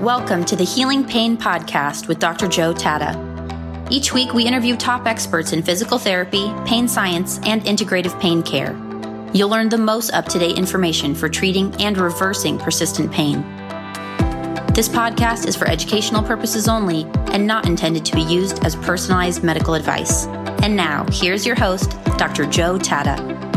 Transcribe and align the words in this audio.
Welcome 0.00 0.46
to 0.46 0.56
the 0.56 0.64
Healing 0.64 1.04
Pain 1.04 1.36
Podcast 1.36 2.08
with 2.08 2.18
Dr. 2.18 2.48
Joe 2.48 2.72
Tatta. 2.72 3.86
Each 3.90 4.14
week, 4.14 4.32
we 4.32 4.46
interview 4.46 4.74
top 4.74 5.06
experts 5.06 5.52
in 5.52 5.62
physical 5.62 5.98
therapy, 5.98 6.50
pain 6.64 6.88
science, 6.88 7.38
and 7.44 7.60
integrative 7.64 8.18
pain 8.18 8.42
care. 8.42 8.72
You'll 9.34 9.50
learn 9.50 9.68
the 9.68 9.76
most 9.76 10.10
up 10.14 10.24
to 10.30 10.38
date 10.38 10.56
information 10.56 11.14
for 11.14 11.28
treating 11.28 11.74
and 11.82 11.98
reversing 11.98 12.56
persistent 12.56 13.12
pain. 13.12 13.42
This 14.72 14.88
podcast 14.88 15.46
is 15.46 15.54
for 15.54 15.68
educational 15.68 16.22
purposes 16.22 16.66
only 16.66 17.02
and 17.34 17.46
not 17.46 17.66
intended 17.66 18.06
to 18.06 18.14
be 18.14 18.22
used 18.22 18.64
as 18.64 18.76
personalized 18.76 19.44
medical 19.44 19.74
advice. 19.74 20.24
And 20.62 20.74
now, 20.74 21.04
here's 21.12 21.44
your 21.44 21.56
host, 21.56 21.90
Dr. 22.16 22.46
Joe 22.46 22.78
Tatta. 22.78 23.49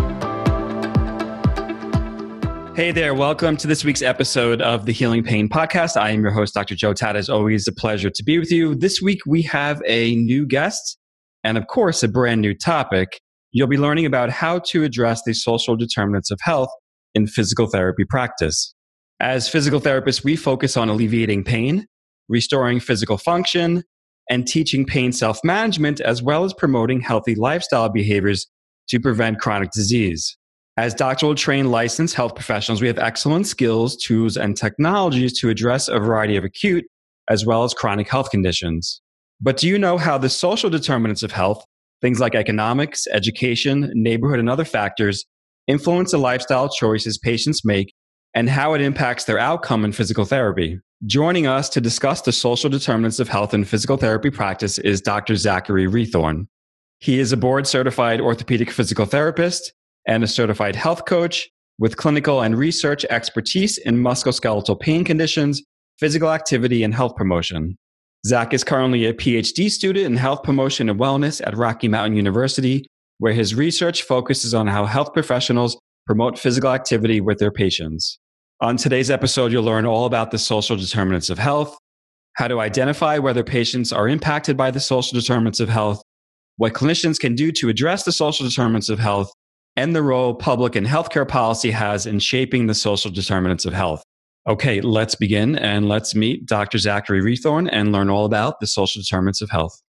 Hey 2.76 2.92
there, 2.92 3.14
welcome 3.14 3.56
to 3.58 3.68
this 3.68 3.86
week's 3.86 4.02
episode 4.02 4.60
of 4.60 4.88
the 4.88 4.92
Healing 4.92 5.24
Pain 5.24 5.48
Podcast. 5.48 5.96
I 5.96 6.10
am 6.10 6.24
your 6.24 6.32
host, 6.32 6.56
Dr. 6.56 6.74
Joe 6.74 6.92
Tatta. 6.92 7.20
It's 7.20 7.30
always 7.30 7.68
a 7.68 7.72
pleasure 7.72 8.10
to 8.10 8.24
be 8.24 8.40
with 8.40 8.52
you. 8.52 8.74
This 8.74 9.00
week 9.00 9.20
we 9.28 9.44
have 9.44 9.80
a 9.86 10.16
new 10.16 10.48
guest 10.48 10.98
and, 11.44 11.56
of 11.56 11.68
course, 11.68 12.02
a 12.02 12.08
brand 12.08 12.42
new 12.42 12.56
topic. 12.56 13.22
You'll 13.52 13.68
be 13.68 13.78
learning 13.78 14.08
about 14.08 14.32
how 14.32 14.58
to 14.70 14.84
address 14.84 15.22
the 15.24 15.36
social 15.36 15.76
determinants 15.76 16.32
of 16.32 16.40
health 16.42 16.72
in 17.14 17.28
physical 17.28 17.68
therapy 17.68 18.06
practice. 18.06 18.74
As 19.20 19.48
physical 19.48 19.80
therapists, 19.80 20.24
we 20.24 20.36
focus 20.36 20.76
on 20.76 20.90
alleviating 20.90 21.44
pain, 21.44 21.86
restoring 22.28 22.80
physical 22.80 23.20
function, 23.20 23.84
and 24.32 24.48
teaching 24.48 24.84
pain 24.84 25.12
self 25.12 25.40
management, 25.44 26.02
as 26.02 26.24
well 26.24 26.44
as 26.44 26.56
promoting 26.56 27.02
healthy 27.02 27.36
lifestyle 27.36 27.90
behaviors 27.90 28.48
to 28.90 29.00
prevent 29.00 29.40
chronic 29.40 29.70
disease. 29.70 30.36
As 30.76 30.96
doctoral 30.96 31.36
trained 31.36 31.70
licensed 31.70 32.16
health 32.16 32.34
professionals, 32.34 32.82
we 32.82 32.88
have 32.88 32.98
excellent 32.98 33.46
skills, 33.46 33.96
tools, 33.96 34.38
and 34.38 34.58
technologies 34.58 35.40
to 35.40 35.50
address 35.50 35.88
a 35.88 36.00
variety 36.00 36.36
of 36.36 36.44
acute 36.44 36.86
as 37.30 37.46
well 37.46 37.64
as 37.64 37.76
chronic 37.76 38.10
health 38.10 38.32
conditions. 38.32 39.00
But 39.40 39.58
do 39.58 39.68
you 39.68 39.78
know 39.78 40.00
how 40.00 40.18
the 40.18 40.30
social 40.30 40.72
determinants 40.72 41.22
of 41.22 41.32
health, 41.32 41.64
things 42.02 42.20
like 42.20 42.34
economics, 42.34 43.06
education, 43.06 43.92
neighborhood, 43.94 44.40
and 44.40 44.50
other 44.50 44.66
factors, 44.66 45.26
influence 45.68 46.12
the 46.12 46.18
lifestyle 46.18 46.70
choices 46.70 47.20
patients 47.20 47.64
make 47.64 47.94
and 48.34 48.50
how 48.50 48.74
it 48.74 48.82
impacts 48.82 49.26
their 49.26 49.38
outcome 49.38 49.86
in 49.86 49.92
physical 49.92 50.26
therapy? 50.26 50.80
Joining 51.06 51.46
us 51.46 51.70
to 51.70 51.82
discuss 51.82 52.22
the 52.22 52.32
social 52.32 52.70
determinants 52.70 53.20
of 53.20 53.30
health 53.30 53.54
in 53.54 53.64
physical 53.64 53.98
therapy 53.98 54.32
practice 54.32 54.80
is 54.80 55.02
Dr. 55.02 55.36
Zachary 55.36 55.86
Rethorn. 55.86 56.48
He 56.98 57.20
is 57.20 57.32
a 57.32 57.38
board 57.38 57.68
certified 57.68 58.20
orthopedic 58.20 58.72
physical 58.72 59.06
therapist 59.06 59.72
and 60.08 60.24
a 60.24 60.28
certified 60.28 60.76
health 60.76 61.06
coach 61.06 61.50
with 61.80 61.98
clinical 61.98 62.42
and 62.42 62.58
research 62.58 63.06
expertise 63.06 63.78
in 63.78 63.98
musculoskeletal 63.98 64.80
pain 64.80 65.04
conditions, 65.04 65.62
physical 66.00 66.32
activity, 66.32 66.84
and 66.84 66.94
health 66.94 67.16
promotion. 67.16 67.76
Zach 68.26 68.54
is 68.54 68.64
currently 68.64 69.06
a 69.06 69.14
PhD 69.14 69.70
student 69.70 70.06
in 70.06 70.16
health 70.16 70.44
promotion 70.44 70.90
and 70.90 71.00
wellness 71.00 71.46
at 71.46 71.58
Rocky 71.58 71.88
Mountain 71.88 72.16
University, 72.16 72.86
where 73.18 73.34
his 73.34 73.54
research 73.54 74.04
focuses 74.04 74.54
on 74.54 74.68
how 74.68 74.86
health 74.86 75.14
professionals 75.14 75.78
promote 76.06 76.40
physical 76.40 76.72
activity 76.72 77.22
with 77.22 77.40
their 77.40 77.52
patients. 77.52 78.20
On 78.62 78.78
today's 78.78 79.12
episode, 79.12 79.52
you'll 79.52 79.64
learn 79.64 79.86
all 79.86 80.06
about 80.06 80.32
the 80.32 80.38
social 80.38 80.78
determinants 80.78 81.30
of 81.30 81.38
health, 81.38 81.78
how 82.36 82.48
to 82.48 82.62
identify 82.62 83.18
whether 83.18 83.44
patients 83.44 83.92
are 83.92 84.08
impacted 84.08 84.56
by 84.56 84.72
the 84.72 84.80
social 84.80 85.20
determinants 85.20 85.60
of 85.60 85.70
health, 85.70 86.02
what 86.58 86.74
clinicians 86.74 87.20
can 87.20 87.36
do 87.36 87.52
to 87.52 87.70
address 87.70 88.04
the 88.04 88.12
social 88.12 88.48
determinants 88.48 88.90
of 88.90 89.00
health, 89.00 89.32
and 89.76 89.96
the 89.96 90.04
role 90.04 90.36
public 90.36 90.76
and 90.76 90.86
healthcare 90.86 91.28
policy 91.28 91.72
has 91.72 92.06
in 92.06 92.20
shaping 92.20 92.68
the 92.68 92.74
social 92.74 93.10
determinants 93.10 93.66
of 93.66 93.74
health. 93.74 94.04
Okay, 94.48 94.82
let's 94.82 95.16
begin 95.16 95.58
and 95.58 95.88
let's 95.88 96.14
meet 96.14 96.46
Dr. 96.46 96.78
Zachary 96.78 97.22
Rethorn 97.22 97.70
and 97.72 97.92
learn 97.92 98.10
all 98.10 98.26
about 98.26 98.60
the 98.60 98.68
social 98.68 99.02
determinants 99.02 99.42
of 99.42 99.50
health. 99.50 99.82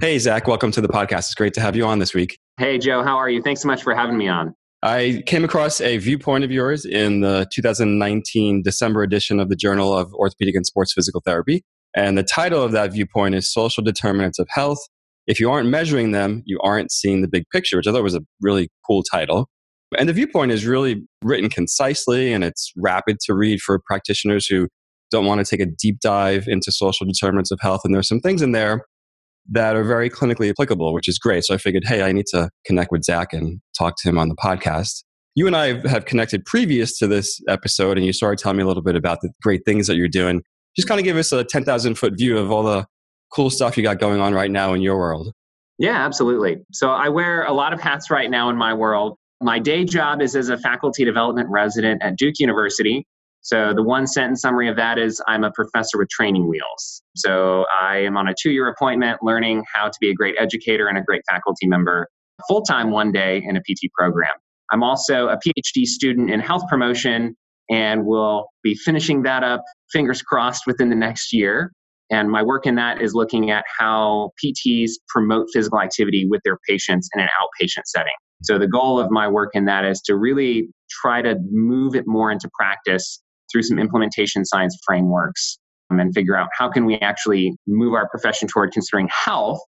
Hey, 0.00 0.18
Zach, 0.18 0.48
welcome 0.48 0.72
to 0.72 0.80
the 0.80 0.88
podcast. 0.88 1.18
It's 1.18 1.34
great 1.34 1.54
to 1.54 1.60
have 1.60 1.76
you 1.76 1.84
on 1.84 1.98
this 1.98 2.14
week. 2.14 2.38
Hey, 2.58 2.78
Joe, 2.78 3.02
how 3.02 3.16
are 3.16 3.28
you? 3.28 3.42
Thanks 3.42 3.62
so 3.62 3.68
much 3.68 3.82
for 3.82 3.94
having 3.94 4.16
me 4.16 4.28
on. 4.28 4.54
I 4.82 5.22
came 5.26 5.44
across 5.44 5.80
a 5.80 5.98
viewpoint 5.98 6.44
of 6.44 6.50
yours 6.50 6.84
in 6.84 7.20
the 7.20 7.46
2019 7.52 8.62
December 8.62 9.02
edition 9.02 9.40
of 9.40 9.48
the 9.48 9.56
Journal 9.56 9.96
of 9.96 10.12
Orthopedic 10.14 10.54
and 10.54 10.66
Sports 10.66 10.92
Physical 10.92 11.22
Therapy. 11.24 11.62
And 11.94 12.18
the 12.18 12.22
title 12.22 12.62
of 12.62 12.72
that 12.72 12.92
viewpoint 12.92 13.34
is 13.34 13.50
Social 13.50 13.82
Determinants 13.82 14.38
of 14.38 14.48
Health 14.50 14.78
if 15.26 15.40
you 15.40 15.50
aren't 15.50 15.68
measuring 15.68 16.12
them, 16.12 16.42
you 16.44 16.58
aren't 16.62 16.92
seeing 16.92 17.22
the 17.22 17.28
big 17.28 17.44
picture, 17.50 17.76
which 17.76 17.86
I 17.86 17.92
thought 17.92 18.02
was 18.02 18.14
a 18.14 18.22
really 18.40 18.68
cool 18.86 19.02
title. 19.02 19.48
And 19.98 20.08
the 20.08 20.12
viewpoint 20.12 20.52
is 20.52 20.66
really 20.66 21.02
written 21.22 21.48
concisely 21.48 22.32
and 22.32 22.42
it's 22.42 22.72
rapid 22.76 23.20
to 23.26 23.34
read 23.34 23.60
for 23.60 23.80
practitioners 23.86 24.46
who 24.46 24.68
don't 25.10 25.26
want 25.26 25.44
to 25.44 25.48
take 25.48 25.64
a 25.64 25.70
deep 25.70 26.00
dive 26.00 26.48
into 26.48 26.72
social 26.72 27.06
determinants 27.06 27.50
of 27.50 27.60
health. 27.60 27.82
And 27.84 27.94
there's 27.94 28.08
some 28.08 28.20
things 28.20 28.42
in 28.42 28.52
there 28.52 28.84
that 29.50 29.76
are 29.76 29.84
very 29.84 30.10
clinically 30.10 30.50
applicable, 30.50 30.92
which 30.92 31.08
is 31.08 31.18
great. 31.18 31.44
So 31.44 31.54
I 31.54 31.58
figured, 31.58 31.84
hey, 31.86 32.02
I 32.02 32.12
need 32.12 32.26
to 32.28 32.50
connect 32.66 32.90
with 32.90 33.04
Zach 33.04 33.32
and 33.32 33.60
talk 33.78 33.94
to 33.98 34.08
him 34.08 34.18
on 34.18 34.28
the 34.28 34.36
podcast. 34.36 35.04
You 35.34 35.46
and 35.46 35.56
I 35.56 35.86
have 35.88 36.06
connected 36.06 36.44
previous 36.44 36.96
to 36.98 37.06
this 37.06 37.40
episode, 37.48 37.96
and 37.96 38.06
you 38.06 38.12
started 38.12 38.38
telling 38.38 38.56
me 38.56 38.62
a 38.62 38.66
little 38.66 38.82
bit 38.82 38.96
about 38.96 39.20
the 39.20 39.30
great 39.42 39.62
things 39.64 39.86
that 39.88 39.96
you're 39.96 40.08
doing. 40.08 40.42
Just 40.76 40.88
kind 40.88 40.98
of 40.98 41.04
give 41.04 41.16
us 41.16 41.32
a 41.32 41.44
10,000 41.44 41.96
foot 41.96 42.14
view 42.16 42.38
of 42.38 42.50
all 42.50 42.62
the 42.62 42.86
cool 43.34 43.50
stuff 43.50 43.76
you 43.76 43.82
got 43.82 43.98
going 43.98 44.20
on 44.20 44.34
right 44.34 44.50
now 44.50 44.74
in 44.74 44.82
your 44.82 44.96
world. 44.96 45.32
Yeah, 45.78 46.04
absolutely. 46.04 46.64
So 46.72 46.90
I 46.90 47.08
wear 47.08 47.44
a 47.44 47.52
lot 47.52 47.72
of 47.72 47.80
hats 47.80 48.10
right 48.10 48.30
now 48.30 48.48
in 48.48 48.56
my 48.56 48.72
world. 48.72 49.16
My 49.42 49.58
day 49.58 49.84
job 49.84 50.22
is 50.22 50.36
as 50.36 50.48
a 50.48 50.56
faculty 50.56 51.04
development 51.04 51.48
resident 51.50 52.02
at 52.02 52.16
Duke 52.16 52.34
University. 52.38 53.06
So 53.40 53.74
the 53.74 53.82
one 53.82 54.06
sentence 54.06 54.40
summary 54.40 54.68
of 54.68 54.76
that 54.76 54.98
is 54.98 55.20
I'm 55.26 55.44
a 55.44 55.50
professor 55.50 55.98
with 55.98 56.08
training 56.08 56.48
wheels. 56.48 57.02
So 57.16 57.66
I 57.80 57.98
am 57.98 58.16
on 58.16 58.28
a 58.28 58.34
two 58.40 58.52
year 58.52 58.68
appointment 58.68 59.18
learning 59.22 59.64
how 59.74 59.86
to 59.88 59.94
be 60.00 60.10
a 60.10 60.14
great 60.14 60.36
educator 60.38 60.88
and 60.88 60.96
a 60.96 61.02
great 61.02 61.22
faculty 61.28 61.66
member 61.66 62.08
full 62.48 62.62
time 62.62 62.90
one 62.90 63.12
day 63.12 63.42
in 63.46 63.56
a 63.56 63.60
PT 63.60 63.92
program. 63.96 64.32
I'm 64.72 64.82
also 64.82 65.28
a 65.28 65.36
PhD 65.36 65.84
student 65.84 66.30
in 66.30 66.40
health 66.40 66.62
promotion 66.70 67.36
and 67.70 68.06
will 68.06 68.46
be 68.62 68.74
finishing 68.74 69.22
that 69.22 69.42
up, 69.42 69.62
fingers 69.92 70.22
crossed, 70.22 70.66
within 70.66 70.88
the 70.88 70.96
next 70.96 71.32
year. 71.32 71.72
And 72.10 72.30
my 72.30 72.42
work 72.42 72.66
in 72.66 72.74
that 72.76 73.00
is 73.00 73.14
looking 73.14 73.50
at 73.50 73.64
how 73.78 74.30
PTs 74.42 74.92
promote 75.08 75.46
physical 75.52 75.80
activity 75.80 76.26
with 76.28 76.40
their 76.44 76.58
patients 76.68 77.08
in 77.14 77.22
an 77.22 77.28
outpatient 77.40 77.82
setting. 77.86 78.12
So 78.42 78.58
the 78.58 78.68
goal 78.68 79.00
of 79.00 79.10
my 79.10 79.26
work 79.26 79.50
in 79.54 79.64
that 79.66 79.84
is 79.84 80.00
to 80.02 80.16
really 80.16 80.68
try 80.90 81.22
to 81.22 81.36
move 81.50 81.94
it 81.94 82.04
more 82.06 82.30
into 82.30 82.48
practice 82.58 83.22
through 83.50 83.62
some 83.62 83.78
implementation 83.78 84.44
science 84.44 84.78
frameworks 84.84 85.58
um, 85.90 86.00
and 86.00 86.14
figure 86.14 86.36
out 86.36 86.48
how 86.56 86.68
can 86.68 86.84
we 86.84 86.96
actually 86.96 87.56
move 87.66 87.94
our 87.94 88.08
profession 88.08 88.48
toward 88.48 88.72
considering 88.72 89.08
health 89.10 89.60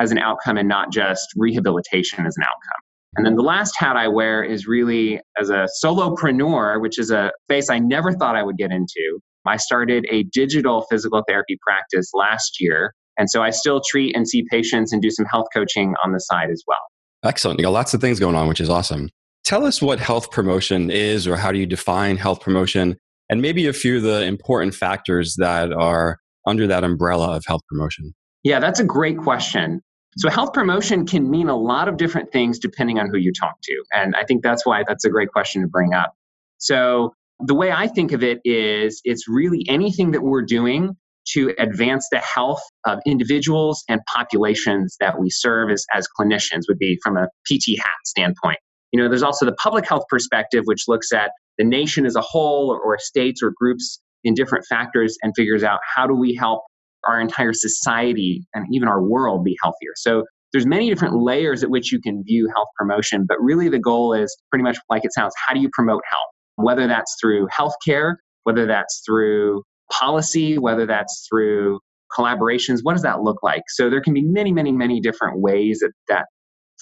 as 0.00 0.12
an 0.12 0.18
outcome 0.18 0.56
and 0.56 0.68
not 0.68 0.90
just 0.90 1.28
rehabilitation 1.36 2.26
as 2.26 2.34
an 2.36 2.44
outcome. 2.44 2.80
And 3.16 3.26
then 3.26 3.36
the 3.36 3.42
last 3.42 3.74
hat 3.76 3.96
I 3.96 4.08
wear 4.08 4.42
is 4.42 4.66
really 4.66 5.20
as 5.38 5.50
a 5.50 5.68
solopreneur, 5.84 6.80
which 6.80 6.98
is 6.98 7.10
a 7.10 7.30
space 7.44 7.68
I 7.68 7.78
never 7.78 8.12
thought 8.12 8.36
I 8.36 8.42
would 8.42 8.56
get 8.56 8.70
into. 8.70 9.20
I 9.46 9.56
started 9.56 10.06
a 10.10 10.24
digital 10.24 10.86
physical 10.90 11.22
therapy 11.26 11.58
practice 11.66 12.10
last 12.14 12.60
year. 12.60 12.94
And 13.18 13.28
so 13.30 13.42
I 13.42 13.50
still 13.50 13.82
treat 13.86 14.16
and 14.16 14.26
see 14.28 14.44
patients 14.50 14.92
and 14.92 15.02
do 15.02 15.10
some 15.10 15.26
health 15.26 15.46
coaching 15.52 15.94
on 16.04 16.12
the 16.12 16.20
side 16.20 16.50
as 16.50 16.62
well. 16.66 16.78
Excellent. 17.24 17.58
You 17.58 17.64
got 17.64 17.72
lots 17.72 17.94
of 17.94 18.00
things 18.00 18.18
going 18.18 18.34
on, 18.34 18.48
which 18.48 18.60
is 18.60 18.70
awesome. 18.70 19.10
Tell 19.44 19.64
us 19.64 19.82
what 19.82 19.98
health 19.98 20.30
promotion 20.30 20.90
is, 20.90 21.26
or 21.26 21.36
how 21.36 21.52
do 21.52 21.58
you 21.58 21.66
define 21.66 22.16
health 22.16 22.40
promotion, 22.40 22.96
and 23.28 23.42
maybe 23.42 23.66
a 23.66 23.72
few 23.72 23.96
of 23.96 24.02
the 24.02 24.22
important 24.22 24.74
factors 24.74 25.34
that 25.36 25.72
are 25.72 26.18
under 26.46 26.66
that 26.66 26.84
umbrella 26.84 27.36
of 27.36 27.44
health 27.46 27.62
promotion. 27.68 28.14
Yeah, 28.44 28.60
that's 28.60 28.80
a 28.80 28.84
great 28.84 29.18
question. 29.18 29.80
So, 30.18 30.28
health 30.28 30.52
promotion 30.52 31.06
can 31.06 31.30
mean 31.30 31.48
a 31.48 31.56
lot 31.56 31.88
of 31.88 31.96
different 31.96 32.32
things 32.32 32.58
depending 32.58 32.98
on 32.98 33.08
who 33.08 33.16
you 33.16 33.32
talk 33.32 33.54
to. 33.62 33.84
And 33.92 34.14
I 34.14 34.24
think 34.24 34.42
that's 34.42 34.66
why 34.66 34.84
that's 34.86 35.04
a 35.04 35.10
great 35.10 35.30
question 35.32 35.62
to 35.62 35.68
bring 35.68 35.94
up. 35.94 36.14
So, 36.58 37.14
the 37.44 37.54
way 37.54 37.72
I 37.72 37.88
think 37.88 38.12
of 38.12 38.22
it 38.22 38.40
is 38.44 39.00
it's 39.04 39.28
really 39.28 39.64
anything 39.68 40.12
that 40.12 40.22
we're 40.22 40.42
doing 40.42 40.96
to 41.34 41.54
advance 41.58 42.08
the 42.10 42.18
health 42.18 42.62
of 42.86 42.98
individuals 43.06 43.84
and 43.88 44.00
populations 44.12 44.96
that 45.00 45.20
we 45.20 45.30
serve 45.30 45.70
as, 45.70 45.84
as 45.94 46.06
clinicians 46.18 46.62
would 46.68 46.78
be 46.78 46.98
from 47.02 47.16
a 47.16 47.26
PT 47.46 47.78
hat 47.78 48.00
standpoint. 48.04 48.58
You 48.92 49.00
know, 49.00 49.08
there's 49.08 49.22
also 49.22 49.46
the 49.46 49.54
public 49.54 49.88
health 49.88 50.04
perspective, 50.08 50.64
which 50.66 50.84
looks 50.88 51.12
at 51.12 51.30
the 51.58 51.64
nation 51.64 52.06
as 52.06 52.16
a 52.16 52.20
whole 52.20 52.70
or, 52.70 52.80
or 52.80 52.98
states 52.98 53.42
or 53.42 53.52
groups 53.56 54.00
in 54.24 54.34
different 54.34 54.64
factors 54.68 55.16
and 55.22 55.32
figures 55.36 55.62
out 55.62 55.80
how 55.94 56.06
do 56.06 56.14
we 56.14 56.34
help 56.34 56.62
our 57.08 57.20
entire 57.20 57.52
society 57.52 58.44
and 58.54 58.66
even 58.72 58.88
our 58.88 59.02
world 59.02 59.44
be 59.44 59.56
healthier. 59.62 59.92
So 59.96 60.24
there's 60.52 60.66
many 60.66 60.88
different 60.88 61.16
layers 61.16 61.64
at 61.64 61.70
which 61.70 61.92
you 61.92 62.00
can 62.00 62.22
view 62.24 62.48
health 62.54 62.68
promotion, 62.76 63.24
but 63.26 63.38
really 63.40 63.68
the 63.68 63.78
goal 63.78 64.12
is 64.12 64.36
pretty 64.50 64.62
much 64.62 64.76
like 64.90 65.04
it 65.04 65.12
sounds, 65.12 65.34
how 65.48 65.54
do 65.54 65.60
you 65.60 65.70
promote 65.72 66.02
health? 66.10 66.31
Whether 66.56 66.86
that's 66.86 67.16
through 67.20 67.48
healthcare, 67.48 68.16
whether 68.44 68.66
that's 68.66 69.02
through 69.04 69.62
policy, 69.90 70.58
whether 70.58 70.86
that's 70.86 71.26
through 71.28 71.80
collaborations. 72.16 72.80
What 72.82 72.92
does 72.92 73.02
that 73.02 73.22
look 73.22 73.42
like? 73.42 73.62
So 73.68 73.88
there 73.88 74.00
can 74.00 74.14
be 74.14 74.22
many, 74.22 74.52
many, 74.52 74.72
many 74.72 75.00
different 75.00 75.40
ways 75.40 75.80
that, 75.80 75.92
that 76.08 76.26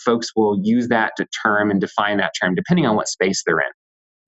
folks 0.05 0.31
will 0.34 0.58
use 0.62 0.88
that 0.88 1.12
term 1.43 1.70
and 1.70 1.81
define 1.81 2.19
that 2.19 2.32
term 2.40 2.55
depending 2.55 2.87
on 2.87 2.96
what 2.96 3.08
space 3.08 3.43
they're 3.46 3.61
in. 3.61 3.70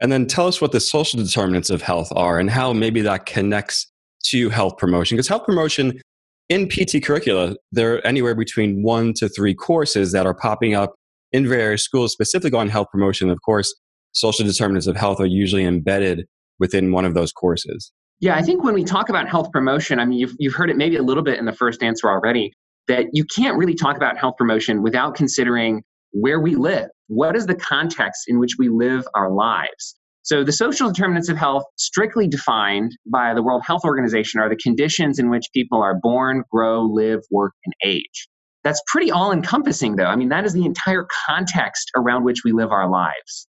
And 0.01 0.11
then 0.11 0.27
tell 0.27 0.49
us 0.49 0.61
what 0.61 0.73
the 0.73 0.81
social 0.81 1.23
determinants 1.23 1.71
of 1.71 1.83
health 1.83 2.13
are 2.17 2.39
and 2.39 2.51
how 2.51 2.73
maybe 2.73 3.01
that 3.03 3.27
connects 3.27 3.87
to 4.27 4.51
health 4.51 4.77
promotion? 4.77 5.17
Because 5.17 5.29
health 5.29 5.45
promotion 5.45 6.01
in 6.49 6.69
PT 6.69 7.03
curricula, 7.05 7.57
there 7.71 7.95
are 7.95 8.07
anywhere 8.07 8.35
between 8.35 8.83
one 8.83 9.13
to 9.15 9.29
three 9.29 9.55
courses 9.55 10.13
that 10.13 10.27
are 10.27 10.35
popping 10.35 10.75
up 10.75 10.95
in 11.33 11.49
various 11.49 11.83
schools 11.83 12.13
specifically 12.13 12.59
on 12.59 12.69
health 12.69 12.89
promotion. 12.93 13.31
Of 13.31 13.41
course, 13.43 13.75
social 14.13 14.47
determinants 14.47 14.87
of 14.87 14.97
health 14.97 15.21
are 15.21 15.27
usually 15.27 15.65
embedded 15.65 16.27
within 16.59 16.93
one 16.93 17.05
of 17.05 17.15
those 17.15 17.33
courses. 17.33 17.93
Yeah, 18.21 18.37
I 18.37 18.43
think 18.43 18.63
when 18.63 18.75
we 18.75 18.85
talk 18.85 19.09
about 19.09 19.29
health 19.29 19.51
promotion, 19.51 19.99
I 19.99 20.05
mean, 20.05 20.19
you've, 20.19 20.35
you've 20.39 20.55
heard 20.55 20.71
it 20.71 20.77
maybe 20.77 20.97
a 20.97 21.03
little 21.03 21.25
bit 21.25 21.39
in 21.39 21.45
the 21.45 21.53
first 21.53 21.83
answer 21.83 22.09
already, 22.09 22.53
that 22.89 23.07
you 23.13 23.25
can't 23.25 23.57
really 23.57 23.75
talk 23.75 23.97
about 23.97 24.17
health 24.17 24.37
promotion 24.39 24.83
without 24.83 25.15
considering 25.15 25.83
where 26.13 26.41
we 26.41 26.55
live. 26.55 26.89
What 27.09 27.37
is 27.37 27.47
the 27.47 27.55
context 27.55 28.25
in 28.29 28.39
which 28.39 28.53
we 28.59 28.69
live 28.69 29.07
our 29.15 29.31
lives? 29.31 29.97
So, 30.25 30.45
the 30.45 30.53
social 30.53 30.89
determinants 30.89 31.29
of 31.29 31.37
health, 31.37 31.65
strictly 31.77 32.29
defined 32.29 32.97
by 33.11 33.35
the 33.35 33.43
World 33.43 33.63
Health 33.67 33.83
Organization, 33.85 34.41
are 34.41 34.49
the 34.49 34.57
conditions 34.57 35.19
in 35.19 35.31
which 35.31 35.47
people 35.53 35.83
are 35.83 35.99
born, 36.01 36.45
grow, 36.49 36.83
live, 36.83 37.21
work, 37.33 37.55
and 37.65 37.75
age. 37.85 38.29
That's 38.63 38.81
pretty 38.87 39.11
all 39.11 39.33
encompassing, 39.33 39.97
though. 39.97 40.05
I 40.05 40.15
mean, 40.15 40.29
that 40.29 40.45
is 40.45 40.53
the 40.53 40.65
entire 40.65 41.09
context 41.27 41.91
around 41.97 42.23
which 42.23 42.45
we 42.45 42.53
live 42.53 42.71
our 42.71 42.89
lives. 42.89 43.49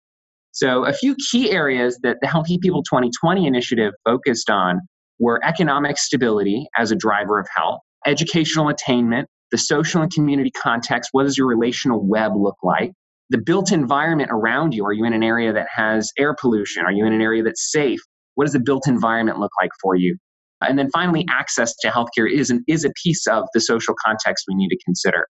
So, 0.52 0.84
a 0.84 0.92
few 0.92 1.16
key 1.30 1.50
areas 1.50 1.98
that 2.02 2.18
the 2.20 2.28
Healthy 2.28 2.58
People 2.58 2.82
2020 2.82 3.46
initiative 3.46 3.92
focused 4.04 4.50
on 4.50 4.80
were 5.18 5.40
economic 5.44 5.98
stability 5.98 6.66
as 6.76 6.90
a 6.90 6.96
driver 6.96 7.38
of 7.38 7.46
health, 7.54 7.80
educational 8.06 8.68
attainment, 8.68 9.28
the 9.50 9.58
social 9.58 10.02
and 10.02 10.12
community 10.12 10.50
context. 10.50 11.10
What 11.12 11.24
does 11.24 11.36
your 11.36 11.46
relational 11.46 12.06
web 12.06 12.32
look 12.36 12.56
like? 12.62 12.92
the 13.32 13.38
built 13.38 13.72
environment 13.72 14.28
around 14.30 14.74
you. 14.74 14.84
Are 14.84 14.92
you 14.92 15.06
in 15.06 15.14
an 15.14 15.22
area 15.22 15.54
that 15.54 15.66
has 15.74 16.12
air 16.18 16.36
pollution? 16.38 16.84
Are 16.84 16.92
you 16.92 17.06
in 17.06 17.14
an 17.14 17.22
area 17.22 17.42
that's 17.42 17.72
safe? 17.72 17.98
What 18.34 18.44
does 18.44 18.52
the 18.52 18.60
built 18.60 18.86
environment 18.86 19.38
look 19.38 19.50
like 19.60 19.70
for 19.80 19.96
you? 19.96 20.18
And 20.60 20.78
then 20.78 20.90
finally, 20.92 21.26
access 21.30 21.74
to 21.80 21.88
healthcare 21.88 22.30
is, 22.30 22.50
an, 22.50 22.62
is 22.68 22.84
a 22.84 22.92
piece 23.02 23.26
of 23.26 23.44
the 23.54 23.60
social 23.60 23.94
context 24.04 24.44
we 24.46 24.54
need 24.54 24.68
to 24.68 24.78
consider. 24.84 25.26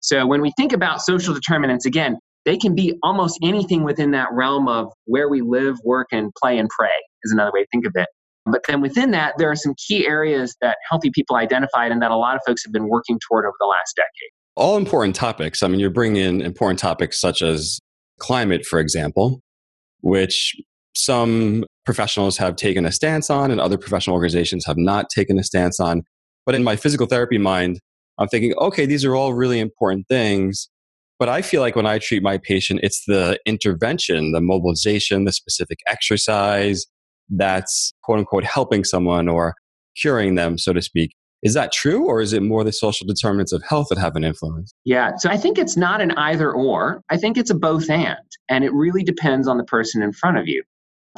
So 0.00 0.26
when 0.26 0.42
we 0.42 0.52
think 0.58 0.74
about 0.74 1.00
social 1.00 1.32
determinants, 1.32 1.86
again, 1.86 2.18
they 2.46 2.56
can 2.56 2.74
be 2.74 2.98
almost 3.02 3.38
anything 3.42 3.84
within 3.84 4.12
that 4.12 4.28
realm 4.32 4.68
of 4.68 4.90
where 5.04 5.28
we 5.28 5.42
live, 5.42 5.76
work, 5.84 6.08
and 6.12 6.32
play 6.42 6.58
and 6.58 6.70
pray, 6.70 6.88
is 7.24 7.32
another 7.32 7.50
way 7.52 7.60
to 7.60 7.68
think 7.70 7.86
of 7.86 7.92
it. 7.96 8.08
But 8.46 8.62
then 8.66 8.80
within 8.80 9.10
that, 9.10 9.34
there 9.36 9.50
are 9.50 9.56
some 9.56 9.74
key 9.86 10.06
areas 10.06 10.56
that 10.62 10.78
healthy 10.88 11.10
people 11.10 11.36
identified 11.36 11.92
and 11.92 12.00
that 12.00 12.10
a 12.10 12.16
lot 12.16 12.36
of 12.36 12.40
folks 12.46 12.64
have 12.64 12.72
been 12.72 12.88
working 12.88 13.18
toward 13.28 13.44
over 13.44 13.56
the 13.60 13.66
last 13.66 13.94
decade 13.96 14.30
all 14.56 14.76
important 14.76 15.14
topics. 15.14 15.62
I 15.62 15.68
mean, 15.68 15.78
you're 15.78 15.90
bringing 15.90 16.22
in 16.22 16.40
important 16.40 16.78
topics 16.78 17.20
such 17.20 17.42
as 17.42 17.78
climate, 18.18 18.64
for 18.64 18.80
example, 18.80 19.40
which 20.00 20.54
some 20.94 21.64
professionals 21.84 22.38
have 22.38 22.56
taken 22.56 22.86
a 22.86 22.92
stance 22.92 23.28
on 23.28 23.50
and 23.50 23.60
other 23.60 23.76
professional 23.76 24.14
organizations 24.14 24.64
have 24.66 24.78
not 24.78 25.06
taken 25.14 25.38
a 25.38 25.44
stance 25.44 25.78
on. 25.78 26.02
But 26.46 26.54
in 26.54 26.64
my 26.64 26.74
physical 26.74 27.06
therapy 27.06 27.38
mind, 27.38 27.78
I'm 28.18 28.28
thinking, 28.28 28.54
okay, 28.58 28.86
these 28.86 29.04
are 29.04 29.14
all 29.14 29.34
really 29.34 29.60
important 29.60 30.08
things. 30.08 30.68
But 31.18 31.28
I 31.28 31.42
feel 31.42 31.60
like 31.62 31.76
when 31.76 31.86
I 31.86 31.98
treat 31.98 32.22
my 32.22 32.38
patient, 32.38 32.80
it's 32.82 33.04
the 33.06 33.38
intervention, 33.46 34.32
the 34.32 34.40
mobilization, 34.40 35.24
the 35.24 35.32
specific 35.32 35.78
exercise 35.88 36.86
that's 37.30 37.92
quote 38.02 38.18
unquote 38.18 38.44
helping 38.44 38.84
someone 38.84 39.28
or 39.28 39.54
curing 39.96 40.34
them, 40.34 40.58
so 40.58 40.72
to 40.72 40.82
speak. 40.82 41.12
Is 41.42 41.54
that 41.54 41.72
true, 41.72 42.04
or 42.06 42.20
is 42.20 42.32
it 42.32 42.42
more 42.42 42.64
the 42.64 42.72
social 42.72 43.06
determinants 43.06 43.52
of 43.52 43.62
health 43.68 43.88
that 43.90 43.98
have 43.98 44.16
an 44.16 44.24
influence? 44.24 44.74
Yeah, 44.84 45.12
so 45.16 45.30
I 45.30 45.36
think 45.36 45.58
it's 45.58 45.76
not 45.76 46.00
an 46.00 46.12
either 46.12 46.50
or. 46.50 47.02
I 47.10 47.18
think 47.18 47.36
it's 47.36 47.50
a 47.50 47.54
both 47.54 47.88
and, 47.90 48.16
and 48.48 48.64
it 48.64 48.72
really 48.72 49.04
depends 49.04 49.46
on 49.46 49.58
the 49.58 49.64
person 49.64 50.02
in 50.02 50.12
front 50.12 50.38
of 50.38 50.48
you. 50.48 50.62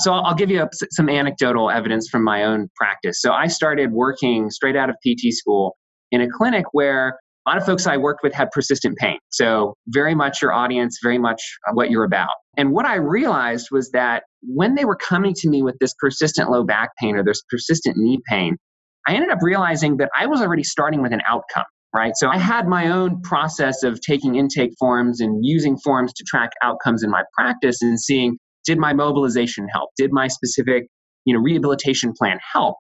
So 0.00 0.12
I'll 0.12 0.34
give 0.34 0.50
you 0.50 0.68
some 0.90 1.08
anecdotal 1.08 1.70
evidence 1.70 2.08
from 2.08 2.24
my 2.24 2.44
own 2.44 2.68
practice. 2.76 3.20
So 3.20 3.32
I 3.32 3.46
started 3.46 3.92
working 3.92 4.50
straight 4.50 4.76
out 4.76 4.90
of 4.90 4.96
PT 4.96 5.32
school 5.32 5.76
in 6.12 6.20
a 6.20 6.28
clinic 6.28 6.66
where 6.72 7.18
a 7.48 7.52
lot 7.52 7.56
of 7.56 7.64
folks 7.64 7.86
I 7.86 7.96
worked 7.96 8.22
with 8.22 8.34
had 8.34 8.50
persistent 8.50 8.98
pain. 8.98 9.16
So 9.30 9.74
very 9.86 10.14
much 10.14 10.42
your 10.42 10.52
audience, 10.52 10.98
very 11.02 11.16
much 11.16 11.40
uh, 11.66 11.72
what 11.72 11.90
you're 11.90 12.04
about. 12.04 12.28
And 12.58 12.72
what 12.72 12.84
I 12.84 12.96
realized 12.96 13.68
was 13.70 13.90
that 13.92 14.24
when 14.42 14.74
they 14.74 14.84
were 14.84 14.96
coming 14.96 15.32
to 15.38 15.48
me 15.48 15.62
with 15.62 15.74
this 15.80 15.94
persistent 15.98 16.50
low 16.50 16.62
back 16.62 16.90
pain 17.00 17.16
or 17.16 17.24
this 17.24 17.40
persistent 17.48 17.96
knee 17.96 18.20
pain, 18.28 18.58
I 19.06 19.14
ended 19.14 19.30
up 19.30 19.38
realizing 19.40 19.96
that 19.96 20.10
I 20.18 20.26
was 20.26 20.42
already 20.42 20.62
starting 20.62 21.00
with 21.00 21.14
an 21.14 21.22
outcome, 21.26 21.64
right? 21.96 22.12
So 22.16 22.28
I 22.28 22.36
had 22.36 22.68
my 22.68 22.90
own 22.90 23.22
process 23.22 23.82
of 23.82 23.98
taking 24.02 24.34
intake 24.34 24.72
forms 24.78 25.22
and 25.22 25.38
using 25.42 25.78
forms 25.78 26.12
to 26.14 26.24
track 26.24 26.50
outcomes 26.62 27.02
in 27.02 27.08
my 27.08 27.22
practice 27.34 27.80
and 27.80 27.98
seeing 27.98 28.36
did 28.66 28.76
my 28.76 28.92
mobilization 28.92 29.66
help? 29.72 29.88
Did 29.96 30.12
my 30.12 30.28
specific, 30.28 30.86
you 31.24 31.32
know, 31.32 31.40
rehabilitation 31.40 32.12
plan 32.12 32.38
help? 32.52 32.76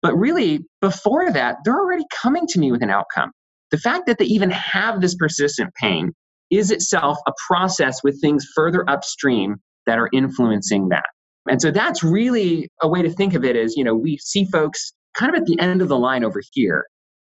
But 0.00 0.14
really, 0.14 0.60
before 0.80 1.32
that, 1.32 1.56
they're 1.64 1.74
already 1.78 2.04
coming 2.22 2.46
to 2.50 2.60
me 2.60 2.70
with 2.70 2.84
an 2.84 2.90
outcome. 2.90 3.32
The 3.72 3.78
fact 3.78 4.06
that 4.06 4.18
they 4.18 4.26
even 4.26 4.50
have 4.50 5.00
this 5.00 5.16
persistent 5.16 5.74
pain 5.74 6.12
is 6.50 6.70
itself 6.70 7.18
a 7.26 7.32
process 7.48 8.04
with 8.04 8.20
things 8.20 8.46
further 8.54 8.88
upstream 8.88 9.56
that 9.86 9.98
are 9.98 10.10
influencing 10.12 10.90
that. 10.90 11.06
And 11.48 11.60
so 11.60 11.70
that's 11.70 12.04
really 12.04 12.68
a 12.82 12.88
way 12.88 13.02
to 13.02 13.10
think 13.10 13.34
of 13.34 13.44
it 13.44 13.56
is, 13.56 13.74
you 13.76 13.82
know, 13.82 13.94
we 13.94 14.18
see 14.18 14.44
folks 14.44 14.92
kind 15.14 15.34
of 15.34 15.40
at 15.40 15.46
the 15.46 15.58
end 15.58 15.82
of 15.82 15.88
the 15.88 15.98
line 15.98 16.22
over 16.22 16.40
here. 16.52 16.84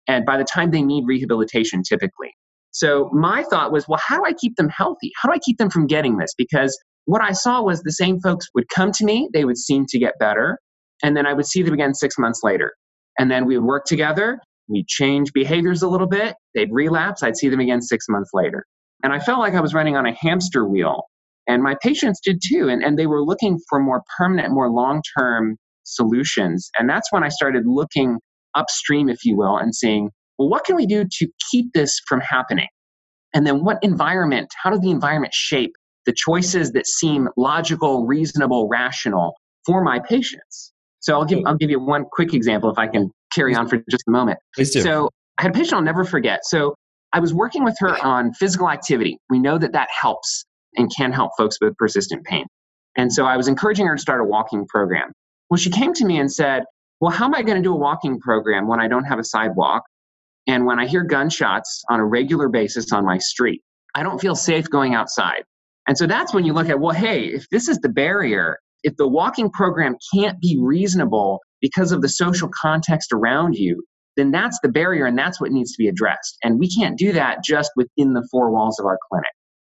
And 0.07 0.25
by 0.25 0.37
the 0.37 0.43
time 0.43 0.71
they 0.71 0.83
need 0.83 1.05
rehabilitation, 1.05 1.83
typically. 1.83 2.31
So 2.71 3.09
my 3.11 3.43
thought 3.43 3.71
was, 3.71 3.87
well, 3.87 3.99
how 4.05 4.17
do 4.17 4.23
I 4.25 4.33
keep 4.33 4.55
them 4.55 4.69
healthy? 4.69 5.11
How 5.19 5.29
do 5.29 5.33
I 5.33 5.39
keep 5.39 5.57
them 5.57 5.69
from 5.69 5.87
getting 5.87 6.17
this? 6.17 6.33
Because 6.37 6.77
what 7.05 7.21
I 7.23 7.31
saw 7.31 7.61
was 7.61 7.81
the 7.81 7.91
same 7.91 8.19
folks 8.19 8.47
would 8.53 8.69
come 8.69 8.91
to 8.93 9.05
me, 9.05 9.29
they 9.33 9.45
would 9.45 9.57
seem 9.57 9.85
to 9.87 9.99
get 9.99 10.13
better, 10.19 10.59
and 11.03 11.17
then 11.17 11.25
I 11.25 11.33
would 11.33 11.47
see 11.47 11.63
them 11.63 11.73
again 11.73 11.93
six 11.93 12.17
months 12.17 12.41
later. 12.43 12.73
And 13.17 13.31
then 13.31 13.45
we 13.45 13.57
would 13.57 13.65
work 13.65 13.85
together, 13.85 14.39
we'd 14.67 14.87
change 14.87 15.33
behaviors 15.33 15.81
a 15.81 15.87
little 15.87 16.07
bit, 16.07 16.35
they'd 16.53 16.71
relapse, 16.71 17.23
I'd 17.23 17.37
see 17.37 17.49
them 17.49 17.59
again 17.59 17.81
six 17.81 18.05
months 18.09 18.31
later. 18.33 18.65
And 19.03 19.13
I 19.13 19.19
felt 19.19 19.39
like 19.39 19.53
I 19.53 19.61
was 19.61 19.73
running 19.73 19.95
on 19.95 20.05
a 20.05 20.13
hamster 20.13 20.67
wheel. 20.67 21.03
And 21.47 21.61
my 21.61 21.75
patients 21.81 22.19
did 22.23 22.41
too. 22.43 22.69
And, 22.69 22.83
and 22.83 22.97
they 22.97 23.05
were 23.05 23.23
looking 23.23 23.59
for 23.69 23.79
more 23.79 24.01
permanent, 24.17 24.53
more 24.53 24.69
long 24.69 25.01
term 25.17 25.57
solutions. 25.83 26.69
And 26.79 26.89
that's 26.89 27.11
when 27.11 27.23
I 27.23 27.29
started 27.29 27.63
looking 27.65 28.17
upstream, 28.55 29.09
if 29.09 29.23
you 29.23 29.37
will, 29.37 29.57
and 29.57 29.75
saying, 29.75 30.09
well, 30.39 30.49
what 30.49 30.65
can 30.65 30.75
we 30.75 30.85
do 30.85 31.05
to 31.09 31.27
keep 31.51 31.71
this 31.73 31.99
from 32.07 32.19
happening? 32.21 32.67
And 33.33 33.45
then 33.45 33.63
what 33.63 33.77
environment, 33.83 34.49
how 34.61 34.69
does 34.69 34.79
the 34.79 34.91
environment 34.91 35.33
shape 35.33 35.73
the 36.05 36.13
choices 36.15 36.71
that 36.71 36.87
seem 36.87 37.27
logical, 37.37 38.05
reasonable, 38.05 38.67
rational 38.69 39.35
for 39.65 39.83
my 39.83 39.99
patients? 39.99 40.71
So 40.99 41.13
I'll 41.13 41.25
give, 41.25 41.39
I'll 41.45 41.57
give 41.57 41.69
you 41.69 41.79
one 41.79 42.05
quick 42.11 42.33
example 42.33 42.71
if 42.71 42.79
I 42.79 42.87
can 42.87 43.11
carry 43.35 43.55
on 43.55 43.67
for 43.67 43.77
just 43.89 44.03
a 44.07 44.11
moment. 44.11 44.39
Please 44.55 44.71
do. 44.71 44.81
So 44.81 45.09
I 45.37 45.43
had 45.43 45.51
a 45.51 45.53
patient 45.53 45.73
I'll 45.73 45.81
never 45.81 46.05
forget. 46.05 46.45
So 46.45 46.75
I 47.13 47.19
was 47.19 47.33
working 47.33 47.63
with 47.63 47.75
her 47.79 48.03
on 48.03 48.33
physical 48.33 48.69
activity. 48.69 49.17
We 49.29 49.39
know 49.39 49.57
that 49.57 49.73
that 49.73 49.89
helps 49.89 50.45
and 50.75 50.91
can 50.95 51.11
help 51.11 51.31
folks 51.37 51.57
with 51.61 51.75
persistent 51.77 52.25
pain. 52.25 52.45
And 52.97 53.11
so 53.11 53.25
I 53.25 53.37
was 53.37 53.47
encouraging 53.47 53.87
her 53.87 53.95
to 53.95 54.01
start 54.01 54.21
a 54.21 54.23
walking 54.23 54.65
program. 54.67 55.11
Well, 55.49 55.57
she 55.57 55.69
came 55.69 55.93
to 55.93 56.05
me 56.05 56.19
and 56.19 56.31
said, 56.31 56.63
Well, 57.01 57.11
how 57.11 57.25
am 57.25 57.35
I 57.35 57.41
going 57.41 57.57
to 57.57 57.63
do 57.63 57.73
a 57.73 57.77
walking 57.77 58.19
program 58.19 58.67
when 58.67 58.79
I 58.79 58.87
don't 58.87 59.03
have 59.05 59.19
a 59.19 59.23
sidewalk? 59.23 59.83
And 60.47 60.65
when 60.65 60.79
I 60.79 60.87
hear 60.87 61.03
gunshots 61.03 61.83
on 61.89 61.99
a 61.99 62.05
regular 62.05 62.49
basis 62.49 62.91
on 62.91 63.05
my 63.05 63.17
street, 63.17 63.61
I 63.95 64.03
don't 64.03 64.19
feel 64.19 64.35
safe 64.35 64.69
going 64.69 64.93
outside. 64.93 65.43
And 65.87 65.97
so 65.97 66.07
that's 66.07 66.33
when 66.33 66.45
you 66.45 66.53
look 66.53 66.69
at, 66.69 66.79
well, 66.79 66.95
hey, 66.95 67.25
if 67.25 67.47
this 67.49 67.67
is 67.67 67.79
the 67.79 67.89
barrier, 67.89 68.57
if 68.83 68.95
the 68.97 69.07
walking 69.07 69.49
program 69.49 69.95
can't 70.13 70.39
be 70.39 70.57
reasonable 70.61 71.39
because 71.65 71.91
of 71.91 72.01
the 72.01 72.09
social 72.09 72.49
context 72.61 73.11
around 73.11 73.55
you, 73.55 73.83
then 74.17 74.31
that's 74.31 74.59
the 74.61 74.69
barrier 74.69 75.05
and 75.05 75.17
that's 75.17 75.41
what 75.41 75.51
needs 75.51 75.71
to 75.71 75.77
be 75.77 75.87
addressed. 75.87 76.37
And 76.43 76.59
we 76.59 76.69
can't 76.69 76.97
do 76.97 77.11
that 77.13 77.43
just 77.43 77.71
within 77.75 78.13
the 78.13 78.27
four 78.31 78.51
walls 78.51 78.79
of 78.79 78.85
our 78.85 78.97
clinic. 79.09 79.31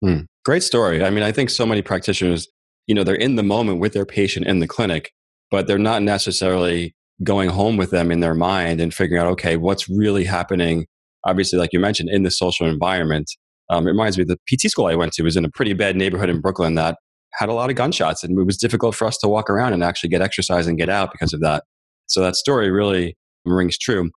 Hmm. 0.02 0.24
Great 0.44 0.62
story. 0.62 1.04
I 1.04 1.10
mean, 1.10 1.22
I 1.22 1.32
think 1.32 1.50
so 1.50 1.64
many 1.64 1.82
practitioners, 1.82 2.48
you 2.86 2.94
know, 2.94 3.04
they're 3.04 3.14
in 3.14 3.36
the 3.36 3.42
moment 3.42 3.80
with 3.80 3.92
their 3.92 4.06
patient 4.06 4.46
in 4.46 4.60
the 4.60 4.68
clinic 4.68 5.12
but 5.50 5.66
they're 5.66 5.78
not 5.78 6.02
necessarily 6.02 6.94
going 7.22 7.48
home 7.48 7.76
with 7.76 7.90
them 7.90 8.10
in 8.10 8.20
their 8.20 8.34
mind 8.34 8.80
and 8.80 8.92
figuring 8.92 9.22
out, 9.22 9.28
okay, 9.28 9.56
what's 9.56 9.88
really 9.88 10.24
happening, 10.24 10.86
obviously, 11.24 11.58
like 11.58 11.72
you 11.72 11.80
mentioned, 11.80 12.10
in 12.10 12.22
the 12.22 12.30
social 12.30 12.66
environment. 12.66 13.30
Um, 13.70 13.86
it 13.86 13.90
reminds 13.90 14.18
me 14.18 14.24
the 14.24 14.38
PT 14.48 14.70
school 14.70 14.86
I 14.86 14.94
went 14.94 15.12
to 15.14 15.22
was 15.22 15.36
in 15.36 15.44
a 15.44 15.50
pretty 15.50 15.72
bad 15.72 15.96
neighborhood 15.96 16.28
in 16.28 16.40
Brooklyn 16.40 16.74
that 16.74 16.96
had 17.34 17.48
a 17.48 17.52
lot 17.52 17.70
of 17.70 17.76
gunshots, 17.76 18.22
and 18.22 18.38
it 18.38 18.44
was 18.44 18.56
difficult 18.56 18.94
for 18.94 19.06
us 19.06 19.18
to 19.18 19.28
walk 19.28 19.50
around 19.50 19.72
and 19.72 19.82
actually 19.82 20.08
get 20.08 20.22
exercise 20.22 20.66
and 20.66 20.78
get 20.78 20.88
out 20.88 21.10
because 21.12 21.32
of 21.32 21.40
that. 21.40 21.64
So 22.06 22.20
that 22.20 22.36
story 22.36 22.70
really 22.70 23.16
rings 23.44 23.78
true. 23.78 24.10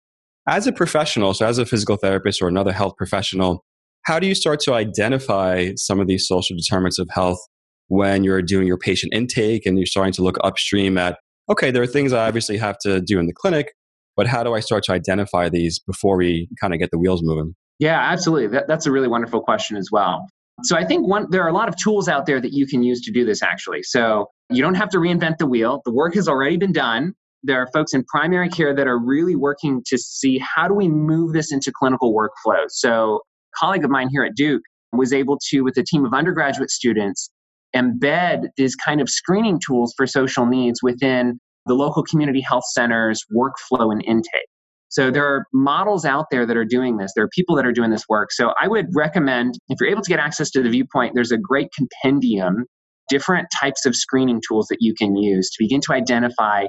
As 0.48 0.68
a 0.68 0.72
professional, 0.72 1.34
so 1.34 1.46
as 1.46 1.58
a 1.58 1.66
physical 1.66 1.96
therapist 1.96 2.42
or 2.42 2.48
another 2.48 2.72
health 2.72 2.96
professional, 2.98 3.64
how 4.04 4.20
do 4.20 4.28
you 4.28 4.36
start 4.36 4.60
to 4.62 4.74
identify 4.74 5.72
some 5.76 6.00
of 6.00 6.08
these 6.08 6.28
social 6.28 6.56
determinants 6.56 6.98
of 6.98 7.10
health 7.12 7.40
when 7.88 8.24
you're 8.24 8.42
doing 8.42 8.66
your 8.66 8.78
patient 8.78 9.14
intake 9.14 9.66
and 9.66 9.78
you're 9.78 9.86
starting 9.86 10.14
to 10.14 10.24
look 10.24 10.38
upstream 10.44 10.98
at, 10.98 11.18
okay, 11.50 11.70
there 11.72 11.84
are 11.84 11.88
things 11.88 12.14
I 12.14 12.28
obviously 12.28 12.58
have 12.58 12.78
to 12.80 13.02
do 13.02 13.20
in 13.20 13.28
the 13.28 13.34
clinic, 13.34 13.74
but 14.16 14.28
how 14.28 14.44
do 14.44 14.54
I 14.54 14.60
start 14.60 14.84
to 14.86 14.94
identify 14.94 15.50
these 15.50 15.80
before 15.80 16.18
we 16.18 16.48
kind 16.60 16.74
of 16.74 16.80
get 16.80 16.92
the 16.92 16.98
wheels 16.98 17.22
moving? 17.24 17.56
Yeah, 17.80 18.00
absolutely. 18.00 18.48
That, 18.48 18.68
that's 18.68 18.86
a 18.86 18.92
really 18.92 19.08
wonderful 19.08 19.42
question 19.42 19.78
as 19.78 19.90
well. 19.92 20.28
So 20.64 20.76
I 20.76 20.84
think 20.84 21.08
one 21.08 21.28
there 21.30 21.44
are 21.44 21.48
a 21.48 21.54
lot 21.54 21.70
of 21.70 21.76
tools 21.78 22.10
out 22.10 22.26
there 22.26 22.42
that 22.42 22.52
you 22.52 22.68
can 22.68 22.84
use 22.84 23.02
to 23.02 23.12
do 23.12 23.26
this 23.26 23.42
actually. 23.42 23.84
So 23.84 24.28
you 24.50 24.62
don't 24.62 24.76
have 24.76 24.90
to 24.90 24.98
reinvent 24.98 25.38
the 25.38 25.46
wheel. 25.46 25.82
The 25.86 25.94
work 25.94 26.16
has 26.16 26.28
already 26.28 26.58
been 26.58 26.74
done. 26.74 27.14
There 27.44 27.62
are 27.62 27.68
folks 27.74 27.94
in 27.94 28.04
primary 28.06 28.50
care 28.50 28.76
that 28.76 28.88
are 28.88 29.00
really 29.00 29.36
working 29.36 29.82
to 29.88 29.98
see 29.98 30.40
how 30.40 30.68
do 30.68 30.74
we 30.74 30.88
move 30.88 31.34
this 31.34 31.52
into 31.52 31.72
clinical 31.74 32.14
workflow. 32.14 32.66
So, 32.68 33.16
a 33.16 33.60
colleague 33.60 33.86
of 33.86 33.90
mine 33.90 34.10
here 34.12 34.24
at 34.24 34.36
Duke 34.36 34.62
was 34.92 35.14
able 35.14 35.38
to, 35.50 35.62
with 35.62 35.78
a 35.78 35.84
team 35.84 36.06
of 36.06 36.14
undergraduate 36.14 36.70
students, 36.70 37.30
embed 37.76 38.48
these 38.58 38.76
kind 38.76 39.02
of 39.02 39.10
screening 39.10 39.60
tools 39.66 39.94
for 39.96 40.08
social 40.08 40.46
needs 40.46 40.82
within 40.82 41.40
the 41.66 41.74
local 41.76 42.04
community 42.04 42.42
health 42.42 42.66
center's 42.72 43.24
workflow 43.36 43.92
and 43.92 44.04
intake. 44.06 44.48
So 44.90 45.12
there 45.12 45.26
are 45.26 45.46
models 45.54 46.04
out 46.04 46.26
there 46.32 46.48
that 46.48 46.58
are 46.58 46.66
doing 46.66 46.98
this. 46.98 47.12
There 47.16 47.24
are 47.24 47.30
people 47.30 47.56
that 47.56 47.66
are 47.66 47.72
doing 47.72 47.92
this 47.92 48.06
work. 48.10 48.32
So 48.32 48.54
I 48.60 48.68
would 48.68 48.88
recommend, 48.96 49.54
if 49.70 49.80
you're 49.80 49.90
able 49.90 50.02
to 50.02 50.10
get 50.10 50.20
access 50.20 50.50
to 50.52 50.64
the 50.64 50.70
viewpoint, 50.70 51.14
there's 51.14 51.32
a 51.32 51.38
great 51.38 51.68
compendium, 51.78 52.66
different 53.08 53.48
types 53.62 53.86
of 53.86 53.96
screening 53.96 54.42
tools 54.48 54.66
that 54.70 54.78
you 54.80 54.96
can 54.96 55.16
use 55.16 55.52
to 55.52 55.58
begin 55.60 55.80
to 55.82 55.94
identify 55.94 56.66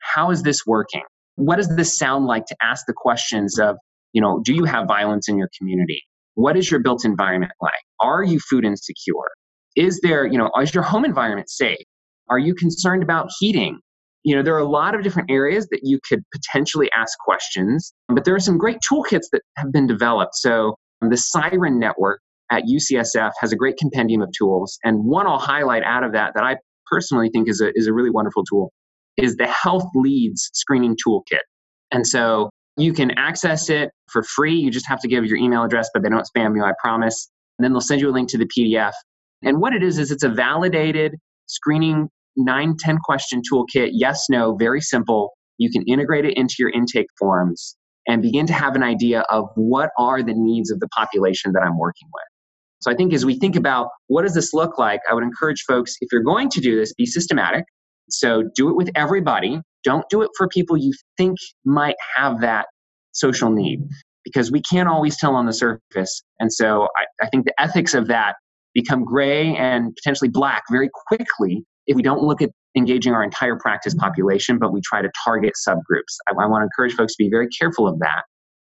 how 0.00 0.30
is 0.30 0.42
this 0.42 0.66
working? 0.66 1.02
What 1.36 1.56
does 1.56 1.74
this 1.76 1.96
sound 1.96 2.26
like 2.26 2.46
to 2.46 2.56
ask 2.62 2.84
the 2.86 2.94
questions 2.96 3.58
of, 3.58 3.76
you 4.12 4.20
know, 4.20 4.40
do 4.44 4.54
you 4.54 4.64
have 4.64 4.86
violence 4.88 5.28
in 5.28 5.38
your 5.38 5.48
community? 5.56 6.02
What 6.34 6.56
is 6.56 6.70
your 6.70 6.80
built 6.80 7.04
environment 7.04 7.52
like? 7.60 7.72
Are 8.00 8.22
you 8.22 8.38
food 8.40 8.64
insecure? 8.64 9.14
Is 9.76 10.00
there, 10.02 10.26
you 10.26 10.38
know, 10.38 10.50
is 10.60 10.74
your 10.74 10.82
home 10.82 11.04
environment 11.04 11.50
safe? 11.50 11.84
Are 12.30 12.38
you 12.38 12.54
concerned 12.54 13.02
about 13.02 13.28
heating? 13.38 13.78
You 14.24 14.36
know, 14.36 14.42
there 14.42 14.54
are 14.54 14.60
a 14.60 14.68
lot 14.68 14.94
of 14.94 15.02
different 15.02 15.30
areas 15.30 15.66
that 15.70 15.80
you 15.82 15.98
could 16.08 16.22
potentially 16.32 16.90
ask 16.96 17.16
questions, 17.18 17.92
but 18.08 18.24
there 18.24 18.34
are 18.34 18.40
some 18.40 18.58
great 18.58 18.78
toolkits 18.90 19.26
that 19.32 19.42
have 19.56 19.72
been 19.72 19.86
developed. 19.86 20.34
So 20.34 20.74
the 21.00 21.16
Siren 21.16 21.78
Network 21.78 22.20
at 22.50 22.64
UCSF 22.64 23.32
has 23.40 23.52
a 23.52 23.56
great 23.56 23.76
compendium 23.76 24.22
of 24.22 24.30
tools. 24.36 24.78
And 24.84 25.04
one 25.04 25.26
I'll 25.26 25.38
highlight 25.38 25.82
out 25.84 26.02
of 26.02 26.12
that 26.12 26.32
that 26.34 26.44
I 26.44 26.56
personally 26.90 27.30
think 27.32 27.48
is 27.48 27.60
a, 27.60 27.70
is 27.74 27.86
a 27.86 27.92
really 27.92 28.10
wonderful 28.10 28.44
tool 28.44 28.72
is 29.18 29.36
the 29.36 29.46
Health 29.46 29.88
Leads 29.94 30.50
Screening 30.54 30.96
Toolkit. 31.06 31.40
And 31.92 32.06
so 32.06 32.50
you 32.76 32.92
can 32.92 33.10
access 33.18 33.68
it 33.68 33.90
for 34.10 34.22
free. 34.22 34.54
You 34.54 34.70
just 34.70 34.86
have 34.88 35.00
to 35.00 35.08
give 35.08 35.24
your 35.26 35.36
email 35.36 35.64
address, 35.64 35.90
but 35.92 36.02
they 36.02 36.08
don't 36.08 36.26
spam 36.34 36.56
you, 36.56 36.64
I 36.64 36.72
promise. 36.82 37.28
And 37.58 37.64
then 37.64 37.72
they'll 37.72 37.80
send 37.80 38.00
you 38.00 38.08
a 38.08 38.12
link 38.12 38.28
to 38.30 38.38
the 38.38 38.46
PDF. 38.46 38.92
And 39.42 39.60
what 39.60 39.72
it 39.72 39.82
is, 39.82 39.98
is 39.98 40.10
it's 40.10 40.22
a 40.22 40.28
validated 40.28 41.16
screening 41.46 42.08
nine, 42.36 42.76
10 42.78 42.98
question 43.04 43.42
toolkit. 43.52 43.90
Yes, 43.92 44.26
no, 44.30 44.56
very 44.56 44.80
simple. 44.80 45.32
You 45.58 45.70
can 45.70 45.82
integrate 45.88 46.24
it 46.24 46.36
into 46.36 46.54
your 46.60 46.70
intake 46.70 47.08
forms 47.18 47.76
and 48.06 48.22
begin 48.22 48.46
to 48.46 48.52
have 48.52 48.76
an 48.76 48.82
idea 48.82 49.24
of 49.30 49.46
what 49.56 49.90
are 49.98 50.22
the 50.22 50.34
needs 50.34 50.70
of 50.70 50.80
the 50.80 50.88
population 50.88 51.52
that 51.52 51.62
I'm 51.62 51.78
working 51.78 52.08
with. 52.14 52.24
So 52.80 52.92
I 52.92 52.94
think 52.94 53.12
as 53.12 53.26
we 53.26 53.36
think 53.38 53.56
about 53.56 53.88
what 54.06 54.22
does 54.22 54.34
this 54.34 54.54
look 54.54 54.78
like, 54.78 55.00
I 55.10 55.14
would 55.14 55.24
encourage 55.24 55.64
folks, 55.66 55.96
if 56.00 56.08
you're 56.12 56.22
going 56.22 56.48
to 56.50 56.60
do 56.60 56.76
this, 56.76 56.94
be 56.94 57.06
systematic. 57.06 57.64
So 58.10 58.44
do 58.54 58.68
it 58.68 58.76
with 58.76 58.90
everybody. 58.94 59.60
Don't 59.84 60.04
do 60.10 60.22
it 60.22 60.30
for 60.36 60.48
people 60.48 60.76
you 60.76 60.92
think 61.16 61.36
might 61.64 61.96
have 62.16 62.40
that 62.40 62.66
social 63.12 63.50
need 63.50 63.80
because 64.24 64.50
we 64.50 64.60
can't 64.60 64.88
always 64.88 65.16
tell 65.16 65.34
on 65.34 65.46
the 65.46 65.52
surface. 65.52 66.22
And 66.38 66.52
so 66.52 66.88
I, 66.96 67.24
I 67.24 67.28
think 67.28 67.46
the 67.46 67.54
ethics 67.60 67.94
of 67.94 68.08
that 68.08 68.36
become 68.74 69.04
gray 69.04 69.56
and 69.56 69.94
potentially 69.96 70.28
black 70.28 70.64
very 70.70 70.90
quickly 71.08 71.64
if 71.86 71.96
we 71.96 72.02
don't 72.02 72.22
look 72.22 72.42
at 72.42 72.50
engaging 72.76 73.14
our 73.14 73.24
entire 73.24 73.56
practice 73.56 73.94
population, 73.94 74.58
but 74.58 74.72
we 74.72 74.80
try 74.82 75.00
to 75.02 75.10
target 75.24 75.54
subgroups. 75.66 76.16
I, 76.28 76.32
I 76.32 76.46
want 76.46 76.62
to 76.62 76.64
encourage 76.64 76.94
folks 76.94 77.14
to 77.14 77.24
be 77.24 77.30
very 77.30 77.48
careful 77.48 77.88
of 77.88 77.98
that. 78.00 78.22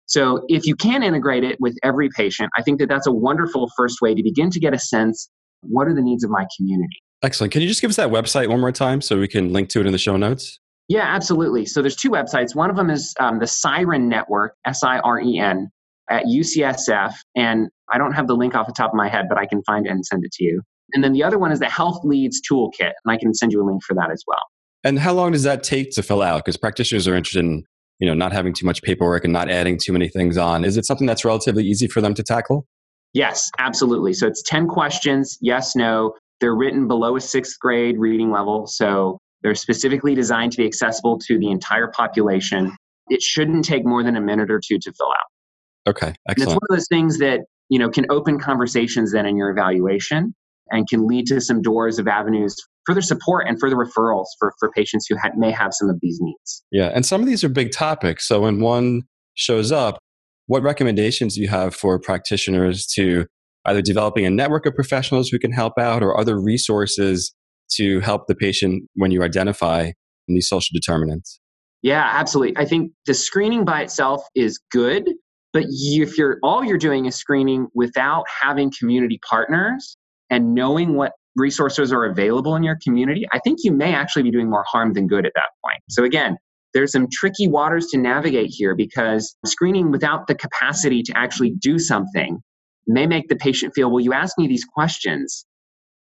So 0.05 0.43
if 0.47 0.65
you 0.65 0.75
can 0.75 1.03
integrate 1.03 1.43
it 1.43 1.57
with 1.59 1.77
every 1.83 2.09
patient, 2.15 2.49
I 2.57 2.63
think 2.63 2.79
that 2.79 2.89
that's 2.89 3.05
a 3.05 3.11
wonderful 3.11 3.69
first 3.77 4.01
way 4.01 4.15
to 4.15 4.23
begin 4.23 4.49
to 4.51 4.59
get 4.59 4.73
a 4.73 4.79
sense 4.79 5.29
what 5.61 5.87
are 5.87 5.93
the 5.93 6.01
needs 6.01 6.23
of 6.23 6.31
my 6.31 6.47
community. 6.57 7.03
Excellent. 7.21 7.51
Can 7.51 7.61
you 7.61 7.67
just 7.67 7.81
give 7.81 7.89
us 7.89 7.97
that 7.97 8.09
website 8.09 8.47
one 8.47 8.59
more 8.59 8.71
time 8.71 9.01
so 9.01 9.19
we 9.19 9.27
can 9.27 9.51
link 9.51 9.69
to 9.69 9.81
it 9.81 9.85
in 9.85 9.91
the 9.91 9.97
show 9.97 10.15
notes? 10.15 10.59
Yeah, 10.87 11.03
absolutely. 11.03 11.65
So 11.65 11.81
there's 11.81 11.95
two 11.95 12.09
websites. 12.09 12.55
One 12.55 12.69
of 12.69 12.75
them 12.75 12.89
is 12.89 13.13
um, 13.19 13.39
the 13.39 13.47
Siren 13.47 14.09
Network, 14.09 14.55
S 14.65 14.83
I 14.83 14.99
R 14.99 15.19
E 15.21 15.37
N, 15.37 15.69
at 16.09 16.25
UCSF. 16.25 17.13
And 17.35 17.69
I 17.91 17.97
don't 17.97 18.13
have 18.13 18.27
the 18.27 18.35
link 18.35 18.55
off 18.55 18.67
the 18.67 18.73
top 18.73 18.91
of 18.91 18.95
my 18.95 19.07
head, 19.07 19.25
but 19.29 19.37
I 19.37 19.45
can 19.45 19.61
find 19.63 19.85
it 19.85 19.89
and 19.89 20.05
send 20.05 20.23
it 20.25 20.31
to 20.33 20.43
you. 20.43 20.61
And 20.93 21.03
then 21.03 21.13
the 21.13 21.23
other 21.23 21.37
one 21.37 21.51
is 21.51 21.59
the 21.59 21.69
Health 21.69 22.03
Leads 22.03 22.41
Toolkit, 22.41 22.93
and 23.03 23.11
I 23.11 23.17
can 23.17 23.33
send 23.33 23.51
you 23.51 23.61
a 23.61 23.65
link 23.65 23.83
for 23.83 23.93
that 23.93 24.09
as 24.11 24.23
well. 24.25 24.41
And 24.83 24.97
how 24.97 25.13
long 25.13 25.33
does 25.33 25.43
that 25.43 25.61
take 25.61 25.91
to 25.91 26.03
fill 26.03 26.21
out? 26.21 26.43
Because 26.43 26.57
practitioners 26.57 27.07
are 27.07 27.15
interested 27.15 27.45
in, 27.45 27.63
you 27.99 28.07
know, 28.07 28.13
not 28.13 28.31
having 28.31 28.53
too 28.53 28.65
much 28.65 28.81
paperwork 28.81 29.23
and 29.23 29.33
not 29.33 29.49
adding 29.49 29.77
too 29.77 29.93
many 29.93 30.07
things 30.07 30.37
on. 30.37 30.63
Is 30.63 30.77
it 30.77 30.85
something 30.85 31.05
that's 31.05 31.25
relatively 31.25 31.63
easy 31.63 31.87
for 31.87 32.01
them 32.01 32.13
to 32.15 32.23
tackle? 32.23 32.65
Yes, 33.13 33.51
absolutely. 33.59 34.13
So 34.13 34.25
it's 34.25 34.41
10 34.43 34.67
questions, 34.67 35.37
yes, 35.41 35.75
no. 35.75 36.13
They're 36.41 36.55
written 36.55 36.87
below 36.87 37.15
a 37.15 37.21
sixth 37.21 37.59
grade 37.59 37.97
reading 37.97 38.31
level. 38.31 38.67
So 38.67 39.19
they're 39.41 39.55
specifically 39.55 40.15
designed 40.15 40.51
to 40.53 40.57
be 40.57 40.65
accessible 40.65 41.19
to 41.27 41.39
the 41.39 41.49
entire 41.49 41.87
population. 41.87 42.75
It 43.07 43.21
shouldn't 43.21 43.65
take 43.65 43.85
more 43.85 44.03
than 44.03 44.15
a 44.15 44.21
minute 44.21 44.51
or 44.51 44.59
two 44.65 44.77
to 44.79 44.93
fill 44.93 45.11
out. 45.11 45.89
Okay, 45.89 46.13
excellent. 46.27 46.27
And 46.27 46.43
it's 46.43 46.47
one 46.47 46.59
of 46.69 46.77
those 46.77 46.87
things 46.89 47.19
that, 47.19 47.41
you 47.69 47.79
know, 47.79 47.89
can 47.89 48.05
open 48.09 48.39
conversations 48.39 49.11
then 49.13 49.25
in 49.25 49.37
your 49.37 49.49
evaluation 49.49 50.33
and 50.71 50.87
can 50.87 51.07
lead 51.07 51.25
to 51.27 51.41
some 51.41 51.61
doors 51.61 51.97
of 51.99 52.07
avenues 52.07 52.55
for 52.85 52.93
further 52.93 53.01
support 53.01 53.47
and 53.47 53.59
further 53.59 53.75
referrals 53.75 54.25
for, 54.37 54.53
for 54.59 54.71
patients 54.71 55.07
who 55.09 55.17
ha- 55.17 55.31
may 55.35 55.51
have 55.51 55.71
some 55.73 55.89
of 55.89 55.97
these 56.01 56.19
needs. 56.21 56.63
Yeah, 56.71 56.91
and 56.93 57.05
some 57.05 57.21
of 57.21 57.27
these 57.27 57.43
are 57.43 57.49
big 57.49 57.71
topics. 57.71 58.27
So 58.27 58.41
when 58.41 58.59
one 58.59 59.03
shows 59.35 59.71
up, 59.71 59.99
what 60.47 60.63
recommendations 60.63 61.35
do 61.35 61.41
you 61.41 61.47
have 61.47 61.75
for 61.75 61.99
practitioners 61.99 62.85
to 62.95 63.25
either 63.69 63.81
developing 63.81 64.25
a 64.25 64.29
network 64.29 64.65
of 64.65 64.75
professionals 64.75 65.29
who 65.29 65.39
can 65.39 65.51
help 65.51 65.73
out 65.79 66.03
or 66.03 66.19
other 66.19 66.39
resources 66.39 67.33
to 67.75 67.99
help 68.01 68.27
the 68.27 68.35
patient 68.35 68.83
when 68.95 69.11
you 69.11 69.23
identify 69.23 69.91
these 70.27 70.47
social 70.47 70.73
determinants? 70.73 71.39
Yeah, 71.81 72.07
absolutely. 72.11 72.57
I 72.57 72.65
think 72.65 72.91
the 73.05 73.13
screening 73.13 73.63
by 73.63 73.81
itself 73.81 74.23
is 74.35 74.59
good, 74.71 75.09
but 75.53 75.63
if 75.67 76.17
you're 76.17 76.37
all 76.43 76.63
you're 76.63 76.77
doing 76.77 77.05
is 77.05 77.15
screening 77.15 77.67
without 77.73 78.25
having 78.41 78.71
community 78.77 79.19
partners, 79.27 79.95
and 80.29 80.53
knowing 80.53 80.95
what 80.95 81.13
resources 81.35 81.91
are 81.91 82.05
available 82.05 82.55
in 82.55 82.63
your 82.63 82.77
community, 82.83 83.25
I 83.31 83.39
think 83.39 83.59
you 83.63 83.71
may 83.71 83.93
actually 83.93 84.23
be 84.23 84.31
doing 84.31 84.49
more 84.49 84.65
harm 84.67 84.93
than 84.93 85.07
good 85.07 85.25
at 85.25 85.31
that 85.35 85.49
point. 85.63 85.81
So, 85.89 86.03
again, 86.03 86.37
there's 86.73 86.91
some 86.91 87.07
tricky 87.11 87.47
waters 87.47 87.87
to 87.87 87.97
navigate 87.97 88.49
here 88.51 88.75
because 88.75 89.35
screening 89.45 89.91
without 89.91 90.27
the 90.27 90.35
capacity 90.35 91.01
to 91.03 91.17
actually 91.17 91.51
do 91.51 91.79
something 91.79 92.41
may 92.89 93.07
make 93.07 93.29
the 93.29 93.37
patient 93.37 93.73
feel, 93.75 93.91
well, 93.91 94.03
you 94.03 94.13
asked 94.13 94.37
me 94.39 94.47
these 94.47 94.65
questions, 94.65 95.45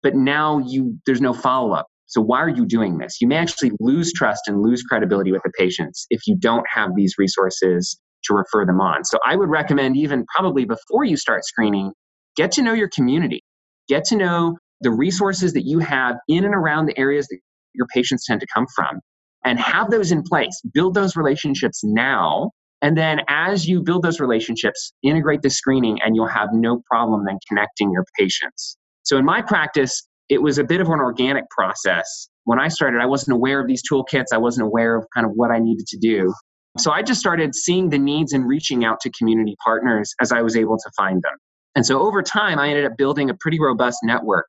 but 0.04 0.16
now 0.16 0.60
you 0.60 0.98
there's 1.08 1.22
no 1.22 1.34
follow-up. 1.34 1.88
So 2.08 2.22
why 2.22 2.42
are 2.42 2.50
you 2.50 2.66
doing 2.68 3.00
this? 3.00 3.18
You 3.22 3.30
may 3.30 3.38
actually 3.38 3.72
lose 3.82 4.13
trust 4.13 4.44
and 4.48 4.62
lose 4.62 4.84
credibility 4.84 5.32
with 5.34 5.44
the 5.44 5.52
patients 5.60 6.08
if 6.12 6.22
you 6.28 6.38
don't 6.38 6.66
have 6.74 6.92
these 6.96 7.16
resources 7.20 8.00
to 8.25 8.36
refer 8.36 8.66
them 8.66 8.82
on. 8.82 9.06
So 9.06 9.20
I 9.25 9.36
would 9.38 9.50
recommend 9.50 9.98
even 9.98 10.25
probably 10.36 10.66
before 10.66 11.06
you 11.06 11.18
start 11.18 11.46
screening, 11.46 11.92
get 12.38 12.52
to 12.54 12.63
know 12.63 12.74
your 12.74 12.90
community 12.96 13.42
get 13.90 14.06
to 14.06 14.16
know 14.18 14.58
the 14.82 14.92
resources 14.92 15.54
that 15.54 15.66
you 15.66 15.80
have 15.80 16.18
in 16.28 16.46
and 16.46 16.56
around 16.56 16.88
the 16.88 17.00
areas 17.00 17.28
that 17.30 17.40
your 17.74 17.88
patients 17.94 18.25
tend 18.28 18.42
to 18.42 18.48
come 18.54 18.68
from 18.75 19.00
and 19.46 19.60
have 19.60 19.92
those 19.92 20.12
in 20.12 20.24
place. 20.24 20.62
Build 20.74 20.96
those 20.96 21.16
relationships 21.16 21.82
now. 21.84 22.52
And 22.84 22.98
then 22.98 23.22
as 23.30 23.66
you 23.66 23.82
build 23.82 24.04
those 24.04 24.20
relationships, 24.20 24.92
integrate 25.04 25.42
the 25.42 25.50
screening 25.50 26.00
and 26.04 26.16
you'll 26.16 26.28
have 26.28 26.50
no 26.52 26.84
problem 26.92 27.24
then 27.25 27.40
connecting 27.48 27.92
your 27.92 28.06
patients. 28.20 28.78
So 29.04 29.18
in 29.18 29.24
my 29.24 29.42
practice, 29.42 30.06
it 30.28 30.42
was 30.42 30.58
a 30.58 30.66
bit 30.66 30.82
of 30.82 30.88
an 30.88 31.00
organic 31.00 31.50
process. 31.50 32.28
When 32.44 32.60
I 32.60 32.68
started, 32.68 33.02
I 33.02 33.06
wasn't 33.06 33.36
aware 33.36 33.62
of 33.62 33.68
these 33.68 33.82
toolkits. 33.90 34.28
I 34.34 34.38
wasn't 34.38 34.68
aware 34.68 34.98
of 34.98 35.06
kind 35.16 35.25
of 35.25 35.32
what 35.36 35.50
I 35.50 35.60
needed 35.60 35.88
to 35.88 35.98
do. 35.98 36.34
So 36.78 36.92
I 36.92 37.04
just 37.04 37.22
started 37.22 37.56
seeing 37.56 37.90
the 37.90 37.98
needs 37.98 38.34
and 38.34 38.46
reaching 38.48 38.84
out 38.84 39.00
to 39.02 39.12
community 39.12 39.56
partners 39.63 40.13
as 40.20 40.34
I 40.34 40.42
was 40.42 40.58
able 40.58 40.78
to 40.78 40.92
find 40.98 41.22
them. 41.22 41.38
And 41.75 41.86
so 41.86 42.02
over 42.02 42.22
time, 42.22 42.60
I 42.60 42.68
ended 42.68 42.86
up 42.86 42.98
building 42.98 43.30
a 43.30 43.34
pretty 43.40 43.60
robust 43.62 44.00
network 44.04 44.48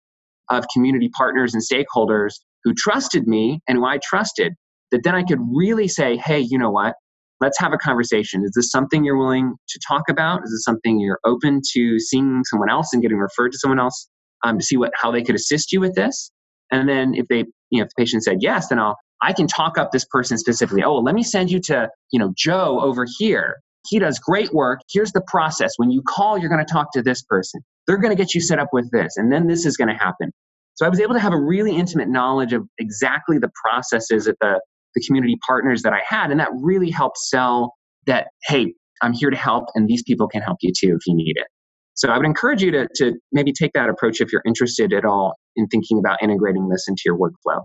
of 0.50 0.64
community 0.74 1.08
partners 1.16 1.54
and 1.54 1.62
stakeholders 1.62 2.32
who 2.64 2.74
trusted 2.74 3.28
me 3.28 3.60
and 3.68 3.78
who 3.78 3.86
I 3.86 3.98
trusted 4.02 4.54
that 4.90 5.02
then 5.04 5.14
I 5.14 5.22
could 5.22 5.40
really 5.54 5.88
say, 5.88 6.16
hey, 6.16 6.40
you 6.40 6.58
know 6.58 6.70
what? 6.70 6.94
Let's 7.40 7.58
have 7.58 7.72
a 7.72 7.78
conversation. 7.78 8.42
Is 8.44 8.52
this 8.54 8.70
something 8.70 9.04
you're 9.04 9.18
willing 9.18 9.54
to 9.68 9.80
talk 9.86 10.02
about? 10.08 10.44
Is 10.44 10.50
this 10.50 10.64
something 10.64 11.00
you're 11.00 11.18
open 11.24 11.60
to 11.72 11.98
seeing 11.98 12.42
someone 12.50 12.70
else 12.70 12.92
and 12.92 13.02
getting 13.02 13.18
referred 13.18 13.52
to 13.52 13.58
someone 13.58 13.80
else 13.80 14.08
um, 14.44 14.58
to 14.58 14.64
see 14.64 14.76
what 14.76 14.92
how 14.96 15.10
they 15.10 15.22
could 15.22 15.34
assist 15.34 15.72
you 15.72 15.80
with 15.80 15.94
this? 15.94 16.30
And 16.70 16.88
then 16.88 17.14
if 17.14 17.26
they, 17.28 17.44
you 17.70 17.78
know, 17.78 17.82
if 17.82 17.88
the 17.88 18.02
patient 18.02 18.24
said 18.24 18.38
yes, 18.40 18.68
then 18.68 18.78
I'll 18.78 18.96
I 19.22 19.32
can 19.32 19.46
talk 19.46 19.78
up 19.78 19.90
this 19.90 20.04
person 20.04 20.38
specifically. 20.38 20.82
Oh, 20.82 20.94
well, 20.94 21.04
let 21.04 21.14
me 21.14 21.22
send 21.22 21.50
you 21.50 21.60
to, 21.60 21.88
you 22.12 22.18
know, 22.18 22.32
Joe 22.36 22.80
over 22.80 23.06
here 23.18 23.56
he 23.88 23.98
does 23.98 24.18
great 24.18 24.52
work. 24.52 24.80
Here's 24.92 25.12
the 25.12 25.22
process. 25.26 25.72
When 25.76 25.90
you 25.90 26.02
call, 26.06 26.38
you're 26.38 26.48
going 26.48 26.64
to 26.64 26.72
talk 26.72 26.92
to 26.92 27.02
this 27.02 27.22
person. 27.22 27.60
They're 27.86 27.98
going 27.98 28.16
to 28.16 28.20
get 28.20 28.34
you 28.34 28.40
set 28.40 28.58
up 28.58 28.68
with 28.72 28.90
this, 28.90 29.16
and 29.16 29.30
then 29.30 29.46
this 29.46 29.66
is 29.66 29.76
going 29.76 29.88
to 29.88 29.94
happen. 29.94 30.32
So 30.74 30.86
I 30.86 30.88
was 30.88 31.00
able 31.00 31.14
to 31.14 31.20
have 31.20 31.32
a 31.32 31.40
really 31.40 31.76
intimate 31.76 32.08
knowledge 32.08 32.52
of 32.52 32.66
exactly 32.78 33.38
the 33.38 33.50
processes 33.64 34.26
at 34.26 34.36
the, 34.40 34.60
the 34.94 35.02
community 35.06 35.38
partners 35.46 35.82
that 35.82 35.92
I 35.92 36.00
had, 36.06 36.30
and 36.30 36.40
that 36.40 36.50
really 36.54 36.90
helped 36.90 37.18
sell 37.18 37.74
that, 38.06 38.28
hey, 38.46 38.72
I'm 39.02 39.12
here 39.12 39.30
to 39.30 39.36
help, 39.36 39.66
and 39.74 39.88
these 39.88 40.02
people 40.02 40.28
can 40.28 40.42
help 40.42 40.58
you 40.62 40.72
too 40.76 40.96
if 40.98 41.06
you 41.06 41.14
need 41.14 41.36
it. 41.36 41.46
So 41.94 42.08
I 42.08 42.16
would 42.16 42.26
encourage 42.26 42.62
you 42.62 42.70
to, 42.72 42.88
to 42.96 43.12
maybe 43.32 43.52
take 43.52 43.72
that 43.74 43.88
approach 43.88 44.20
if 44.20 44.32
you're 44.32 44.42
interested 44.46 44.92
at 44.92 45.04
all 45.04 45.34
in 45.56 45.66
thinking 45.68 45.98
about 45.98 46.22
integrating 46.22 46.68
this 46.68 46.86
into 46.88 47.02
your 47.06 47.16
workflow. 47.16 47.60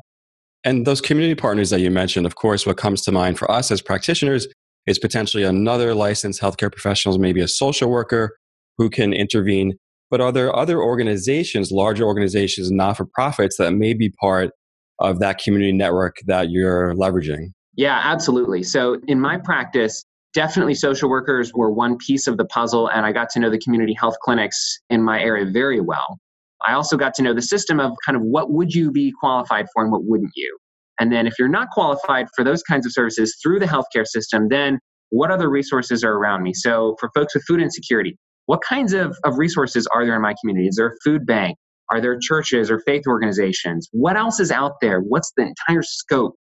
And 0.64 0.86
those 0.86 1.02
community 1.02 1.36
partners 1.36 1.70
that 1.70 1.80
you 1.80 1.90
mentioned, 1.90 2.26
of 2.26 2.36
course, 2.36 2.66
what 2.66 2.78
comes 2.78 3.02
to 3.04 3.12
mind 3.12 3.40
for 3.40 3.50
us 3.50 3.72
as 3.72 3.82
practitioners 3.82 4.48
is 4.86 5.00
potentially 5.00 5.44
another 5.44 5.96
licensed 5.96 6.42
healthcare 6.42 6.72
professionals, 6.72 7.18
maybe 7.18 7.42
a 7.42 7.48
social 7.48 7.90
worker 7.90 8.38
who 8.78 8.90
can 8.90 9.14
intervene. 9.14 9.74
But 10.12 10.22
are 10.22 10.32
there 10.32 10.56
other 10.56 10.82
organizations, 10.82 11.72
larger 11.72 12.04
organizations, 12.04 12.72
not 12.72 12.98
for 12.98 13.06
profits 13.14 13.58
that 13.58 13.72
may 13.72 13.94
be 13.94 14.10
part 14.22 14.52
of 15.00 15.20
that 15.20 15.39
community 15.39 15.72
network 15.72 16.18
that 16.25 16.50
you're 16.50 16.94
leveraging? 16.94 17.51
Yeah, 17.75 18.01
absolutely. 18.03 18.63
So 18.63 19.00
in 19.08 19.20
my 19.20 19.38
practice, 19.38 20.03
definitely 20.34 20.75
social 20.75 21.10
workers 21.10 21.53
were 21.53 21.72
one 21.72 21.98
piece 21.98 22.27
of 22.27 22.38
the 22.38 22.46
puzzle, 22.46 22.88
and 22.89 23.06
I 23.06 23.12
got 23.12 23.29
to 23.32 23.39
know 23.39 23.50
the 23.50 23.60
community 23.60 23.94
health 23.94 24.15
clinics 24.22 24.79
in 24.89 25.01
my 25.01 25.20
area 25.20 25.46
very 25.46 25.79
well. 25.79 26.20
I 26.68 26.74
also 26.74 26.98
got 26.98 27.13
to 27.15 27.22
know 27.22 27.34
the 27.34 27.41
system 27.41 27.79
of 27.79 27.94
kind 28.06 28.15
of 28.15 28.22
what 28.22 28.51
would 28.51 28.74
you 28.74 28.91
be 28.91 29.13
qualified 29.20 29.68
for 29.74 29.84
and 29.84 29.91
what 29.91 30.03
wouldn't 30.03 30.32
you. 30.36 30.58
And 31.00 31.12
then 31.12 31.25
if 31.25 31.34
you're 31.39 31.48
not 31.48 31.70
qualified 31.70 32.27
for 32.36 32.44
those 32.44 32.62
kinds 32.63 32.86
of 32.86 32.91
services 32.91 33.38
through 33.41 33.60
the 33.60 33.65
healthcare 33.65 34.06
system, 34.06 34.50
then 34.50 34.79
what 35.12 35.32
other 35.32 35.50
resources 35.50 36.03
are 36.03 36.12
around 36.12 36.44
me? 36.44 36.53
So 36.53 36.96
for 37.00 37.10
folks 37.15 37.34
with 37.34 37.44
food 37.48 37.62
insecurity, 37.62 38.18
what 38.48 38.60
kinds 38.68 38.94
of, 38.94 39.18
of 39.24 39.38
resources 39.38 39.88
are 39.96 40.06
there 40.06 40.15
in 40.15 40.22
my 40.22 40.36
community? 40.41 40.68
Is 40.68 40.75
there 40.75 40.88
a 40.88 40.96
food 41.03 41.25
bank? 41.25 41.58
Are 41.91 42.01
there 42.01 42.17
churches 42.19 42.69
or 42.69 42.79
faith 42.79 43.03
organizations? 43.08 43.89
What 43.91 44.17
else 44.17 44.39
is 44.39 44.51
out 44.51 44.74
there? 44.81 45.00
What's 45.00 45.31
the 45.36 45.43
entire 45.43 45.81
scope 45.81 46.36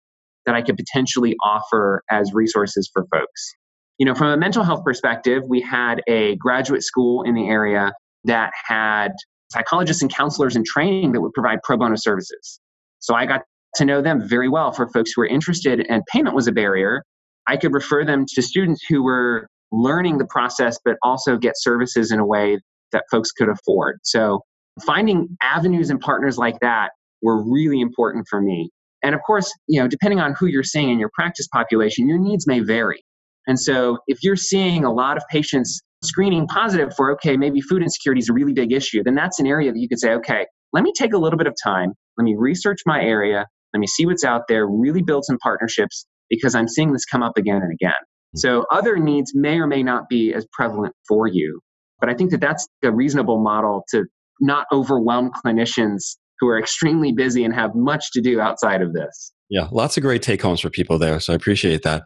that 0.46 0.56
I 0.56 0.62
could 0.62 0.78
potentially 0.78 1.36
offer 1.44 2.04
as 2.10 2.34
resources 2.34 2.90
for 2.92 3.06
folks? 3.12 3.54
You 3.98 4.06
know, 4.06 4.16
from 4.16 4.28
a 4.28 4.38
mental 4.38 4.64
health 4.64 4.84
perspective, 4.84 5.44
we 5.48 5.62
had 5.62 6.02
a 6.08 6.36
graduate 6.38 6.84
school 6.84 7.24
in 7.24 7.36
the 7.36 7.48
area 7.48 7.94
that 8.26 8.52
had 8.68 9.12
psychologists 9.52 10.02
and 10.02 10.14
counselors 10.14 10.56
in 10.56 10.64
training 10.66 11.12
that 11.14 11.22
would 11.22 11.34
provide 11.34 11.60
pro 11.64 11.78
bono 11.78 11.96
services. 11.96 12.60
So 13.00 13.16
I 13.16 13.26
got 13.26 13.42
to 13.76 13.86
know 13.86 14.02
them 14.02 14.28
very 14.28 14.50
well 14.50 14.72
for 14.72 14.90
folks 14.90 15.12
who 15.16 15.22
were 15.22 15.28
interested 15.28 15.86
and 15.90 16.02
payment 16.12 16.36
was 16.36 16.48
a 16.48 16.52
barrier. 16.52 17.04
I 17.48 17.58
could 17.58 17.74
refer 17.74 18.04
them 18.04 18.26
to 18.34 18.42
students 18.42 18.84
who 18.90 19.04
were 19.04 19.48
learning 19.72 20.18
the 20.18 20.26
process 20.26 20.80
but 20.84 20.96
also 21.04 21.38
get 21.38 21.54
services 21.56 22.12
in 22.12 22.20
a 22.20 22.26
way 22.26 22.60
that 22.92 23.04
folks 23.12 23.32
could 23.32 23.50
afford. 23.50 24.00
So 24.04 24.42
finding 24.86 25.38
avenues 25.42 25.90
and 25.90 26.00
partners 26.00 26.38
like 26.38 26.60
that 26.62 26.90
were 27.22 27.44
really 27.44 27.80
important 27.80 28.26
for 28.30 28.42
me. 28.42 28.70
And 29.04 29.14
of 29.14 29.22
course, 29.26 29.54
you 29.68 29.80
know, 29.80 29.88
depending 29.88 30.20
on 30.20 30.34
who 30.38 30.48
you're 30.48 30.64
seeing 30.64 30.90
in 30.90 31.00
your 31.00 31.12
practice 31.14 31.48
population, 31.48 32.08
your 32.08 32.18
needs 32.18 32.48
may 32.48 32.60
vary. 32.60 33.04
And 33.48 33.60
so 33.60 34.00
if 34.08 34.24
you're 34.24 34.36
seeing 34.36 34.84
a 34.84 34.92
lot 34.92 35.18
of 35.18 35.24
patients 35.30 35.82
screening 36.04 36.48
positive 36.48 36.94
for, 36.96 37.12
okay, 37.14 37.38
maybe 37.38 37.62
food 37.62 37.84
insecurity 37.84 38.20
is 38.20 38.30
a 38.30 38.34
really 38.34 38.54
big 38.54 38.72
issue, 38.72 39.04
then 39.04 39.16
that's 39.16 39.40
an 39.40 39.48
area 39.48 39.72
that 39.72 39.80
you 39.80 39.88
could 39.88 40.00
say, 40.00 40.14
okay, 40.14 40.46
let 40.74 40.84
me 40.84 40.92
take 40.98 41.14
a 41.14 41.18
little 41.18 41.38
bit 41.38 41.48
of 41.48 41.56
time. 41.64 41.94
Let 42.18 42.24
me 42.24 42.36
research 42.38 42.80
my 42.86 43.02
area. 43.02 43.46
Let 43.74 43.80
me 43.80 43.88
see 43.88 44.06
what's 44.06 44.24
out 44.24 44.44
there, 44.48 44.68
really 44.68 45.02
build 45.02 45.26
some 45.26 45.38
partnerships 45.38 46.06
because 46.30 46.56
I'm 46.56 46.68
seeing 46.68 46.92
this 46.92 47.06
come 47.06 47.24
up 47.24 47.38
again 47.38 47.62
and 47.62 47.72
again. 47.72 47.94
Hmm. 48.34 48.38
So 48.38 48.66
other 48.72 48.98
needs 48.98 49.34
may 49.36 49.58
or 49.58 49.68
may 49.68 49.84
not 49.84 50.10
be 50.10 50.34
as 50.34 50.46
prevalent 50.54 50.96
for 51.08 51.28
you. 51.28 51.60
But 52.00 52.10
I 52.10 52.14
think 52.14 52.32
that 52.32 52.42
that's 52.42 52.68
a 52.84 52.92
reasonable 52.92 53.42
model 53.42 53.84
to 53.92 54.06
not 54.42 54.68
overwhelm 54.72 55.32
clinicians 55.46 56.18
who 56.40 56.48
are 56.48 56.60
extremely 56.60 57.12
busy 57.12 57.44
and 57.44 57.54
have 57.54 57.72
much 57.76 58.12
to 58.12 58.22
do 58.22 58.40
outside 58.40 58.82
of 58.82 58.94
this. 58.94 59.32
Yeah, 59.50 59.68
lots 59.72 59.96
of 59.98 60.04
great 60.04 60.22
take 60.22 60.42
homes 60.42 60.60
for 60.60 60.70
people 60.70 60.98
there. 60.98 61.20
So 61.20 61.34
I 61.34 61.36
appreciate 61.36 61.84
that. 61.84 62.04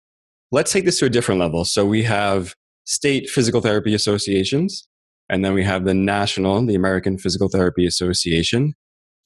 Let's 0.51 0.71
take 0.71 0.85
this 0.85 0.99
to 0.99 1.05
a 1.05 1.09
different 1.09 1.39
level. 1.39 1.65
So 1.65 1.85
we 1.85 2.03
have 2.03 2.53
state 2.85 3.29
physical 3.29 3.61
therapy 3.61 3.93
associations, 3.93 4.87
and 5.29 5.45
then 5.45 5.53
we 5.53 5.63
have 5.63 5.85
the 5.85 5.93
national, 5.93 6.65
the 6.65 6.75
American 6.75 7.17
Physical 7.17 7.49
Therapy 7.49 7.85
Association. 7.85 8.73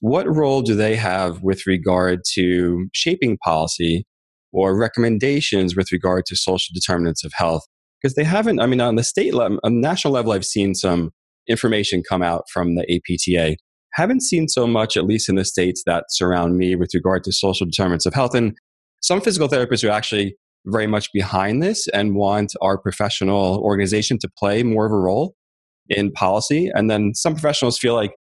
What 0.01 0.27
role 0.27 0.61
do 0.61 0.75
they 0.75 0.97
have 0.97 1.43
with 1.43 1.65
regard 1.65 2.19
to 2.33 2.87
shaping 2.93 3.37
policy 3.37 4.05
or 4.51 4.77
recommendations 4.77 5.77
with 5.77 5.91
regard 5.93 6.25
to 6.25 6.35
social 6.35 6.73
determinants 6.73 7.23
of 7.23 7.31
health? 7.33 7.63
Because 8.01 8.15
they 8.15 8.25
haven't, 8.25 8.59
I 8.59 8.65
mean, 8.65 8.81
on 8.81 8.95
the 8.95 9.03
state 9.03 9.33
level, 9.33 9.59
on 9.63 9.75
the 9.75 9.79
national 9.79 10.13
level, 10.13 10.33
I've 10.33 10.45
seen 10.45 10.75
some 10.75 11.11
information 11.47 12.03
come 12.07 12.21
out 12.21 12.43
from 12.51 12.75
the 12.75 12.83
APTA. 12.93 13.57
Haven't 13.93 14.21
seen 14.21 14.47
so 14.47 14.65
much, 14.65 14.97
at 14.97 15.05
least 15.05 15.29
in 15.29 15.35
the 15.35 15.45
states 15.45 15.83
that 15.85 16.05
surround 16.09 16.57
me, 16.57 16.75
with 16.75 16.91
regard 16.93 17.23
to 17.25 17.31
social 17.31 17.65
determinants 17.65 18.05
of 18.05 18.13
health. 18.13 18.33
And 18.33 18.57
some 19.01 19.21
physical 19.21 19.47
therapists 19.47 19.87
are 19.87 19.91
actually 19.91 20.35
very 20.65 20.87
much 20.87 21.11
behind 21.13 21.61
this 21.61 21.87
and 21.89 22.15
want 22.15 22.53
our 22.61 22.77
professional 22.77 23.59
organization 23.59 24.17
to 24.19 24.29
play 24.37 24.63
more 24.63 24.85
of 24.85 24.91
a 24.91 24.97
role 24.97 25.35
in 25.89 26.11
policy. 26.11 26.71
And 26.73 26.89
then 26.89 27.13
some 27.13 27.33
professionals 27.33 27.77
feel 27.77 27.93
like, 27.93 28.15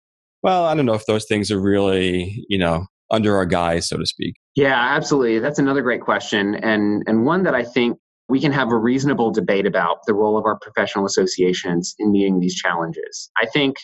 well, 0.42 0.64
I 0.64 0.74
don't 0.74 0.86
know 0.86 0.94
if 0.94 1.06
those 1.06 1.26
things 1.26 1.50
are 1.50 1.60
really, 1.60 2.44
you 2.48 2.58
know, 2.58 2.86
under 3.10 3.36
our 3.36 3.44
guise, 3.44 3.88
so 3.88 3.98
to 3.98 4.06
speak. 4.06 4.36
Yeah, 4.56 4.74
absolutely. 4.74 5.38
That's 5.38 5.58
another 5.58 5.82
great 5.82 6.00
question. 6.00 6.54
And, 6.54 7.02
and 7.06 7.26
one 7.26 7.42
that 7.42 7.54
I 7.54 7.62
think 7.62 7.98
we 8.30 8.40
can 8.40 8.52
have 8.52 8.70
a 8.70 8.76
reasonable 8.76 9.32
debate 9.32 9.66
about 9.66 9.98
the 10.06 10.14
role 10.14 10.38
of 10.38 10.44
our 10.44 10.58
professional 10.60 11.04
associations 11.04 11.94
in 11.98 12.12
meeting 12.12 12.40
these 12.40 12.54
challenges. 12.54 13.30
I 13.42 13.46
think 13.46 13.76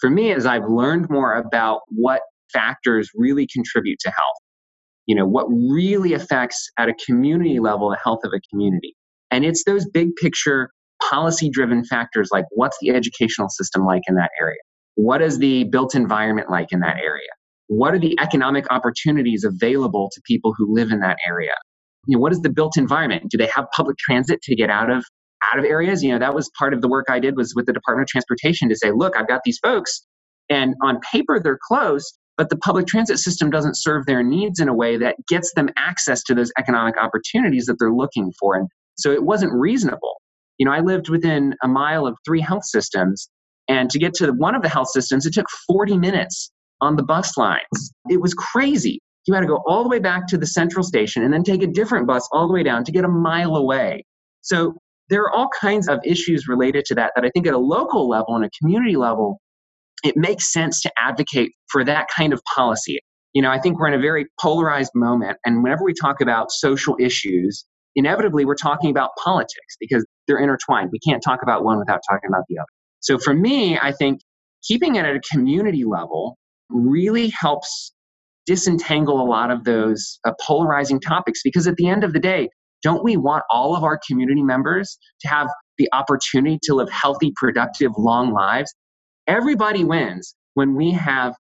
for 0.00 0.10
me, 0.10 0.32
as 0.32 0.44
I've 0.44 0.68
learned 0.68 1.08
more 1.08 1.34
about 1.34 1.82
what 1.88 2.22
factors 2.52 3.08
really 3.14 3.46
contribute 3.46 3.98
to 4.00 4.10
health, 4.10 4.36
you 5.06 5.14
know, 5.14 5.26
what 5.26 5.46
really 5.48 6.12
affects 6.12 6.70
at 6.78 6.88
a 6.88 6.94
community 7.06 7.60
level 7.60 7.90
the 7.90 7.98
health 8.02 8.20
of 8.24 8.32
a 8.34 8.40
community. 8.50 8.94
And 9.30 9.44
it's 9.44 9.64
those 9.64 9.88
big 9.88 10.14
picture 10.16 10.70
policy 11.08 11.48
driven 11.48 11.84
factors 11.84 12.30
like 12.32 12.44
what's 12.50 12.76
the 12.80 12.90
educational 12.90 13.48
system 13.48 13.84
like 13.84 14.02
in 14.08 14.16
that 14.16 14.30
area? 14.40 14.58
What 14.96 15.22
is 15.22 15.38
the 15.38 15.64
built 15.64 15.94
environment 15.94 16.50
like 16.50 16.68
in 16.72 16.80
that 16.80 16.96
area? 16.96 17.28
What 17.68 17.94
are 17.94 17.98
the 17.98 18.18
economic 18.20 18.64
opportunities 18.70 19.44
available 19.44 20.10
to 20.14 20.20
people 20.24 20.54
who 20.56 20.72
live 20.74 20.90
in 20.90 21.00
that 21.00 21.18
area? 21.26 21.54
You 22.06 22.16
know, 22.16 22.20
what 22.20 22.32
is 22.32 22.40
the 22.40 22.50
built 22.50 22.76
environment? 22.76 23.30
Do 23.30 23.38
they 23.38 23.50
have 23.54 23.66
public 23.74 23.96
transit 23.98 24.40
to 24.42 24.54
get 24.54 24.70
out 24.70 24.90
of 24.90 25.04
out 25.52 25.58
of 25.58 25.64
areas? 25.64 26.02
You 26.02 26.12
know, 26.12 26.18
that 26.18 26.34
was 26.34 26.50
part 26.58 26.74
of 26.74 26.80
the 26.80 26.88
work 26.88 27.06
I 27.08 27.18
did 27.18 27.36
was 27.36 27.54
with 27.54 27.66
the 27.66 27.72
Department 27.72 28.08
of 28.08 28.08
Transportation 28.08 28.68
to 28.68 28.76
say, 28.76 28.90
look, 28.92 29.16
I've 29.16 29.28
got 29.28 29.40
these 29.44 29.58
folks 29.58 30.06
and 30.48 30.74
on 30.82 31.00
paper 31.00 31.40
they're 31.40 31.58
close, 31.60 32.12
but 32.36 32.50
the 32.50 32.56
public 32.56 32.86
transit 32.86 33.18
system 33.18 33.50
doesn't 33.50 33.76
serve 33.76 34.06
their 34.06 34.22
needs 34.22 34.60
in 34.60 34.68
a 34.68 34.74
way 34.74 34.96
that 34.96 35.16
gets 35.28 35.52
them 35.54 35.68
access 35.76 36.22
to 36.24 36.34
those 36.34 36.52
economic 36.58 36.96
opportunities 36.98 37.66
that 37.66 37.76
they're 37.78 37.92
looking 37.92 38.32
for. 38.38 38.56
And 38.56 38.68
so 38.96 39.12
it 39.12 39.22
wasn't 39.22 39.52
reasonable. 39.52 40.20
You 40.58 40.66
know, 40.66 40.72
I 40.72 40.80
lived 40.80 41.08
within 41.08 41.54
a 41.62 41.68
mile 41.68 42.06
of 42.06 42.16
three 42.24 42.40
health 42.40 42.64
systems, 42.64 43.28
and 43.68 43.90
to 43.90 43.98
get 43.98 44.14
to 44.14 44.30
one 44.32 44.54
of 44.54 44.62
the 44.62 44.68
health 44.68 44.88
systems, 44.90 45.26
it 45.26 45.34
took 45.34 45.46
40 45.66 45.98
minutes 45.98 46.50
on 46.80 46.96
the 46.96 47.02
bus 47.02 47.36
lines. 47.36 47.92
It 48.08 48.20
was 48.20 48.32
crazy. 48.32 49.00
You 49.26 49.34
had 49.34 49.40
to 49.40 49.46
go 49.46 49.60
all 49.66 49.82
the 49.82 49.88
way 49.88 49.98
back 49.98 50.26
to 50.28 50.38
the 50.38 50.46
central 50.46 50.84
station 50.84 51.22
and 51.22 51.32
then 51.32 51.42
take 51.42 51.62
a 51.62 51.66
different 51.66 52.06
bus 52.06 52.28
all 52.32 52.46
the 52.46 52.54
way 52.54 52.62
down 52.62 52.84
to 52.84 52.92
get 52.92 53.04
a 53.04 53.08
mile 53.08 53.56
away. 53.56 54.04
So 54.42 54.74
there 55.08 55.22
are 55.22 55.30
all 55.30 55.48
kinds 55.60 55.88
of 55.88 56.00
issues 56.04 56.48
related 56.48 56.84
to 56.86 56.94
that 56.94 57.12
that 57.14 57.24
I 57.24 57.30
think 57.30 57.46
at 57.46 57.54
a 57.54 57.58
local 57.58 58.08
level 58.08 58.36
and 58.36 58.44
a 58.44 58.50
community 58.60 58.96
level, 58.96 59.40
it 60.04 60.16
makes 60.16 60.52
sense 60.52 60.80
to 60.82 60.92
advocate 60.98 61.52
for 61.70 61.84
that 61.84 62.06
kind 62.16 62.32
of 62.32 62.40
policy. 62.54 62.98
You 63.32 63.42
know, 63.42 63.50
I 63.50 63.60
think 63.60 63.78
we're 63.78 63.88
in 63.88 63.94
a 63.94 63.98
very 63.98 64.26
polarized 64.40 64.92
moment, 64.94 65.36
and 65.44 65.62
whenever 65.62 65.84
we 65.84 65.92
talk 65.92 66.20
about 66.20 66.50
social 66.50 66.96
issues, 66.98 67.64
inevitably 67.94 68.44
we're 68.44 68.54
talking 68.54 68.90
about 68.90 69.10
politics 69.22 69.76
because 69.80 70.06
they're 70.26 70.38
intertwined. 70.38 70.90
We 70.92 71.00
can't 71.00 71.22
talk 71.22 71.40
about 71.42 71.64
one 71.64 71.78
without 71.78 72.00
talking 72.08 72.28
about 72.28 72.44
the 72.48 72.58
other. 72.58 72.66
So 73.00 73.18
for 73.18 73.34
me, 73.34 73.78
I 73.78 73.92
think 73.92 74.20
keeping 74.66 74.96
it 74.96 75.04
at 75.04 75.16
a 75.16 75.20
community 75.32 75.84
level 75.84 76.36
really 76.70 77.28
helps 77.38 77.92
disentangle 78.46 79.20
a 79.20 79.26
lot 79.26 79.50
of 79.50 79.64
those 79.64 80.18
uh, 80.24 80.32
polarizing 80.40 81.00
topics 81.00 81.40
because 81.42 81.66
at 81.66 81.76
the 81.76 81.88
end 81.88 82.04
of 82.04 82.12
the 82.12 82.20
day, 82.20 82.48
don't 82.82 83.02
we 83.02 83.16
want 83.16 83.44
all 83.50 83.76
of 83.76 83.82
our 83.82 83.98
community 84.06 84.42
members 84.42 84.98
to 85.20 85.28
have 85.28 85.48
the 85.78 85.88
opportunity 85.92 86.58
to 86.62 86.74
live 86.74 86.90
healthy, 86.90 87.32
productive, 87.36 87.92
long 87.98 88.32
lives? 88.32 88.72
Everybody 89.26 89.84
wins 89.84 90.34
when 90.54 90.74
we 90.74 90.92
have 90.92 91.34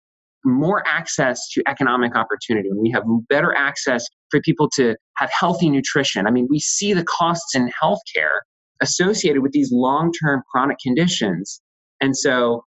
more 0.45 0.83
access 0.87 1.49
to 1.51 1.63
economic 1.69 2.17
opportunity, 2.17 2.69
when 2.69 2.81
we 2.81 2.91
have 2.91 3.05
better 3.29 3.55
access 3.55 4.07
for 4.31 4.41
people 4.41 4.69
to 4.75 4.97
have 5.17 5.31
healthy 5.39 5.71
nutrition. 5.71 6.27
I 6.27 6.31
mean, 6.31 6.47
we 6.51 6.59
see 6.59 6.93
the 6.93 7.05
costs 7.05 7.55
in 7.55 7.71
healthcare 7.83 8.41
associated 8.81 9.43
with 9.43 9.53
these 9.53 9.71
long 9.73 10.13
term 10.23 10.43
chronic 10.51 10.79
conditions. 10.83 11.61
And 12.01 12.17
so, 12.17 12.65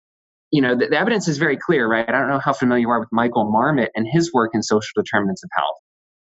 you 0.51 0.61
know, 0.61 0.77
the, 0.77 0.89
the, 0.89 0.99
evidence 0.99 1.29
is 1.29 1.39
very 1.39 1.57
clear, 1.57 1.89
right? 1.89 2.09
I 2.09 2.13
don't 2.13 2.29
know 2.29 2.41
how 2.41 2.53
familiar 2.53 2.83
you 2.83 2.91
are 2.91 3.01
with 3.01 3.09
Michael 3.13 3.51
Marmot 3.51 3.91
and 3.95 4.07
his 4.11 4.33
work 4.33 4.51
in 4.55 4.63
social 4.63 4.91
determinants 4.97 5.43
of 5.45 5.51
health. 5.55 5.77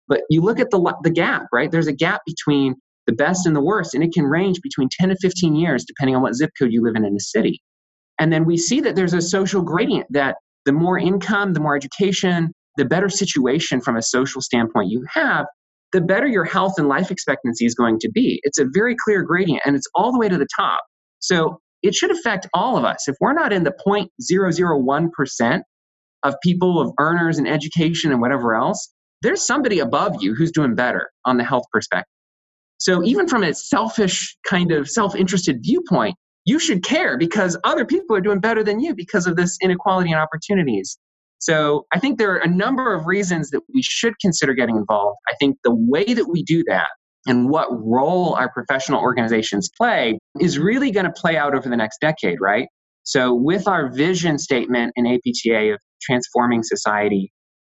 But 0.06 0.22
you 0.30 0.40
look 0.40 0.58
at 0.58 0.70
the, 0.70 0.94
the 1.02 1.10
gap, 1.10 1.46
right? 1.52 1.70
There's 1.70 1.86
a 1.86 1.92
gap 1.92 2.22
between 2.26 2.74
the 3.06 3.12
best 3.12 3.46
and 3.46 3.56
the 3.56 3.60
worst, 3.60 3.94
and 3.94 4.04
it 4.04 4.12
can 4.12 4.24
range 4.24 4.60
between 4.62 4.88
10 4.90 5.10
to 5.10 5.16
15 5.16 5.56
years, 5.56 5.84
depending 5.84 6.14
on 6.14 6.22
what 6.22 6.34
zip 6.34 6.50
code 6.58 6.72
you 6.72 6.82
live 6.82 6.94
in 6.94 7.04
in 7.04 7.16
a 7.16 7.20
city. 7.20 7.62
And 8.18 8.32
then 8.32 8.44
we 8.44 8.56
see 8.56 8.80
that 8.80 8.96
there's 8.96 9.14
a 9.14 9.22
social 9.22 9.62
gradient 9.62 10.06
that 10.10 10.36
the 10.66 10.72
more 10.72 10.98
income, 10.98 11.54
the 11.54 11.60
more 11.60 11.76
education, 11.76 12.52
the 12.76 12.84
better 12.84 13.08
situation 13.08 13.80
from 13.80 13.96
a 13.96 14.02
social 14.02 14.42
standpoint 14.42 14.90
you 14.90 15.04
have, 15.10 15.46
the 15.92 16.00
better 16.00 16.26
your 16.26 16.44
health 16.44 16.74
and 16.78 16.88
life 16.88 17.10
expectancy 17.10 17.64
is 17.64 17.74
going 17.74 17.98
to 18.00 18.10
be. 18.10 18.40
It's 18.42 18.58
a 18.58 18.66
very 18.72 18.94
clear 19.04 19.22
gradient 19.22 19.62
and 19.64 19.74
it's 19.74 19.86
all 19.94 20.12
the 20.12 20.18
way 20.18 20.28
to 20.28 20.36
the 20.36 20.48
top. 20.54 20.80
So 21.20 21.58
it 21.82 21.94
should 21.94 22.10
affect 22.10 22.46
all 22.54 22.76
of 22.76 22.84
us. 22.84 23.08
If 23.08 23.16
we're 23.20 23.34
not 23.34 23.52
in 23.52 23.64
the 23.64 23.74
0.001% 23.86 25.62
of 26.24 26.34
people, 26.42 26.80
of 26.80 26.92
earners 26.98 27.38
and 27.38 27.46
education 27.46 28.10
and 28.10 28.20
whatever 28.20 28.54
else, 28.54 28.92
there's 29.22 29.46
somebody 29.46 29.78
above 29.78 30.22
you 30.22 30.34
who's 30.34 30.52
doing 30.52 30.74
better 30.74 31.10
on 31.24 31.36
the 31.36 31.44
health 31.44 31.64
perspective. 31.72 32.12
So 32.78 33.02
even 33.02 33.26
from 33.26 33.42
a 33.42 33.52
selfish 33.54 34.36
kind 34.48 34.70
of 34.72 34.88
self-interested 34.88 35.58
viewpoint, 35.62 36.14
you 36.44 36.58
should 36.58 36.82
care 36.82 37.18
because 37.18 37.58
other 37.64 37.84
people 37.84 38.16
are 38.16 38.20
doing 38.20 38.40
better 38.40 38.62
than 38.62 38.80
you 38.80 38.94
because 38.94 39.26
of 39.26 39.36
this 39.36 39.58
inequality 39.60 40.12
and 40.12 40.20
opportunities. 40.20 40.98
So 41.40 41.86
I 41.92 41.98
think 41.98 42.18
there 42.18 42.32
are 42.32 42.38
a 42.38 42.48
number 42.48 42.94
of 42.94 43.06
reasons 43.06 43.50
that 43.50 43.60
we 43.72 43.82
should 43.82 44.14
consider 44.20 44.54
getting 44.54 44.76
involved. 44.76 45.18
I 45.28 45.34
think 45.38 45.58
the 45.62 45.74
way 45.74 46.04
that 46.04 46.28
we 46.28 46.42
do 46.42 46.64
that 46.68 46.88
and 47.28 47.50
what 47.50 47.68
role 47.70 48.34
our 48.34 48.50
professional 48.50 49.00
organizations 49.00 49.70
play 49.76 50.18
is 50.40 50.58
really 50.58 50.90
going 50.90 51.06
to 51.06 51.12
play 51.12 51.36
out 51.36 51.54
over 51.54 51.68
the 51.68 51.76
next 51.76 51.98
decade, 52.00 52.38
right? 52.40 52.66
So 53.04 53.34
with 53.34 53.68
our 53.68 53.92
vision 53.92 54.38
statement 54.38 54.92
in 54.96 55.06
APTA 55.06 55.74
of 55.74 55.78
transforming 56.02 56.62
society, 56.62 57.30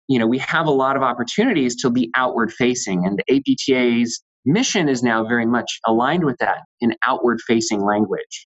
you 0.08 0.18
know, 0.18 0.26
we 0.26 0.38
have 0.38 0.66
a 0.66 0.72
lot 0.72 0.96
of 0.96 1.02
opportunities 1.02 1.76
to 1.82 1.90
be 1.90 2.10
outward 2.16 2.52
facing 2.52 3.04
and 3.04 3.18
the 3.18 3.36
APTA's 3.36 4.22
mission 4.46 4.88
is 4.88 5.02
now 5.02 5.26
very 5.26 5.46
much 5.46 5.78
aligned 5.86 6.24
with 6.24 6.36
that 6.38 6.58
in 6.80 6.94
outward 7.06 7.40
facing 7.46 7.84
language. 7.84 8.46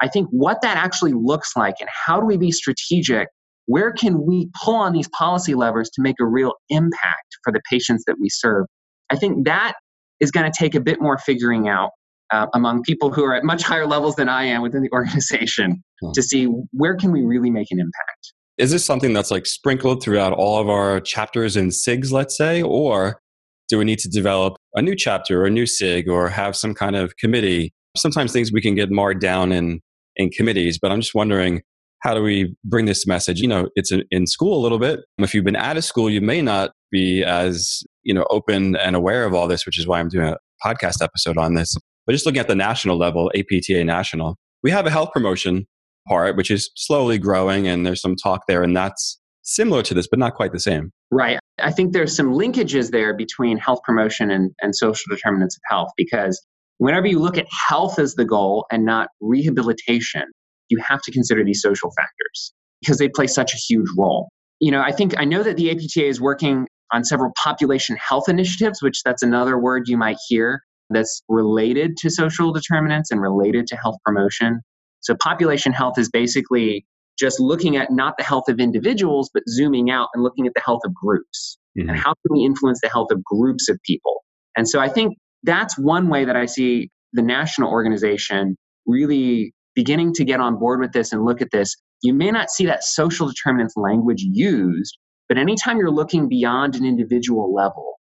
I 0.00 0.08
think 0.08 0.28
what 0.30 0.62
that 0.62 0.76
actually 0.76 1.12
looks 1.12 1.56
like 1.56 1.76
and 1.80 1.88
how 2.06 2.20
do 2.20 2.26
we 2.26 2.36
be 2.36 2.52
strategic? 2.52 3.28
Where 3.66 3.92
can 3.92 4.26
we 4.26 4.50
pull 4.62 4.74
on 4.74 4.92
these 4.92 5.08
policy 5.08 5.54
levers 5.54 5.90
to 5.94 6.02
make 6.02 6.16
a 6.20 6.26
real 6.26 6.54
impact 6.68 7.36
for 7.44 7.52
the 7.52 7.60
patients 7.70 8.04
that 8.06 8.16
we 8.20 8.28
serve? 8.28 8.66
I 9.10 9.16
think 9.16 9.44
that 9.46 9.74
is 10.22 10.30
going 10.30 10.50
to 10.50 10.52
take 10.56 10.74
a 10.74 10.80
bit 10.80 11.02
more 11.02 11.18
figuring 11.18 11.68
out 11.68 11.90
uh, 12.32 12.46
among 12.54 12.82
people 12.82 13.12
who 13.12 13.24
are 13.24 13.34
at 13.34 13.44
much 13.44 13.62
higher 13.62 13.86
levels 13.86 14.16
than 14.16 14.28
I 14.28 14.44
am 14.44 14.62
within 14.62 14.82
the 14.82 14.90
organization 14.92 15.82
hmm. 16.00 16.10
to 16.14 16.22
see 16.22 16.46
where 16.72 16.96
can 16.96 17.12
we 17.12 17.22
really 17.22 17.50
make 17.50 17.70
an 17.70 17.78
impact. 17.78 18.32
Is 18.56 18.70
this 18.70 18.84
something 18.84 19.12
that's 19.12 19.30
like 19.30 19.46
sprinkled 19.46 20.02
throughout 20.02 20.32
all 20.32 20.60
of 20.60 20.68
our 20.68 21.00
chapters 21.00 21.56
and 21.56 21.70
SIGs, 21.70 22.12
let's 22.12 22.36
say, 22.36 22.62
or 22.62 23.20
do 23.68 23.78
we 23.78 23.84
need 23.84 23.98
to 24.00 24.08
develop 24.08 24.54
a 24.74 24.82
new 24.82 24.94
chapter 24.94 25.42
or 25.42 25.46
a 25.46 25.50
new 25.50 25.66
SIG 25.66 26.08
or 26.08 26.28
have 26.28 26.54
some 26.54 26.74
kind 26.74 26.94
of 26.94 27.16
committee? 27.16 27.72
Sometimes 27.96 28.32
things 28.32 28.52
we 28.52 28.60
can 28.60 28.74
get 28.74 28.90
marred 28.90 29.20
down 29.20 29.52
in, 29.52 29.80
in 30.16 30.30
committees, 30.30 30.78
but 30.80 30.92
I'm 30.92 31.00
just 31.00 31.14
wondering 31.14 31.62
how 32.02 32.14
do 32.14 32.22
we 32.22 32.54
bring 32.64 32.86
this 32.86 33.06
message? 33.06 33.40
You 33.40 33.48
know, 33.48 33.68
it's 33.76 33.92
in 34.10 34.26
school 34.26 34.58
a 34.58 34.62
little 34.62 34.78
bit. 34.78 35.00
If 35.18 35.34
you've 35.34 35.44
been 35.44 35.56
out 35.56 35.76
of 35.76 35.84
school, 35.84 36.10
you 36.10 36.20
may 36.20 36.42
not 36.42 36.72
be 36.90 37.22
as 37.24 37.82
you 38.02 38.12
know 38.12 38.26
open 38.30 38.76
and 38.76 38.96
aware 38.96 39.24
of 39.24 39.34
all 39.34 39.48
this, 39.48 39.64
which 39.64 39.78
is 39.78 39.86
why 39.86 40.00
I'm 40.00 40.08
doing 40.08 40.28
a 40.28 40.36
podcast 40.64 41.02
episode 41.02 41.38
on 41.38 41.54
this. 41.54 41.74
But 42.06 42.12
just 42.12 42.26
looking 42.26 42.40
at 42.40 42.48
the 42.48 42.56
national 42.56 42.98
level, 42.98 43.30
APTA 43.36 43.84
national, 43.84 44.36
we 44.62 44.70
have 44.70 44.86
a 44.86 44.90
health 44.90 45.10
promotion 45.12 45.66
part, 46.08 46.36
which 46.36 46.50
is 46.50 46.70
slowly 46.74 47.18
growing, 47.18 47.68
and 47.68 47.86
there's 47.86 48.00
some 48.00 48.16
talk 48.16 48.42
there, 48.48 48.62
and 48.64 48.76
that's 48.76 49.20
similar 49.42 49.82
to 49.82 49.94
this, 49.94 50.08
but 50.08 50.18
not 50.18 50.34
quite 50.34 50.52
the 50.52 50.60
same. 50.60 50.90
Right. 51.10 51.38
I 51.60 51.70
think 51.70 51.92
there's 51.92 52.16
some 52.16 52.32
linkages 52.32 52.90
there 52.90 53.14
between 53.14 53.58
health 53.58 53.80
promotion 53.84 54.30
and, 54.30 54.52
and 54.62 54.74
social 54.74 55.04
determinants 55.14 55.56
of 55.56 55.62
health 55.68 55.90
because 55.96 56.40
whenever 56.78 57.06
you 57.06 57.18
look 57.18 57.36
at 57.38 57.46
health 57.68 57.98
as 57.98 58.14
the 58.14 58.24
goal 58.24 58.66
and 58.72 58.84
not 58.84 59.08
rehabilitation, 59.20 60.24
you 60.72 60.82
have 60.86 61.02
to 61.02 61.12
consider 61.12 61.44
these 61.44 61.60
social 61.60 61.92
factors 61.92 62.52
because 62.80 62.98
they 62.98 63.08
play 63.08 63.26
such 63.26 63.54
a 63.54 63.56
huge 63.56 63.88
role. 63.96 64.28
You 64.60 64.70
know, 64.70 64.80
I 64.80 64.92
think 64.92 65.14
I 65.18 65.24
know 65.24 65.42
that 65.42 65.56
the 65.56 65.70
APTA 65.70 66.06
is 66.06 66.20
working 66.20 66.66
on 66.92 67.04
several 67.04 67.32
population 67.42 67.96
health 67.96 68.28
initiatives, 68.28 68.82
which 68.82 69.02
that's 69.04 69.22
another 69.22 69.58
word 69.58 69.88
you 69.88 69.96
might 69.96 70.18
hear 70.28 70.62
that's 70.90 71.22
related 71.28 71.96
to 71.98 72.10
social 72.10 72.52
determinants 72.52 73.10
and 73.10 73.20
related 73.20 73.66
to 73.68 73.76
health 73.76 73.96
promotion. 74.04 74.60
So, 75.00 75.14
population 75.16 75.72
health 75.72 75.98
is 75.98 76.08
basically 76.10 76.86
just 77.18 77.40
looking 77.40 77.76
at 77.76 77.90
not 77.90 78.14
the 78.18 78.24
health 78.24 78.48
of 78.48 78.58
individuals, 78.58 79.30
but 79.34 79.42
zooming 79.48 79.90
out 79.90 80.08
and 80.14 80.22
looking 80.22 80.46
at 80.46 80.54
the 80.54 80.62
health 80.64 80.80
of 80.84 80.94
groups. 80.94 81.58
Mm-hmm. 81.78 81.90
And 81.90 81.98
how 81.98 82.14
can 82.14 82.30
we 82.30 82.44
influence 82.44 82.80
the 82.82 82.88
health 82.88 83.08
of 83.10 83.22
groups 83.24 83.68
of 83.68 83.78
people? 83.84 84.22
And 84.56 84.68
so, 84.68 84.80
I 84.80 84.88
think 84.88 85.16
that's 85.42 85.78
one 85.78 86.08
way 86.08 86.24
that 86.24 86.36
I 86.36 86.46
see 86.46 86.90
the 87.12 87.22
national 87.22 87.70
organization 87.70 88.56
really 88.86 89.54
beginning 89.74 90.12
to 90.14 90.24
get 90.24 90.40
on 90.40 90.58
board 90.58 90.80
with 90.80 90.92
this 90.92 91.12
and 91.12 91.24
look 91.24 91.40
at 91.40 91.50
this. 91.50 91.74
You 92.02 92.14
may 92.14 92.30
not 92.30 92.50
see 92.50 92.66
that 92.66 92.84
social 92.84 93.28
determinants 93.28 93.74
language 93.76 94.22
used, 94.22 94.98
but 95.28 95.38
anytime 95.38 95.78
you're 95.78 95.90
looking 95.90 96.28
beyond 96.28 96.74
an 96.74 96.84
individual 96.84 97.54
level, 97.54 97.98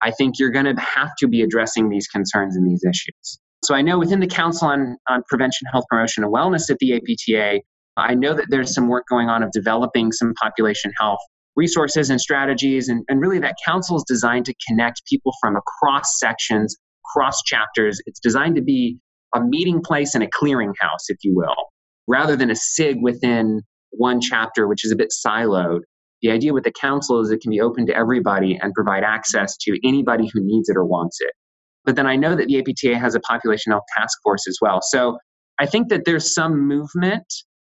I 0.00 0.10
think 0.10 0.38
you're 0.38 0.50
going 0.50 0.64
to 0.64 0.80
have 0.80 1.10
to 1.18 1.28
be 1.28 1.42
addressing 1.42 1.88
these 1.88 2.08
concerns 2.08 2.56
and 2.56 2.68
these 2.68 2.84
issues. 2.84 3.38
So 3.64 3.74
I 3.74 3.82
know 3.82 3.98
within 3.98 4.18
the 4.18 4.26
Council 4.26 4.68
on, 4.68 4.96
on 5.08 5.22
Prevention, 5.28 5.68
Health 5.70 5.84
Promotion, 5.88 6.24
and 6.24 6.32
Wellness 6.32 6.68
at 6.68 6.78
the 6.78 6.94
APTA, 6.94 7.60
I 7.96 8.14
know 8.14 8.34
that 8.34 8.46
there's 8.48 8.74
some 8.74 8.88
work 8.88 9.04
going 9.08 9.28
on 9.28 9.42
of 9.42 9.52
developing 9.52 10.10
some 10.10 10.34
population 10.42 10.92
health 10.98 11.20
resources 11.54 12.10
and 12.10 12.20
strategies. 12.20 12.88
And, 12.88 13.04
and 13.08 13.20
really, 13.20 13.38
that 13.38 13.54
council 13.64 13.96
is 13.96 14.04
designed 14.08 14.46
to 14.46 14.54
connect 14.66 15.02
people 15.06 15.32
from 15.40 15.56
across 15.56 16.18
sections, 16.18 16.76
cross 17.14 17.40
chapters. 17.44 18.00
It's 18.06 18.18
designed 18.18 18.56
to 18.56 18.62
be 18.62 18.98
a 19.34 19.40
meeting 19.40 19.80
place 19.80 20.14
and 20.14 20.22
a 20.22 20.28
clearinghouse, 20.28 21.08
if 21.08 21.18
you 21.22 21.34
will, 21.34 21.54
rather 22.06 22.36
than 22.36 22.50
a 22.50 22.56
SIG 22.56 22.98
within 23.00 23.62
one 23.90 24.20
chapter, 24.20 24.66
which 24.68 24.84
is 24.84 24.92
a 24.92 24.96
bit 24.96 25.12
siloed. 25.24 25.80
The 26.22 26.30
idea 26.30 26.52
with 26.52 26.64
the 26.64 26.72
council 26.72 27.20
is 27.20 27.30
it 27.30 27.40
can 27.40 27.50
be 27.50 27.60
open 27.60 27.86
to 27.86 27.96
everybody 27.96 28.58
and 28.60 28.72
provide 28.74 29.02
access 29.04 29.56
to 29.58 29.76
anybody 29.86 30.30
who 30.32 30.40
needs 30.40 30.68
it 30.68 30.76
or 30.76 30.84
wants 30.84 31.20
it. 31.20 31.32
But 31.84 31.96
then 31.96 32.06
I 32.06 32.16
know 32.16 32.36
that 32.36 32.46
the 32.46 32.58
APTA 32.58 32.98
has 32.98 33.14
a 33.14 33.20
population 33.20 33.72
health 33.72 33.84
task 33.96 34.18
force 34.22 34.46
as 34.46 34.58
well. 34.62 34.80
So 34.82 35.18
I 35.58 35.66
think 35.66 35.88
that 35.88 36.04
there's 36.04 36.32
some 36.32 36.66
movement 36.66 37.26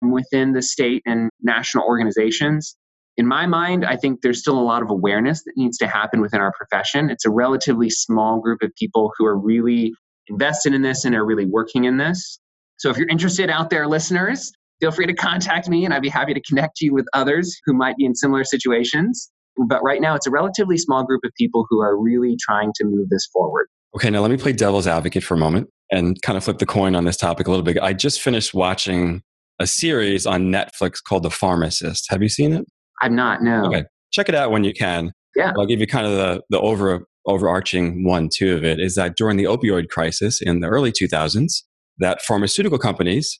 within 0.01 0.53
the 0.53 0.61
state 0.61 1.01
and 1.05 1.29
national 1.41 1.85
organizations. 1.85 2.75
In 3.17 3.27
my 3.27 3.47
mind, 3.47 3.83
I 3.83 3.97
think 3.97 4.21
there's 4.21 4.39
still 4.39 4.57
a 4.57 4.61
lot 4.61 4.81
of 4.81 4.89
awareness 4.89 5.43
that 5.43 5.53
needs 5.57 5.77
to 5.79 5.87
happen 5.87 6.21
within 6.21 6.39
our 6.39 6.53
profession. 6.53 7.09
It's 7.09 7.25
a 7.25 7.31
relatively 7.31 7.89
small 7.89 8.39
group 8.39 8.61
of 8.61 8.71
people 8.75 9.11
who 9.17 9.25
are 9.25 9.37
really 9.37 9.93
invested 10.29 10.73
in 10.73 10.81
this 10.81 11.05
and 11.05 11.15
are 11.15 11.25
really 11.25 11.45
working 11.45 11.85
in 11.85 11.97
this. 11.97 12.39
So 12.77 12.89
if 12.89 12.97
you're 12.97 13.07
interested 13.07 13.49
out 13.49 13.69
there, 13.69 13.87
listeners, 13.87 14.51
feel 14.79 14.91
free 14.91 15.07
to 15.07 15.13
contact 15.13 15.67
me 15.67 15.85
and 15.85 15.93
I'd 15.93 16.01
be 16.01 16.09
happy 16.09 16.33
to 16.33 16.41
connect 16.41 16.81
you 16.81 16.93
with 16.93 17.05
others 17.13 17.57
who 17.65 17.73
might 17.73 17.95
be 17.97 18.05
in 18.05 18.15
similar 18.15 18.43
situations. 18.43 19.31
But 19.67 19.81
right 19.81 19.99
now, 19.99 20.13
it's 20.13 20.27
a 20.27 20.31
relatively 20.31 20.77
small 20.77 21.03
group 21.03 21.21
of 21.23 21.31
people 21.37 21.65
who 21.69 21.81
are 21.81 21.97
really 21.97 22.37
trying 22.39 22.71
to 22.75 22.85
move 22.85 23.09
this 23.09 23.27
forward. 23.33 23.67
Okay, 23.95 24.09
now 24.11 24.21
let 24.21 24.29
me 24.29 24.37
play 24.37 24.53
devil's 24.53 24.85
advocate 24.85 25.23
for 25.23 25.33
a 25.33 25.37
moment 25.37 25.69
and 25.91 26.21
kind 26.21 26.37
of 26.37 26.43
flip 26.43 26.59
the 26.59 26.65
coin 26.65 26.95
on 26.95 27.05
this 27.05 27.17
topic 27.17 27.47
a 27.47 27.49
little 27.49 27.63
bit. 27.63 27.79
I 27.81 27.93
just 27.93 28.21
finished 28.21 28.53
watching 28.53 29.23
a 29.59 29.65
series 29.65 30.27
on 30.27 30.51
Netflix 30.51 30.97
called 31.03 31.23
The 31.23 31.31
Pharmacist. 31.31 32.05
Have 32.09 32.21
you 32.21 32.29
seen 32.29 32.53
it? 32.53 32.65
I've 33.01 33.11
not, 33.11 33.41
no. 33.41 33.65
Okay, 33.65 33.85
check 34.11 34.29
it 34.29 34.35
out 34.35 34.51
when 34.51 34.63
you 34.63 34.73
can. 34.73 35.11
Yeah. 35.35 35.53
I'll 35.57 35.65
give 35.65 35.79
you 35.79 35.87
kind 35.87 36.05
of 36.05 36.13
the, 36.13 36.41
the 36.49 36.59
over, 36.59 37.05
overarching 37.27 38.03
one, 38.03 38.29
two 38.33 38.55
of 38.55 38.63
it 38.63 38.79
is 38.79 38.95
that 38.95 39.15
during 39.15 39.37
the 39.37 39.43
opioid 39.43 39.89
crisis 39.89 40.41
in 40.41 40.61
the 40.61 40.67
early 40.67 40.91
2000s, 40.91 41.63
that 41.99 42.21
pharmaceutical 42.21 42.77
companies 42.77 43.39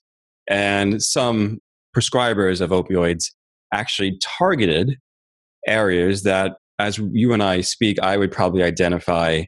and 0.50 1.02
some 1.02 1.60
prescribers 1.96 2.62
of 2.62 2.70
opioids 2.70 3.32
actually 3.74 4.20
targeted 4.22 4.98
areas 5.68 6.24
that, 6.24 6.58
as 6.80 7.00
you 7.12 7.34
and 7.34 7.42
I 7.42 7.62
speak, 7.62 8.00
I 8.02 8.18
would 8.18 8.32
probably 8.32 8.64
identify 8.64 9.44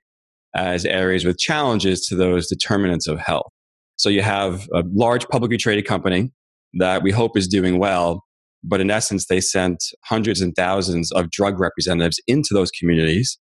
as 0.55 0.85
areas 0.85 1.25
with 1.25 1.37
challenges 1.37 2.07
to 2.07 2.15
those 2.15 2.47
determinants 2.47 3.07
of 3.07 3.19
health. 3.19 3.51
So 3.97 4.09
you 4.09 4.21
have 4.21 4.67
a 4.73 4.83
large 4.93 5.27
publicly 5.27 5.57
traded 5.57 5.85
company 5.85 6.31
that 6.75 7.03
we 7.03 7.11
hope 7.11 7.37
is 7.37 7.47
doing 7.47 7.77
well, 7.77 8.23
but 8.63 8.81
in 8.81 8.89
essence, 8.89 9.27
they 9.27 9.41
sent 9.41 9.83
hundreds 10.05 10.41
and 10.41 10.55
thousands 10.55 11.11
of 11.11 11.29
drug 11.29 11.59
representatives 11.59 12.19
into 12.27 12.49
those 12.53 12.71
communities 12.71 13.37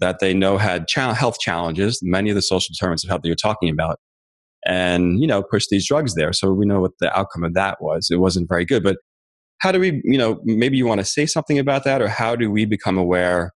that 0.00 0.18
they 0.18 0.34
know 0.34 0.58
had 0.58 0.86
health 0.94 1.38
challenges, 1.38 2.00
many 2.02 2.30
of 2.30 2.36
the 2.36 2.42
social 2.42 2.72
determinants 2.72 3.04
of 3.04 3.10
health 3.10 3.20
that 3.22 3.28
you're 3.28 3.36
talking 3.36 3.70
about 3.70 3.98
and 4.66 5.20
you 5.20 5.26
know 5.26 5.42
push 5.42 5.66
these 5.70 5.86
drugs 5.86 6.14
there. 6.14 6.32
So 6.32 6.52
we 6.52 6.66
know 6.66 6.80
what 6.80 6.92
the 7.00 7.16
outcome 7.16 7.44
of 7.44 7.54
that 7.54 7.78
was. 7.80 8.08
It 8.10 8.16
wasn't 8.16 8.48
very 8.48 8.64
good 8.64 8.82
but 8.82 8.96
how 9.60 9.70
do 9.70 9.78
we 9.78 10.00
you 10.04 10.18
know 10.18 10.40
maybe 10.44 10.76
you 10.76 10.86
want 10.86 11.00
to 11.00 11.06
say 11.06 11.26
something 11.26 11.58
about 11.58 11.84
that 11.84 12.02
or 12.02 12.08
how 12.08 12.34
do 12.34 12.50
we 12.50 12.64
become 12.64 12.98
aware 12.98 13.52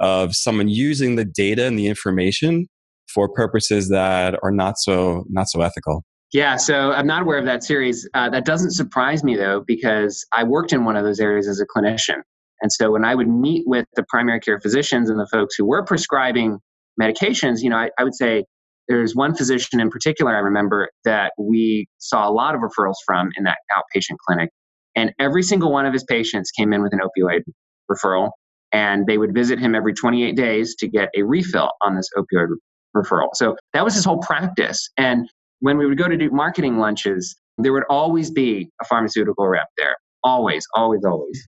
of 0.00 0.34
someone 0.34 0.68
using 0.68 1.16
the 1.16 1.24
data 1.24 1.64
and 1.66 1.78
the 1.78 1.86
information 1.86 2.66
for 3.12 3.28
purposes 3.28 3.88
that 3.88 4.38
are 4.42 4.50
not 4.50 4.78
so 4.78 5.24
not 5.28 5.48
so 5.48 5.60
ethical? 5.62 6.04
Yeah 6.32 6.56
so 6.56 6.92
i'm 6.92 7.06
not 7.06 7.22
aware 7.22 7.38
of 7.38 7.46
that 7.46 7.64
series. 7.64 8.08
Uh, 8.14 8.28
that 8.30 8.44
doesn't 8.44 8.72
surprise 8.72 9.24
me 9.24 9.36
though 9.36 9.62
because 9.66 10.24
i 10.32 10.44
worked 10.44 10.72
in 10.72 10.84
one 10.84 10.96
of 10.96 11.04
those 11.04 11.20
areas 11.20 11.48
as 11.48 11.60
a 11.60 11.66
clinician 11.66 12.20
and 12.62 12.72
so 12.72 12.92
when 12.92 13.04
i 13.04 13.14
would 13.14 13.28
meet 13.28 13.64
with 13.66 13.86
the 13.94 14.04
primary 14.08 14.40
care 14.40 14.60
physicians 14.60 15.10
and 15.10 15.18
the 15.18 15.28
folks 15.32 15.54
who 15.56 15.64
were 15.66 15.84
prescribing 15.84 16.58
medications 17.00 17.58
you 17.62 17.70
know 17.70 17.76
I, 17.76 17.90
I 17.98 18.04
would 18.04 18.14
say 18.14 18.44
there's 18.88 19.14
one 19.14 19.34
physician 19.34 19.80
in 19.80 19.90
particular 19.90 20.34
I 20.34 20.40
remember 20.40 20.88
that 21.04 21.32
we 21.38 21.86
saw 21.98 22.28
a 22.28 22.32
lot 22.32 22.54
of 22.54 22.60
referrals 22.60 22.94
from 23.04 23.30
in 23.36 23.44
that 23.44 23.58
outpatient 23.76 24.16
clinic. 24.26 24.50
And 24.94 25.12
every 25.18 25.42
single 25.42 25.72
one 25.72 25.86
of 25.86 25.92
his 25.92 26.04
patients 26.04 26.50
came 26.50 26.72
in 26.72 26.82
with 26.82 26.92
an 26.92 27.00
opioid 27.00 27.42
referral. 27.90 28.30
And 28.72 29.06
they 29.06 29.18
would 29.18 29.34
visit 29.34 29.58
him 29.58 29.74
every 29.74 29.94
28 29.94 30.36
days 30.36 30.74
to 30.76 30.88
get 30.88 31.08
a 31.16 31.22
refill 31.22 31.70
on 31.82 31.96
this 31.96 32.08
opioid 32.16 32.48
referral. 32.96 33.28
So 33.34 33.56
that 33.72 33.84
was 33.84 33.94
his 33.94 34.04
whole 34.04 34.18
practice. 34.18 34.88
And 34.96 35.28
when 35.60 35.78
we 35.78 35.86
would 35.86 35.98
go 35.98 36.08
to 36.08 36.16
do 36.16 36.30
marketing 36.30 36.78
lunches, 36.78 37.36
there 37.58 37.72
would 37.72 37.84
always 37.88 38.30
be 38.30 38.68
a 38.80 38.84
pharmaceutical 38.84 39.46
rep 39.46 39.68
there. 39.78 39.96
Always, 40.24 40.66
always, 40.74 41.04
always. 41.04 41.46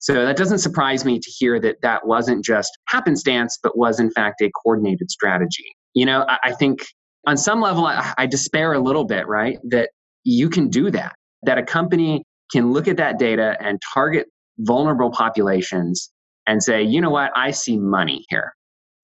So 0.00 0.24
that 0.24 0.36
doesn't 0.36 0.58
surprise 0.58 1.04
me 1.04 1.18
to 1.18 1.30
hear 1.30 1.58
that 1.60 1.80
that 1.82 2.06
wasn't 2.06 2.44
just 2.44 2.70
happenstance, 2.88 3.58
but 3.62 3.76
was 3.76 3.98
in 3.98 4.10
fact 4.10 4.40
a 4.40 4.50
coordinated 4.62 5.10
strategy. 5.10 5.74
You 5.94 6.06
know, 6.06 6.24
I, 6.28 6.38
I 6.44 6.52
think 6.52 6.80
on 7.26 7.36
some 7.36 7.60
level, 7.60 7.86
I, 7.86 8.14
I 8.16 8.26
despair 8.26 8.72
a 8.72 8.78
little 8.78 9.04
bit, 9.04 9.26
right? 9.26 9.58
That 9.64 9.90
you 10.24 10.48
can 10.48 10.68
do 10.68 10.90
that, 10.90 11.14
that 11.42 11.58
a 11.58 11.62
company 11.62 12.24
can 12.52 12.72
look 12.72 12.88
at 12.88 12.96
that 12.98 13.18
data 13.18 13.56
and 13.60 13.80
target 13.92 14.26
vulnerable 14.58 15.10
populations 15.10 16.10
and 16.46 16.62
say, 16.62 16.82
you 16.82 17.00
know 17.00 17.10
what, 17.10 17.30
I 17.36 17.50
see 17.50 17.76
money 17.76 18.24
here. 18.28 18.52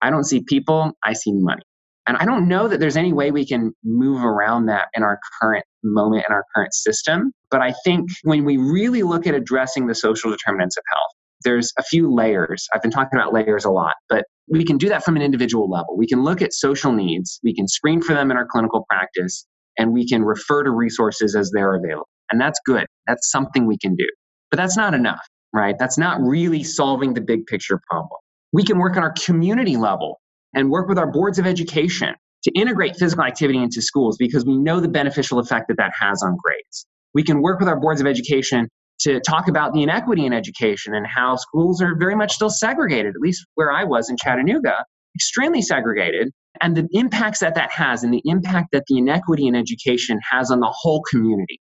I 0.01 0.11
don't 0.11 0.25
see 0.25 0.43
people, 0.43 0.93
I 1.05 1.13
see 1.13 1.33
money. 1.33 1.63
And 2.07 2.17
I 2.19 2.25
don't 2.25 2.49
know 2.49 2.69
that 2.69 2.81
there's 2.81 2.97
any 2.97 3.13
way 3.13 3.31
we 3.31 3.47
can 3.47 3.73
move 3.83 4.23
around 4.23 4.67
that 4.67 4.89
in 4.95 5.03
our 5.03 5.19
current 5.41 5.65
moment, 5.83 6.25
in 6.29 6.35
our 6.35 6.45
current 6.55 6.75
system. 6.75 7.33
But 7.51 7.63
I 7.63 7.73
think 7.85 8.11
when 8.25 8.45
we 8.45 8.59
really 8.59 9.03
look 9.03 9.27
at 9.27 9.35
addressing 9.35 9.87
the 9.87 9.95
social 9.95 10.31
determinants 10.31 10.77
of 10.77 10.83
health, 10.91 11.13
there's 11.45 11.73
a 11.79 11.83
few 11.83 12.13
layers. 12.13 12.67
I've 12.75 12.83
been 12.83 12.91
talking 12.91 13.19
about 13.19 13.33
layers 13.33 13.65
a 13.65 13.71
lot, 13.71 13.95
but 14.09 14.25
we 14.49 14.65
can 14.65 14.77
do 14.77 14.89
that 14.89 15.05
from 15.05 15.17
an 15.17 15.23
individual 15.23 15.71
level. 15.71 15.97
We 15.97 16.07
can 16.07 16.23
look 16.23 16.43
at 16.43 16.53
social 16.53 16.93
needs, 16.93 17.41
we 17.43 17.55
can 17.55 17.69
screen 17.69 18.03
for 18.03 18.15
them 18.15 18.31
in 18.31 18.37
our 18.37 18.47
clinical 18.47 18.85
practice, 18.89 19.47
and 19.79 19.93
we 19.93 20.07
can 20.07 20.25
refer 20.25 20.63
to 20.63 20.71
resources 20.71 21.35
as 21.35 21.51
they're 21.51 21.75
available. 21.75 22.09
And 22.31 22.41
that's 22.41 22.59
good. 22.65 22.87
That's 23.07 23.31
something 23.31 23.67
we 23.67 23.79
can 23.79 23.95
do. 23.95 24.07
But 24.51 24.57
that's 24.57 24.77
not 24.77 24.95
enough, 24.95 25.27
right? 25.53 25.77
That's 25.79 25.99
not 25.99 26.21
really 26.21 26.63
solving 26.65 27.15
the 27.15 27.21
big 27.21 27.47
picture 27.47 27.81
problem. 27.91 28.19
We 28.53 28.63
can 28.63 28.79
work 28.79 28.97
on 28.97 29.03
our 29.03 29.15
community 29.25 29.77
level 29.77 30.21
and 30.55 30.71
work 30.71 30.89
with 30.89 30.99
our 30.99 31.11
boards 31.11 31.39
of 31.39 31.47
education 31.47 32.15
to 32.45 32.53
integrate 32.53 32.97
physical 32.97 33.25
activity 33.25 33.59
into 33.59 33.81
schools 33.81 34.17
because 34.19 34.45
we 34.45 34.57
know 34.57 34.81
the 34.81 34.89
beneficial 34.89 35.39
effect 35.39 35.69
that 35.69 35.77
that 35.79 35.93
has 35.99 36.23
on 36.23 36.37
grades. 36.43 36.87
We 37.15 37.23
can 37.23 37.43
work 37.43 37.59
with 37.59 37.69
our 37.69 37.79
boards 37.79 38.01
of 38.01 38.07
education 38.07 38.69
to 39.01 39.21
talk 39.21 39.49
about 39.49 39.73
the 39.73 39.83
inequity 39.83 40.27
in 40.27 40.33
education 40.33 40.95
and 40.95 41.07
how 41.07 41.37
schools 41.37 41.83
are 41.83 41.97
very 41.97 42.15
much 42.15 42.33
still 42.33 42.51
segregated, 42.51 43.15
at 43.15 43.21
least 43.21 43.47
where 43.55 43.73
I 43.73 43.85
was 43.85 44.11
in 44.11 44.17
Chattanooga, 44.17 44.85
extremely 45.17 45.63
segregated, 45.63 46.31
and 46.61 46.77
the 46.77 46.87
impacts 46.93 47.41
that 47.41 47.55
that 47.57 47.71
has 47.73 48.05
and 48.05 48.13
the 48.13 48.23
impact 48.25 48.69
that 48.73 48.85
the 48.87 48.99
inequity 48.99 49.47
in 49.47 49.55
education 49.55 50.21
has 50.31 50.51
on 50.51 50.61
the 50.61 50.73
whole 50.73 51.03
community. 51.11 51.61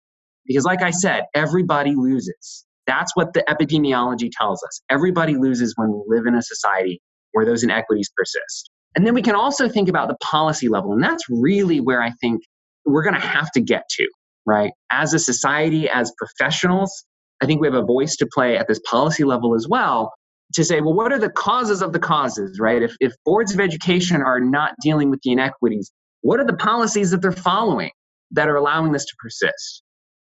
Because, 0.45 0.63
like 0.63 0.81
I 0.81 0.91
said, 0.91 1.25
everybody 1.35 1.93
loses. 1.95 2.65
That's 2.85 3.13
what 3.15 3.33
the 3.33 3.43
epidemiology 3.49 4.29
tells 4.31 4.63
us. 4.63 4.81
Everybody 4.89 5.35
loses 5.35 5.73
when 5.75 5.91
we 5.91 6.01
live 6.07 6.25
in 6.25 6.35
a 6.35 6.41
society 6.41 7.01
where 7.33 7.45
those 7.45 7.63
inequities 7.63 8.09
persist. 8.15 8.71
And 8.97 9.05
then 9.05 9.13
we 9.13 9.21
can 9.21 9.35
also 9.35 9.69
think 9.69 9.89
about 9.89 10.07
the 10.07 10.17
policy 10.23 10.69
level. 10.69 10.91
And 10.91 11.03
that's 11.03 11.23
really 11.29 11.79
where 11.79 12.01
I 12.01 12.09
think 12.19 12.41
we're 12.83 13.03
going 13.03 13.13
to 13.13 13.21
have 13.21 13.51
to 13.51 13.61
get 13.61 13.83
to, 13.91 14.07
right? 14.47 14.71
As 14.91 15.13
a 15.13 15.19
society, 15.19 15.87
as 15.87 16.11
professionals, 16.17 17.05
I 17.39 17.45
think 17.45 17.61
we 17.61 17.67
have 17.67 17.75
a 17.75 17.85
voice 17.85 18.15
to 18.15 18.27
play 18.33 18.57
at 18.57 18.67
this 18.67 18.79
policy 18.89 19.23
level 19.23 19.53
as 19.53 19.67
well 19.69 20.11
to 20.55 20.63
say, 20.63 20.81
well, 20.81 20.95
what 20.95 21.11
are 21.11 21.19
the 21.19 21.29
causes 21.29 21.83
of 21.83 21.93
the 21.93 21.99
causes, 21.99 22.59
right? 22.59 22.81
If, 22.81 22.95
if 22.99 23.13
boards 23.23 23.53
of 23.53 23.59
education 23.59 24.23
are 24.23 24.39
not 24.39 24.73
dealing 24.81 25.11
with 25.11 25.19
the 25.23 25.33
inequities, 25.33 25.91
what 26.21 26.39
are 26.39 26.45
the 26.45 26.55
policies 26.55 27.11
that 27.11 27.21
they're 27.21 27.31
following 27.31 27.91
that 28.31 28.49
are 28.49 28.55
allowing 28.55 28.93
this 28.93 29.05
to 29.05 29.15
persist? 29.19 29.83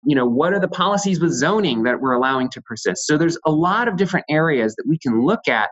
You 0.05 0.16
know, 0.16 0.26
what 0.26 0.52
are 0.52 0.61
the 0.61 0.66
policies 0.66 1.20
with 1.20 1.31
zoning 1.31 1.85
that 1.85 2.00
we're 2.00 2.14
allowing 2.14 2.50
to 2.50 2.62
persist? 2.62 3.07
So 3.07 3.16
there's 3.16 3.38
a 3.46 3.52
lot 3.52 3.87
of 3.87 3.96
different 3.96 4.26
areas 4.29 4.74
that 4.74 4.87
we 4.88 4.98
can 4.98 5.24
look 5.24 5.46
at 5.46 5.68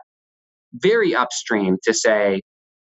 very 0.75 1.13
upstream 1.13 1.75
to 1.83 1.93
say, 1.93 2.39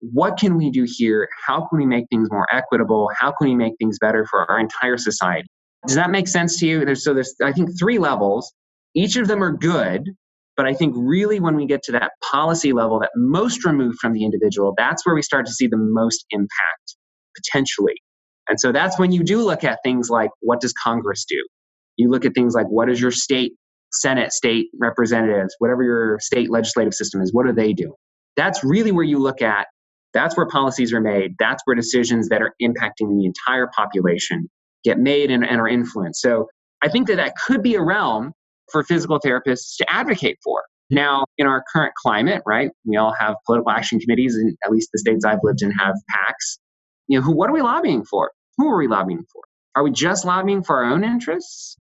what 0.01 0.39
can 0.39 0.57
we 0.57 0.71
do 0.71 0.87
here? 0.87 1.29
How 1.47 1.67
can 1.67 1.79
we 1.79 1.87
make 1.87 2.07
things 2.11 2.29
more 2.31 2.47
equitable? 2.53 3.11
How 3.19 3.33
can 3.33 3.49
we 3.49 3.55
make 3.55 3.75
things 3.79 3.99
better 4.01 4.27
for 4.27 4.51
our 4.51 4.59
entire 4.59 4.99
society? 4.99 5.49
Does 5.87 5.97
that 5.97 6.11
make 6.11 6.29
sense 6.29 6.59
to 6.61 6.67
you? 6.67 6.85
There's, 6.85 7.05
so 7.05 7.15
there's, 7.15 7.35
I 7.43 7.53
think, 7.53 7.71
three 7.79 7.99
levels. 7.99 8.53
Each 8.95 9.17
of 9.17 9.29
them 9.29 9.43
are 9.43 9.53
good, 9.53 10.11
but 10.57 10.67
I 10.67 10.75
think 10.75 10.95
really 10.97 11.39
when 11.41 11.57
we 11.57 11.67
get 11.67 11.83
to 11.85 11.93
that 11.93 12.13
policy 12.31 12.73
level, 12.73 12.99
that 13.01 13.11
most 13.15 13.65
removed 13.65 13.99
from 14.01 14.13
the 14.13 14.25
individual, 14.25 14.75
that's 14.77 15.07
where 15.07 15.15
we 15.15 15.23
start 15.23 15.47
to 15.47 15.53
see 15.53 15.67
the 15.67 15.77
most 15.77 16.25
impact 16.31 16.97
potentially. 17.37 17.95
And 18.49 18.59
so 18.61 18.73
that's 18.73 18.99
when 18.99 19.13
you 19.13 19.23
do 19.23 19.43
look 19.43 19.65
at 19.65 19.79
things 19.85 20.09
like 20.09 20.31
what 20.41 20.61
does 20.61 20.73
Congress 20.73 21.25
do? 21.29 21.43
You 21.97 22.11
look 22.11 22.25
at 22.25 22.35
things 22.35 22.55
like 22.55 22.67
what 22.67 22.89
is 22.89 23.01
your 23.01 23.11
state 23.11 23.53
Senate, 23.93 24.33
state 24.33 24.67
representatives, 24.79 25.55
whatever 25.59 25.83
your 25.83 26.19
state 26.21 26.51
legislative 26.51 26.95
system 26.95 27.23
is, 27.23 27.33
what 27.33 27.47
are 27.47 27.53
they 27.53 27.73
doing? 27.73 27.95
That's 28.37 28.63
really 28.63 28.93
where 28.93 29.05
you 29.05 29.19
look 29.19 29.41
at 29.43 29.67
that's 30.13 30.37
where 30.37 30.47
policies 30.47 30.93
are 30.93 31.01
made. 31.01 31.35
That's 31.39 31.63
where 31.65 31.77
decisions 31.77 32.29
that 32.29 32.43
are 32.43 32.55
impacting 32.63 33.17
the 33.19 33.27
entire 33.27 33.69
population 33.77 34.49
get 34.85 34.99
made 34.99 35.31
and, 35.31 35.45
and 35.45 35.61
are 35.61 35.69
influenced. 35.69 36.21
So 36.21 36.49
I 36.83 36.89
think 36.89 37.09
that 37.09 37.17
that 37.17 37.35
could 37.37 37.63
be 37.63 37.75
a 37.75 37.83
realm 37.83 38.33
for 38.71 38.83
physical 38.83 39.21
therapists 39.21 39.77
to 39.79 39.87
advocate 39.89 40.39
for. 40.43 40.63
Now, 40.91 41.25
in 41.37 41.47
our 41.47 41.65
current 41.73 41.93
climate, 42.01 42.43
right, 42.47 42.71
we 42.85 42.97
all 42.97 43.13
have 43.19 43.35
political 43.45 43.71
action 43.71 43.99
committees, 43.99 44.37
and 44.37 44.57
at 44.65 44.71
least 44.71 44.91
the 44.93 44.99
states 44.99 45.25
I've 45.25 45.41
lived 45.43 45.63
in 45.63 45.73
have 45.73 45.95
PACs. 46.15 46.59
You 47.09 47.19
know, 47.19 47.25
who, 47.25 47.37
what 47.37 47.51
are 47.51 47.53
we 47.53 47.63
lobbying 47.63 48.05
for? 48.05 48.31
Who 48.57 48.69
are 48.69 48.79
we 48.79 48.87
lobbying 48.87 49.25
for? 49.33 49.43
Are 49.75 49.83
we 49.83 49.91
just 49.91 50.25
lobbying 50.25 50.63
for 50.63 50.77
our 50.77 50.91
own 50.91 51.05
interests? 51.05 51.77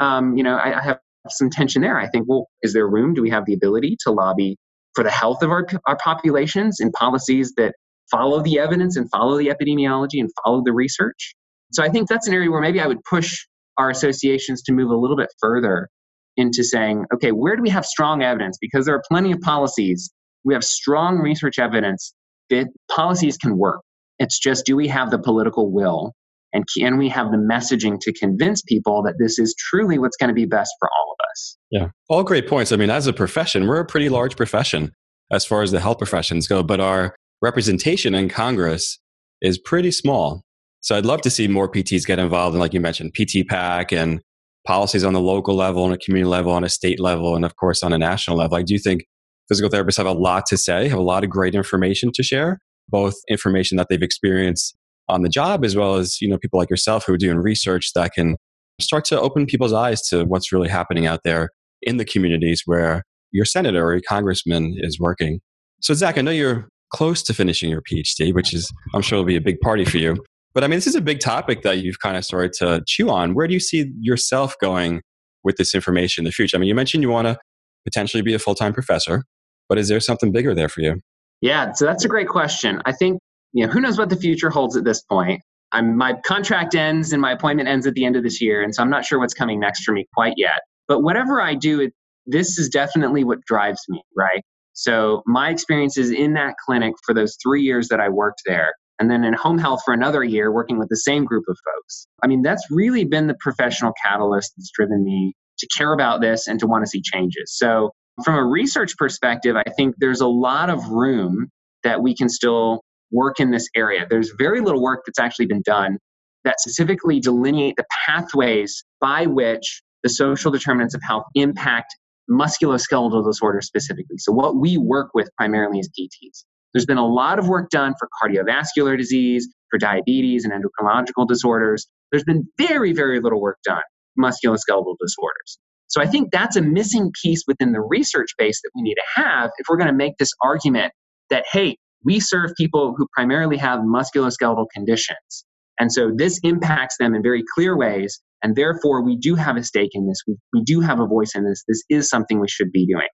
Um, 0.00 0.36
you 0.36 0.42
know, 0.42 0.56
I, 0.56 0.78
I 0.78 0.82
have 0.82 0.98
some 1.28 1.50
tension 1.50 1.82
there. 1.82 1.98
I 1.98 2.08
think, 2.08 2.26
well, 2.28 2.48
is 2.62 2.72
there 2.72 2.88
room? 2.88 3.14
Do 3.14 3.22
we 3.22 3.30
have 3.30 3.44
the 3.46 3.54
ability 3.54 3.96
to 4.00 4.10
lobby 4.10 4.56
for 4.94 5.04
the 5.04 5.10
health 5.10 5.42
of 5.42 5.50
our, 5.50 5.66
our 5.86 5.96
populations 6.02 6.78
in 6.80 6.90
policies 6.92 7.52
that 7.56 7.74
follow 8.10 8.42
the 8.42 8.58
evidence 8.58 8.96
and 8.96 9.08
follow 9.10 9.38
the 9.38 9.48
epidemiology 9.48 10.18
and 10.20 10.30
follow 10.44 10.62
the 10.64 10.72
research. 10.72 11.34
So 11.72 11.82
I 11.84 11.88
think 11.88 12.08
that's 12.08 12.26
an 12.26 12.34
area 12.34 12.50
where 12.50 12.60
maybe 12.60 12.80
I 12.80 12.86
would 12.86 13.02
push 13.08 13.46
our 13.78 13.90
associations 13.90 14.62
to 14.62 14.72
move 14.72 14.90
a 14.90 14.96
little 14.96 15.16
bit 15.16 15.28
further 15.40 15.88
into 16.36 16.64
saying, 16.64 17.04
okay, 17.14 17.30
where 17.32 17.56
do 17.56 17.62
we 17.62 17.70
have 17.70 17.84
strong 17.84 18.22
evidence? 18.22 18.58
Because 18.60 18.86
there 18.86 18.94
are 18.94 19.02
plenty 19.08 19.32
of 19.32 19.40
policies. 19.40 20.10
We 20.44 20.54
have 20.54 20.64
strong 20.64 21.18
research 21.18 21.58
evidence 21.58 22.12
that 22.50 22.66
policies 22.90 23.36
can 23.36 23.56
work. 23.56 23.80
It's 24.18 24.38
just, 24.38 24.66
do 24.66 24.76
we 24.76 24.88
have 24.88 25.10
the 25.10 25.18
political 25.18 25.70
will 25.70 26.12
and 26.52 26.64
can 26.76 26.98
we 26.98 27.08
have 27.08 27.30
the 27.30 27.36
messaging 27.36 27.98
to 28.00 28.12
convince 28.12 28.62
people 28.62 29.02
that 29.02 29.14
this 29.18 29.38
is 29.38 29.54
truly 29.58 29.98
what's 29.98 30.16
going 30.16 30.28
to 30.28 30.34
be 30.34 30.46
best 30.46 30.72
for 30.78 30.88
all 30.88 31.12
of 31.12 31.30
us? 31.30 31.56
Yeah, 31.70 31.88
all 32.08 32.24
great 32.24 32.48
points. 32.48 32.72
I 32.72 32.76
mean, 32.76 32.90
as 32.90 33.06
a 33.06 33.12
profession, 33.12 33.66
we're 33.66 33.80
a 33.80 33.86
pretty 33.86 34.08
large 34.08 34.36
profession 34.36 34.92
as 35.30 35.44
far 35.44 35.62
as 35.62 35.70
the 35.70 35.80
health 35.80 35.98
professions 35.98 36.48
go, 36.48 36.62
but 36.62 36.80
our 36.80 37.14
representation 37.40 38.14
in 38.14 38.28
Congress 38.28 38.98
is 39.40 39.58
pretty 39.58 39.90
small. 39.90 40.42
So 40.80 40.96
I'd 40.96 41.06
love 41.06 41.20
to 41.22 41.30
see 41.30 41.46
more 41.46 41.70
PTs 41.70 42.06
get 42.06 42.18
involved 42.18 42.54
in, 42.54 42.60
like 42.60 42.74
you 42.74 42.80
mentioned, 42.80 43.14
PT 43.14 43.46
PAC 43.48 43.92
and 43.92 44.20
policies 44.66 45.04
on 45.04 45.12
the 45.12 45.20
local 45.20 45.54
level, 45.54 45.84
on 45.84 45.92
a 45.92 45.98
community 45.98 46.28
level, 46.28 46.52
on 46.52 46.64
a 46.64 46.68
state 46.68 47.00
level, 47.00 47.36
and 47.36 47.44
of 47.44 47.56
course 47.56 47.82
on 47.82 47.92
a 47.92 47.98
national 47.98 48.36
level. 48.36 48.56
I 48.56 48.62
do 48.62 48.78
think 48.78 49.04
physical 49.48 49.70
therapists 49.70 49.96
have 49.96 50.06
a 50.06 50.12
lot 50.12 50.46
to 50.46 50.56
say, 50.56 50.88
have 50.88 50.98
a 50.98 51.02
lot 51.02 51.24
of 51.24 51.30
great 51.30 51.54
information 51.54 52.10
to 52.14 52.22
share, 52.22 52.58
both 52.88 53.14
information 53.28 53.76
that 53.76 53.88
they've 53.88 54.02
experienced 54.02 54.76
on 55.10 55.22
the 55.22 55.28
job 55.28 55.64
as 55.64 55.76
well 55.76 55.96
as 55.96 56.20
you 56.20 56.28
know 56.28 56.38
people 56.38 56.58
like 56.58 56.70
yourself 56.70 57.04
who 57.06 57.12
are 57.12 57.18
doing 57.18 57.36
research 57.38 57.92
that 57.94 58.12
can 58.12 58.36
start 58.80 59.04
to 59.06 59.20
open 59.20 59.46
people's 59.46 59.72
eyes 59.72 60.00
to 60.08 60.24
what's 60.24 60.52
really 60.52 60.68
happening 60.68 61.06
out 61.06 61.20
there 61.24 61.50
in 61.82 61.96
the 61.96 62.04
communities 62.04 62.62
where 62.66 63.02
your 63.32 63.44
senator 63.44 63.84
or 63.84 63.92
your 63.92 64.02
congressman 64.08 64.74
is 64.78 64.98
working. 64.98 65.40
So 65.80 65.94
Zach, 65.94 66.18
I 66.18 66.22
know 66.22 66.30
you're 66.30 66.68
close 66.92 67.22
to 67.24 67.34
finishing 67.34 67.70
your 67.70 67.82
PhD, 67.82 68.34
which 68.34 68.52
is 68.52 68.72
I'm 68.94 69.02
sure 69.02 69.18
will 69.18 69.24
be 69.24 69.36
a 69.36 69.40
big 69.40 69.60
party 69.60 69.84
for 69.84 69.98
you. 69.98 70.16
But 70.52 70.64
I 70.64 70.66
mean, 70.66 70.78
this 70.78 70.86
is 70.86 70.96
a 70.96 71.00
big 71.00 71.20
topic 71.20 71.62
that 71.62 71.78
you've 71.78 72.00
kind 72.00 72.16
of 72.16 72.24
started 72.24 72.52
to 72.54 72.82
chew 72.86 73.08
on. 73.10 73.34
Where 73.34 73.46
do 73.46 73.54
you 73.54 73.60
see 73.60 73.92
yourself 74.00 74.56
going 74.60 75.00
with 75.44 75.56
this 75.56 75.74
information 75.74 76.22
in 76.22 76.24
the 76.26 76.32
future? 76.32 76.56
I 76.56 76.60
mean, 76.60 76.68
you 76.68 76.74
mentioned 76.74 77.02
you 77.02 77.10
want 77.10 77.28
to 77.28 77.38
potentially 77.84 78.22
be 78.22 78.34
a 78.34 78.38
full 78.38 78.54
time 78.54 78.72
professor, 78.72 79.24
but 79.68 79.78
is 79.78 79.88
there 79.88 80.00
something 80.00 80.32
bigger 80.32 80.54
there 80.54 80.68
for 80.68 80.80
you? 80.80 81.00
Yeah, 81.40 81.72
so 81.72 81.86
that's 81.86 82.04
a 82.04 82.08
great 82.08 82.28
question. 82.28 82.82
I 82.84 82.92
think 82.92 83.20
you 83.52 83.66
know, 83.66 83.72
who 83.72 83.80
knows 83.80 83.98
what 83.98 84.08
the 84.08 84.16
future 84.16 84.50
holds 84.50 84.76
at 84.76 84.84
this 84.84 85.02
point. 85.02 85.40
I'm, 85.72 85.96
my 85.96 86.14
contract 86.24 86.74
ends 86.74 87.12
and 87.12 87.22
my 87.22 87.32
appointment 87.32 87.68
ends 87.68 87.86
at 87.86 87.94
the 87.94 88.04
end 88.04 88.16
of 88.16 88.22
this 88.22 88.40
year, 88.40 88.62
and 88.62 88.74
so 88.74 88.82
I'm 88.82 88.90
not 88.90 89.04
sure 89.04 89.18
what's 89.18 89.34
coming 89.34 89.60
next 89.60 89.84
for 89.84 89.92
me 89.92 90.06
quite 90.14 90.34
yet. 90.36 90.60
But 90.88 91.02
whatever 91.02 91.40
I 91.40 91.54
do, 91.54 91.80
it, 91.80 91.92
this 92.26 92.58
is 92.58 92.68
definitely 92.68 93.22
what 93.24 93.44
drives 93.44 93.80
me, 93.88 94.02
right? 94.16 94.42
So 94.72 95.22
my 95.26 95.50
experiences 95.50 96.10
in 96.10 96.34
that 96.34 96.54
clinic 96.64 96.94
for 97.04 97.14
those 97.14 97.36
three 97.42 97.62
years 97.62 97.88
that 97.88 98.00
I 98.00 98.08
worked 98.08 98.42
there, 98.46 98.72
and 98.98 99.10
then 99.10 99.24
in 99.24 99.32
home 99.32 99.58
health 99.58 99.82
for 99.84 99.94
another 99.94 100.24
year 100.24 100.52
working 100.52 100.78
with 100.78 100.88
the 100.88 100.96
same 100.96 101.24
group 101.24 101.44
of 101.48 101.56
folks. 101.64 102.06
I 102.22 102.26
mean, 102.26 102.42
that's 102.42 102.66
really 102.70 103.04
been 103.04 103.28
the 103.28 103.36
professional 103.40 103.92
catalyst 104.04 104.52
that's 104.56 104.70
driven 104.74 105.04
me 105.04 105.34
to 105.58 105.68
care 105.76 105.92
about 105.92 106.20
this 106.20 106.48
and 106.48 106.58
to 106.60 106.66
want 106.66 106.84
to 106.84 106.88
see 106.88 107.02
changes. 107.02 107.56
So 107.56 107.90
from 108.24 108.34
a 108.34 108.44
research 108.44 108.96
perspective, 108.96 109.56
I 109.56 109.70
think 109.76 109.94
there's 109.98 110.20
a 110.20 110.26
lot 110.26 110.68
of 110.68 110.88
room 110.88 111.48
that 111.84 112.02
we 112.02 112.14
can 112.14 112.28
still 112.28 112.82
work 113.10 113.40
in 113.40 113.50
this 113.50 113.68
area. 113.74 114.06
There's 114.08 114.32
very 114.38 114.60
little 114.60 114.82
work 114.82 115.02
that's 115.06 115.18
actually 115.18 115.46
been 115.46 115.62
done 115.62 115.98
that 116.44 116.60
specifically 116.60 117.20
delineate 117.20 117.76
the 117.76 117.84
pathways 118.06 118.84
by 119.00 119.26
which 119.26 119.82
the 120.02 120.08
social 120.08 120.50
determinants 120.50 120.94
of 120.94 121.02
health 121.02 121.24
impact 121.34 121.94
musculoskeletal 122.30 123.24
disorders 123.24 123.66
specifically. 123.66 124.16
So, 124.18 124.32
what 124.32 124.56
we 124.56 124.78
work 124.78 125.10
with 125.14 125.28
primarily 125.36 125.80
is 125.80 125.90
PTs. 125.98 126.44
There's 126.72 126.86
been 126.86 126.98
a 126.98 127.06
lot 127.06 127.38
of 127.38 127.48
work 127.48 127.70
done 127.70 127.94
for 127.98 128.08
cardiovascular 128.22 128.96
disease, 128.96 129.48
for 129.70 129.78
diabetes 129.78 130.44
and 130.44 130.52
endocrinological 130.52 131.26
disorders. 131.26 131.86
There's 132.10 132.24
been 132.24 132.48
very, 132.58 132.92
very 132.92 133.20
little 133.20 133.40
work 133.40 133.58
done 133.64 133.82
musculoskeletal 134.18 134.96
disorders. 135.00 135.58
So 135.88 136.00
I 136.00 136.06
think 136.06 136.30
that's 136.30 136.56
a 136.56 136.62
missing 136.62 137.10
piece 137.20 137.42
within 137.48 137.72
the 137.72 137.80
research 137.80 138.30
base 138.38 138.60
that 138.62 138.70
we 138.76 138.82
need 138.82 138.94
to 138.94 139.22
have 139.22 139.50
if 139.58 139.66
we're 139.68 139.76
going 139.76 139.90
to 139.90 139.96
make 139.96 140.18
this 140.18 140.30
argument 140.42 140.92
that, 141.30 141.44
hey, 141.50 141.76
we 142.04 142.20
serve 142.20 142.50
people 142.56 142.94
who 142.96 143.06
primarily 143.14 143.56
have 143.56 143.80
musculoskeletal 143.80 144.66
conditions. 144.74 145.44
And 145.78 145.92
so 145.92 146.10
this 146.14 146.38
impacts 146.42 146.96
them 146.98 147.14
in 147.14 147.22
very 147.22 147.42
clear 147.54 147.76
ways. 147.76 148.20
And 148.42 148.56
therefore, 148.56 149.02
we 149.02 149.16
do 149.16 149.34
have 149.34 149.56
a 149.56 149.62
stake 149.62 149.90
in 149.92 150.06
this. 150.06 150.18
We, 150.26 150.36
we 150.52 150.62
do 150.62 150.80
have 150.80 151.00
a 151.00 151.06
voice 151.06 151.32
in 151.34 151.44
this. 151.44 151.62
This 151.68 151.82
is 151.88 152.08
something 152.08 152.40
we 152.40 152.48
should 152.48 152.72
be 152.72 152.86
doing. 152.86 153.08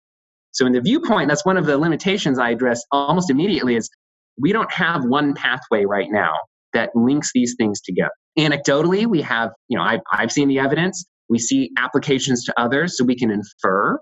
So 0.53 0.67
in 0.67 0.73
the 0.73 0.81
viewpoint, 0.81 1.29
that's 1.29 1.45
one 1.45 1.57
of 1.57 1.67
the 1.67 1.77
limitations 1.79 2.39
I 2.39 2.51
address 2.51 2.83
almost 2.91 3.31
immediately 3.31 3.77
is 3.77 3.91
we 4.41 4.53
don't 4.53 4.73
have 4.73 5.05
one 5.05 5.35
pathway 5.35 5.85
right 5.85 6.09
now 6.11 6.33
that 6.73 6.91
links 6.95 7.31
these 7.35 7.55
things 7.59 7.81
together. 7.81 8.11
Anecdotally, 8.39 9.07
we 9.07 9.23
have, 9.23 9.51
you 9.69 9.79
know, 9.79 9.85
I've, 9.85 10.01
I've 10.13 10.33
seen 10.33 10.49
the 10.49 10.59
evidence. 10.59 11.05
We 11.29 11.39
see 11.39 11.71
applications 11.79 12.45
to 12.45 12.55
others 12.61 12.97
so 12.97 13.05
we 13.05 13.17
can 13.17 13.31
infer, 13.31 13.99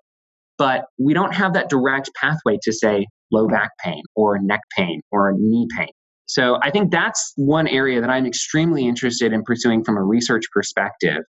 but 0.58 0.84
we 0.98 1.14
don't 1.14 1.34
have 1.34 1.54
that 1.54 1.70
direct 1.70 2.10
pathway 2.20 2.58
to 2.62 2.72
say 2.72 3.06
low 3.34 3.48
back 3.48 3.70
pain 3.82 4.02
or 4.14 4.38
neck 4.38 4.60
pain 4.76 5.00
or 5.10 5.32
knee 5.36 5.66
pain. 5.76 5.88
So 6.26 6.58
I 6.62 6.70
think 6.70 6.90
that's 6.90 7.32
one 7.36 7.68
area 7.68 8.00
that 8.00 8.08
I'm 8.08 8.26
extremely 8.26 8.86
interested 8.86 9.32
in 9.32 9.42
pursuing 9.42 9.84
from 9.84 9.96
a 9.96 10.02
research 10.02 10.44
perspective 10.52 11.22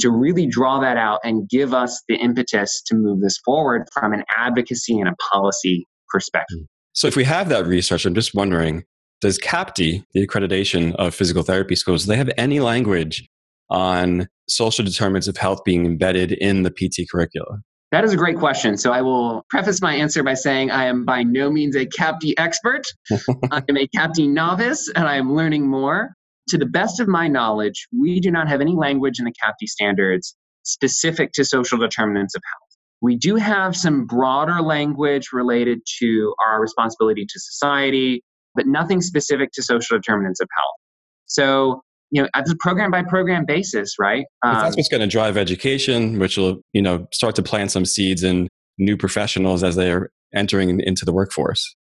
to 0.00 0.10
really 0.10 0.46
draw 0.46 0.78
that 0.80 0.96
out 0.96 1.20
and 1.24 1.48
give 1.48 1.72
us 1.72 2.02
the 2.08 2.16
impetus 2.16 2.82
to 2.86 2.94
move 2.94 3.20
this 3.20 3.38
forward 3.44 3.88
from 3.92 4.12
an 4.12 4.22
advocacy 4.36 4.98
and 4.98 5.08
a 5.08 5.14
policy 5.32 5.86
perspective. 6.10 6.58
So 6.92 7.08
if 7.08 7.16
we 7.16 7.24
have 7.24 7.48
that 7.48 7.66
research, 7.66 8.04
I'm 8.04 8.14
just 8.14 8.34
wondering, 8.34 8.84
does 9.20 9.38
CAPTE, 9.38 10.04
the 10.12 10.26
accreditation 10.26 10.94
of 10.96 11.14
physical 11.14 11.42
therapy 11.42 11.74
schools, 11.74 12.04
do 12.04 12.10
they 12.10 12.16
have 12.16 12.30
any 12.36 12.60
language 12.60 13.26
on 13.70 14.28
social 14.48 14.84
determinants 14.84 15.28
of 15.28 15.36
health 15.36 15.64
being 15.64 15.86
embedded 15.86 16.32
in 16.32 16.62
the 16.62 16.70
PT 16.70 17.10
curricula? 17.10 17.58
That 17.96 18.04
is 18.04 18.12
a 18.12 18.16
great 18.18 18.36
question. 18.36 18.76
So 18.76 18.92
I 18.92 19.00
will 19.00 19.42
preface 19.48 19.80
my 19.80 19.94
answer 19.94 20.22
by 20.22 20.34
saying 20.34 20.70
I 20.70 20.84
am 20.84 21.06
by 21.06 21.22
no 21.22 21.50
means 21.50 21.74
a 21.76 21.86
CAPTE 21.86 22.34
expert. 22.36 22.86
I 23.50 23.62
am 23.70 23.78
a 23.78 23.86
CAPTE 23.86 24.28
novice 24.28 24.90
and 24.94 25.08
I 25.08 25.16
am 25.16 25.34
learning 25.34 25.66
more. 25.66 26.12
To 26.48 26.58
the 26.58 26.66
best 26.66 27.00
of 27.00 27.08
my 27.08 27.26
knowledge, 27.26 27.88
we 27.98 28.20
do 28.20 28.30
not 28.30 28.48
have 28.48 28.60
any 28.60 28.74
language 28.74 29.18
in 29.18 29.24
the 29.24 29.32
CAPTE 29.32 29.66
standards 29.66 30.36
specific 30.62 31.32
to 31.36 31.44
social 31.46 31.78
determinants 31.78 32.34
of 32.34 32.42
health. 32.44 32.78
We 33.00 33.16
do 33.16 33.36
have 33.36 33.74
some 33.74 34.04
broader 34.04 34.60
language 34.60 35.28
related 35.32 35.80
to 36.00 36.34
our 36.46 36.60
responsibility 36.60 37.24
to 37.24 37.40
society, 37.40 38.22
but 38.54 38.66
nothing 38.66 39.00
specific 39.00 39.52
to 39.52 39.62
social 39.62 39.96
determinants 39.96 40.40
of 40.42 40.48
health. 40.54 40.76
So 41.24 41.80
you 42.10 42.22
know, 42.22 42.28
at 42.34 42.44
the 42.46 42.56
program 42.60 42.90
by 42.90 43.02
program 43.02 43.44
basis, 43.44 43.96
right? 43.98 44.24
Um, 44.44 44.54
that's 44.54 44.76
what's 44.76 44.88
going 44.88 45.00
to 45.00 45.06
drive 45.06 45.36
education, 45.36 46.18
which 46.18 46.36
will, 46.36 46.60
you 46.72 46.82
know, 46.82 47.06
start 47.12 47.34
to 47.36 47.42
plant 47.42 47.70
some 47.70 47.84
seeds 47.84 48.22
in 48.22 48.48
new 48.78 48.96
professionals 48.96 49.64
as 49.64 49.76
they 49.76 49.90
are 49.90 50.10
entering 50.34 50.80
into 50.80 51.04
the 51.04 51.12
workforce. 51.12 51.74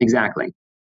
Exactly. 0.00 0.52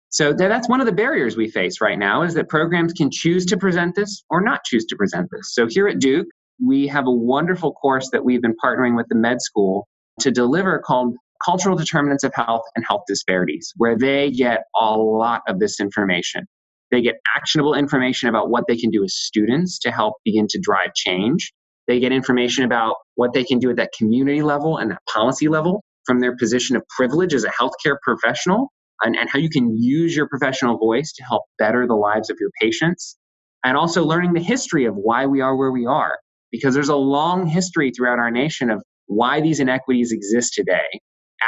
So 0.09 0.33
that's 0.33 0.69
one 0.69 0.79
of 0.79 0.85
the 0.85 0.93
barriers 0.93 1.35
we 1.35 1.49
face 1.49 1.81
right 1.81 1.99
now 1.99 2.23
is 2.23 2.33
that 2.35 2.47
programs 2.47 2.93
can 2.93 3.11
choose 3.11 3.45
to 3.47 3.57
present 3.57 3.95
this 3.95 4.23
or 4.29 4.41
not 4.41 4.63
choose 4.63 4.85
to 4.85 4.95
present 4.95 5.27
this. 5.31 5.53
So 5.53 5.67
here 5.67 5.87
at 5.87 5.99
Duke, 5.99 6.27
we 6.65 6.87
have 6.87 7.07
a 7.07 7.11
wonderful 7.11 7.73
course 7.73 8.09
that 8.11 8.23
we've 8.23 8.41
been 8.41 8.55
partnering 8.63 8.95
with 8.95 9.07
the 9.09 9.15
med 9.15 9.41
school 9.41 9.87
to 10.21 10.31
deliver 10.31 10.79
called 10.79 11.15
Cultural 11.43 11.75
Determinants 11.75 12.23
of 12.23 12.33
Health 12.33 12.63
and 12.75 12.85
Health 12.87 13.03
Disparities, 13.07 13.73
where 13.77 13.97
they 13.97 14.31
get 14.31 14.63
a 14.79 14.97
lot 14.97 15.41
of 15.47 15.59
this 15.59 15.79
information. 15.79 16.45
They 16.91 17.01
get 17.01 17.15
actionable 17.35 17.73
information 17.73 18.29
about 18.29 18.49
what 18.49 18.63
they 18.67 18.77
can 18.77 18.89
do 18.89 19.03
as 19.03 19.13
students 19.13 19.79
to 19.79 19.91
help 19.91 20.15
begin 20.23 20.47
to 20.49 20.59
drive 20.59 20.93
change. 20.95 21.53
They 21.87 21.99
get 21.99 22.11
information 22.11 22.63
about 22.63 22.95
what 23.15 23.33
they 23.33 23.43
can 23.43 23.59
do 23.59 23.69
at 23.69 23.77
that 23.77 23.91
community 23.97 24.41
level 24.41 24.77
and 24.77 24.91
that 24.91 25.01
policy 25.11 25.47
level 25.47 25.83
from 26.05 26.19
their 26.19 26.35
position 26.35 26.75
of 26.75 26.83
privilege 26.95 27.33
as 27.33 27.43
a 27.43 27.49
healthcare 27.49 27.97
professional 28.01 28.71
and, 29.03 29.15
and 29.15 29.29
how 29.29 29.39
you 29.39 29.49
can 29.49 29.77
use 29.77 30.15
your 30.15 30.27
professional 30.27 30.77
voice 30.77 31.11
to 31.13 31.23
help 31.23 31.43
better 31.59 31.85
the 31.85 31.95
lives 31.95 32.29
of 32.29 32.37
your 32.39 32.49
patients. 32.61 33.17
And 33.63 33.75
also 33.77 34.03
learning 34.05 34.33
the 34.33 34.41
history 34.41 34.85
of 34.85 34.95
why 34.95 35.25
we 35.25 35.41
are 35.41 35.55
where 35.55 35.71
we 35.71 35.85
are, 35.85 36.17
because 36.51 36.73
there's 36.73 36.89
a 36.89 36.95
long 36.95 37.47
history 37.47 37.91
throughout 37.91 38.19
our 38.19 38.31
nation 38.31 38.69
of 38.69 38.81
why 39.07 39.41
these 39.41 39.59
inequities 39.59 40.11
exist 40.11 40.53
today 40.53 40.87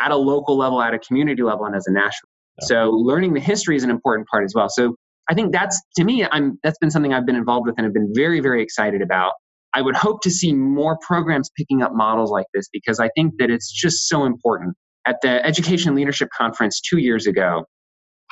at 0.03 0.11
a 0.11 0.15
local 0.15 0.57
level, 0.57 0.81
at 0.81 0.93
a 0.93 0.99
community 0.99 1.43
level, 1.43 1.65
and 1.65 1.75
as 1.75 1.85
a 1.87 1.91
national. 1.91 2.29
So 2.61 2.89
learning 2.89 3.33
the 3.33 3.39
history 3.39 3.77
is 3.77 3.83
an 3.83 3.89
important 3.89 4.27
part 4.27 4.43
as 4.43 4.53
well. 4.53 4.67
So 4.69 4.95
I 5.29 5.33
think 5.33 5.51
that's 5.51 5.79
to 5.97 6.03
me, 6.03 6.25
I'm 6.31 6.59
that's 6.63 6.77
been 6.79 6.91
something 6.91 7.13
I've 7.13 7.25
been 7.25 7.35
involved 7.35 7.67
with 7.67 7.75
and 7.77 7.85
have 7.85 7.93
been 7.93 8.11
very, 8.15 8.39
very 8.39 8.63
excited 8.63 9.01
about. 9.01 9.33
I 9.73 9.81
would 9.81 9.95
hope 9.95 10.21
to 10.21 10.31
see 10.31 10.51
more 10.53 10.97
programs 11.05 11.51
picking 11.55 11.83
up 11.83 11.93
models 11.93 12.31
like 12.31 12.47
this 12.53 12.67
because 12.73 12.99
I 12.99 13.09
think 13.15 13.33
that 13.37 13.51
it's 13.51 13.71
just 13.71 14.07
so 14.07 14.25
important. 14.25 14.75
At 15.05 15.17
the 15.21 15.45
Education 15.45 15.95
Leadership 15.95 16.29
Conference 16.35 16.81
two 16.81 16.97
years 16.97 17.27
ago, 17.27 17.65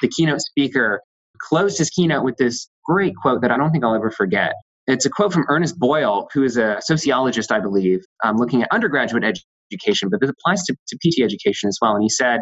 the 0.01 0.07
keynote 0.07 0.41
speaker 0.41 1.01
closed 1.39 1.77
his 1.77 1.89
keynote 1.91 2.23
with 2.23 2.37
this 2.37 2.67
great 2.85 3.13
quote 3.21 3.41
that 3.41 3.51
I 3.51 3.57
don't 3.57 3.71
think 3.71 3.83
I'll 3.83 3.95
ever 3.95 4.11
forget. 4.11 4.53
It's 4.87 5.05
a 5.05 5.09
quote 5.09 5.33
from 5.33 5.45
Ernest 5.49 5.77
Boyer, 5.77 6.23
who 6.33 6.43
is 6.43 6.57
a 6.57 6.77
sociologist, 6.81 7.51
I 7.51 7.59
believe, 7.59 7.99
um, 8.23 8.37
looking 8.37 8.63
at 8.63 8.69
undergraduate 8.71 9.23
education, 9.71 10.09
but 10.09 10.21
this 10.21 10.29
applies 10.29 10.63
to, 10.63 10.75
to 10.87 10.97
PT 10.97 11.21
education 11.21 11.67
as 11.67 11.77
well. 11.81 11.93
And 11.93 12.01
he 12.01 12.09
said 12.09 12.41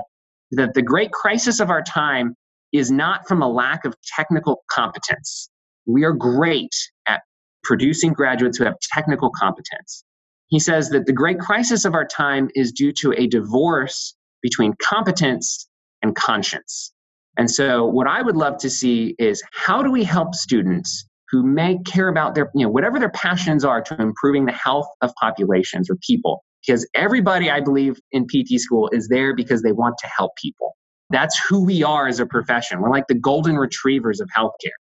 that 0.51 0.73
the 0.73 0.81
great 0.81 1.11
crisis 1.11 1.59
of 1.59 1.69
our 1.69 1.81
time 1.81 2.35
is 2.77 2.91
not 2.91 3.27
from 3.27 3.41
a 3.41 3.47
lack 3.47 3.85
of 3.85 3.95
technical 4.17 4.63
competence. 4.71 5.49
We 5.85 6.03
are 6.03 6.13
great 6.13 6.73
at 7.07 7.21
producing 7.63 8.13
graduates 8.13 8.57
who 8.57 8.65
have 8.65 8.75
technical 8.93 9.29
competence. 9.31 10.03
He 10.47 10.59
says 10.59 10.89
that 10.89 11.05
the 11.05 11.13
great 11.13 11.39
crisis 11.39 11.85
of 11.85 11.93
our 11.93 12.05
time 12.05 12.49
is 12.55 12.71
due 12.71 12.91
to 13.01 13.13
a 13.17 13.27
divorce 13.27 14.15
between 14.41 14.73
competence 14.81 15.67
and 16.01 16.15
conscience. 16.15 16.91
And 17.37 17.49
so, 17.49 17.85
what 17.85 18.07
I 18.07 18.21
would 18.21 18.35
love 18.35 18.57
to 18.59 18.69
see 18.69 19.15
is 19.19 19.43
how 19.51 19.83
do 19.83 19.91
we 19.91 20.03
help 20.03 20.35
students 20.35 21.05
who 21.31 21.43
may 21.43 21.79
care 21.85 22.07
about 22.07 22.35
their, 22.35 22.49
you 22.53 22.65
know, 22.65 22.69
whatever 22.69 22.99
their 22.99 23.09
passions 23.09 23.65
are 23.65 23.81
to 23.81 24.01
improving 24.01 24.45
the 24.45 24.53
health 24.53 24.87
of 25.01 25.11
populations 25.19 25.89
or 25.89 25.97
people? 26.07 26.43
Because 26.65 26.87
everybody, 26.95 27.49
I 27.49 27.59
believe, 27.59 27.99
in 28.11 28.25
PT 28.25 28.59
school 28.59 28.89
is 28.93 29.07
there 29.07 29.35
because 29.35 29.61
they 29.61 29.71
want 29.71 29.97
to 29.99 30.07
help 30.07 30.31
people. 30.41 30.75
That's 31.09 31.39
who 31.47 31.63
we 31.63 31.83
are 31.83 32.07
as 32.07 32.19
a 32.19 32.25
profession. 32.25 32.81
We're 32.81 32.89
like 32.89 33.07
the 33.07 33.15
golden 33.15 33.57
retrievers 33.57 34.19
of 34.19 34.29
healthcare. 34.35 34.75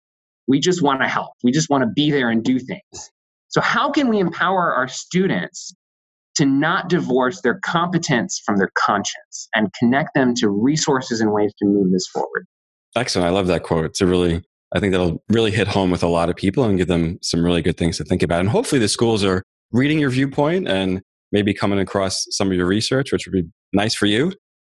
We 0.47 0.61
just 0.61 0.83
want 0.83 1.01
to 1.01 1.09
help. 1.09 1.33
We 1.43 1.53
just 1.53 1.71
want 1.71 1.83
to 1.83 1.91
be 1.95 2.11
there 2.11 2.31
and 2.31 2.43
do 2.43 2.59
things. 2.59 3.11
So, 3.49 3.61
how 3.61 3.91
can 3.91 4.09
we 4.09 4.19
empower 4.19 4.75
our 4.75 4.89
students 4.89 5.75
to 6.37 6.45
not 6.45 6.89
divorce 6.89 7.41
their 7.43 7.61
competence 7.61 8.43
from 8.45 8.57
their 8.57 8.71
conscience 8.77 9.49
and 9.55 9.73
connect 9.79 10.15
them 10.15 10.35
to 10.37 10.49
resources 10.49 11.21
and 11.21 11.33
ways 11.33 11.53
to 11.61 11.67
move 11.67 11.93
this 11.93 12.07
forward? 12.09 12.47
Excellent. 12.97 13.29
I 13.29 13.31
love 13.31 13.47
that 13.47 13.63
quote. 13.63 13.85
It's 13.85 14.01
a 14.01 14.07
really, 14.07 14.43
I 14.75 14.81
think 14.81 14.93
that'll 14.93 15.23
really 15.29 15.51
hit 15.51 15.69
home 15.69 15.91
with 15.91 16.03
a 16.03 16.09
lot 16.09 16.29
of 16.29 16.37
people 16.37 16.65
and 16.65 16.79
give 16.79 16.89
them 16.89 17.19
some 17.23 17.45
really 17.45 17.63
good 17.63 17.77
things 17.77 17.97
to 17.99 18.05
think 18.05 18.23
about. 18.23 18.41
And 18.41 18.49
hopefully, 18.49 18.81
the 18.81 18.89
schools 18.89 19.23
are 19.25 19.43
reading 19.73 19.99
your 19.99 20.11
viewpoint 20.11 20.69
and 20.69 21.03
maybe 21.33 21.55
coming 21.55 21.79
across 21.79 22.27
some 22.31 22.49
of 22.51 22.57
your 22.57 22.67
research, 22.67 23.13
which 23.13 23.27
would 23.27 23.33
be 23.33 23.49
nice 23.73 23.95
for 23.95 24.07
you 24.07 24.33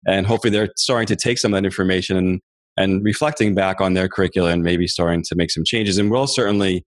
and 0.07 0.25
hopefully 0.25 0.51
they're 0.51 0.69
starting 0.77 1.07
to 1.07 1.15
take 1.15 1.37
some 1.37 1.53
of 1.53 1.61
that 1.61 1.65
information 1.65 2.17
and, 2.17 2.39
and 2.77 3.03
reflecting 3.03 3.53
back 3.53 3.81
on 3.81 3.93
their 3.93 4.07
curricula 4.07 4.51
and 4.51 4.63
maybe 4.63 4.87
starting 4.87 5.23
to 5.23 5.35
make 5.35 5.51
some 5.51 5.63
changes. 5.65 5.97
And 5.97 6.09
we'll 6.09 6.27
certainly 6.27 6.85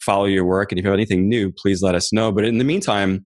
follow 0.00 0.26
your 0.26 0.44
work. 0.44 0.70
And 0.70 0.78
if 0.78 0.84
you 0.84 0.90
have 0.90 0.96
anything 0.96 1.28
new, 1.28 1.52
please 1.52 1.82
let 1.82 1.94
us 1.94 2.12
know. 2.12 2.30
But 2.32 2.44
in 2.44 2.58
the 2.58 2.64
meantime, 2.64 3.24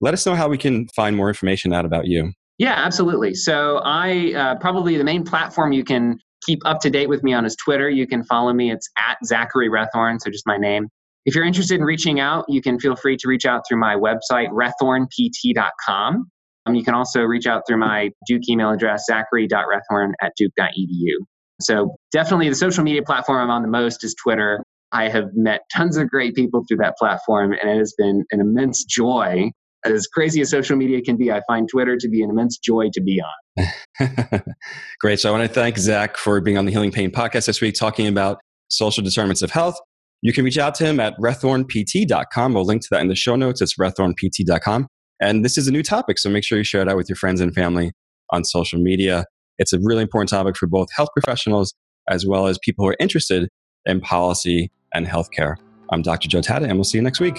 let 0.00 0.14
us 0.14 0.26
know 0.26 0.34
how 0.34 0.48
we 0.48 0.58
can 0.58 0.88
find 0.88 1.16
more 1.16 1.28
information 1.28 1.72
out 1.72 1.84
about 1.84 2.06
you. 2.06 2.32
Yeah, 2.58 2.74
absolutely. 2.74 3.34
So 3.34 3.80
I 3.84 4.32
uh, 4.34 4.54
probably 4.56 4.96
the 4.96 5.04
main 5.04 5.24
platform 5.24 5.72
you 5.72 5.84
can 5.84 6.18
keep 6.44 6.60
up 6.64 6.80
to 6.80 6.90
date 6.90 7.08
with 7.08 7.22
me 7.22 7.32
on 7.34 7.44
is 7.44 7.56
Twitter. 7.56 7.88
You 7.90 8.06
can 8.06 8.24
follow 8.24 8.52
me. 8.52 8.70
It's 8.70 8.88
at 8.98 9.18
Zachary 9.24 9.68
Rethorn, 9.68 10.18
so 10.20 10.30
just 10.30 10.46
my 10.46 10.56
name. 10.56 10.88
If 11.26 11.34
you're 11.34 11.44
interested 11.44 11.74
in 11.74 11.84
reaching 11.84 12.20
out, 12.20 12.44
you 12.48 12.62
can 12.62 12.78
feel 12.78 12.94
free 12.94 13.16
to 13.16 13.28
reach 13.28 13.44
out 13.44 13.62
through 13.68 13.78
my 13.78 13.96
website, 13.96 14.48
rethornpt.com. 14.50 16.30
Um, 16.66 16.74
you 16.74 16.84
can 16.84 16.94
also 16.94 17.22
reach 17.22 17.46
out 17.46 17.62
through 17.66 17.78
my 17.78 18.10
Duke 18.26 18.42
email 18.48 18.70
address, 18.70 19.04
zachary.rethorn 19.06 20.12
at 20.20 20.32
duke.edu. 20.36 21.24
So 21.60 21.96
definitely 22.12 22.48
the 22.48 22.54
social 22.54 22.84
media 22.84 23.02
platform 23.02 23.38
I'm 23.38 23.50
on 23.50 23.62
the 23.62 23.68
most 23.68 24.04
is 24.04 24.14
Twitter. 24.22 24.62
I 24.92 25.08
have 25.08 25.28
met 25.34 25.62
tons 25.74 25.96
of 25.96 26.08
great 26.08 26.34
people 26.34 26.64
through 26.68 26.78
that 26.78 26.94
platform, 26.98 27.52
and 27.52 27.70
it 27.70 27.78
has 27.78 27.94
been 27.96 28.24
an 28.30 28.40
immense 28.40 28.84
joy. 28.84 29.50
As 29.84 30.06
crazy 30.06 30.40
as 30.40 30.50
social 30.50 30.76
media 30.76 31.00
can 31.00 31.16
be, 31.16 31.30
I 31.30 31.42
find 31.46 31.68
Twitter 31.68 31.96
to 31.96 32.08
be 32.08 32.22
an 32.22 32.30
immense 32.30 32.58
joy 32.58 32.88
to 32.92 33.00
be 33.00 33.20
on. 33.20 34.42
great. 35.00 35.20
So 35.20 35.28
I 35.28 35.32
want 35.32 35.48
to 35.48 35.52
thank 35.52 35.78
Zach 35.78 36.16
for 36.16 36.40
being 36.40 36.58
on 36.58 36.66
the 36.66 36.72
Healing 36.72 36.92
Pain 36.92 37.10
podcast 37.10 37.46
this 37.46 37.60
week, 37.60 37.74
talking 37.74 38.06
about 38.06 38.38
social 38.68 39.02
determinants 39.02 39.42
of 39.42 39.50
health. 39.50 39.78
You 40.22 40.32
can 40.32 40.44
reach 40.44 40.58
out 40.58 40.74
to 40.76 40.84
him 40.84 40.98
at 40.98 41.16
rethornpt.com. 41.18 42.54
We'll 42.54 42.64
link 42.64 42.82
to 42.82 42.88
that 42.92 43.00
in 43.00 43.08
the 43.08 43.14
show 43.14 43.36
notes. 43.36 43.60
It's 43.60 43.76
rethornpt.com. 43.76 44.88
And 45.20 45.44
this 45.44 45.56
is 45.56 45.66
a 45.66 45.72
new 45.72 45.82
topic, 45.82 46.18
so 46.18 46.28
make 46.28 46.44
sure 46.44 46.58
you 46.58 46.64
share 46.64 46.82
it 46.82 46.88
out 46.88 46.96
with 46.96 47.08
your 47.08 47.16
friends 47.16 47.40
and 47.40 47.54
family 47.54 47.92
on 48.30 48.44
social 48.44 48.78
media. 48.78 49.24
It's 49.58 49.72
a 49.72 49.78
really 49.80 50.02
important 50.02 50.28
topic 50.28 50.56
for 50.56 50.66
both 50.66 50.88
health 50.94 51.08
professionals 51.14 51.72
as 52.08 52.26
well 52.26 52.46
as 52.46 52.58
people 52.58 52.84
who 52.84 52.90
are 52.90 52.96
interested 53.00 53.48
in 53.86 54.00
policy 54.00 54.70
and 54.92 55.06
healthcare. 55.06 55.56
I'm 55.90 56.02
Dr. 56.02 56.28
Joe 56.28 56.42
Tatta, 56.42 56.66
and 56.66 56.74
we'll 56.74 56.84
see 56.84 56.98
you 56.98 57.02
next 57.02 57.20
week. 57.20 57.36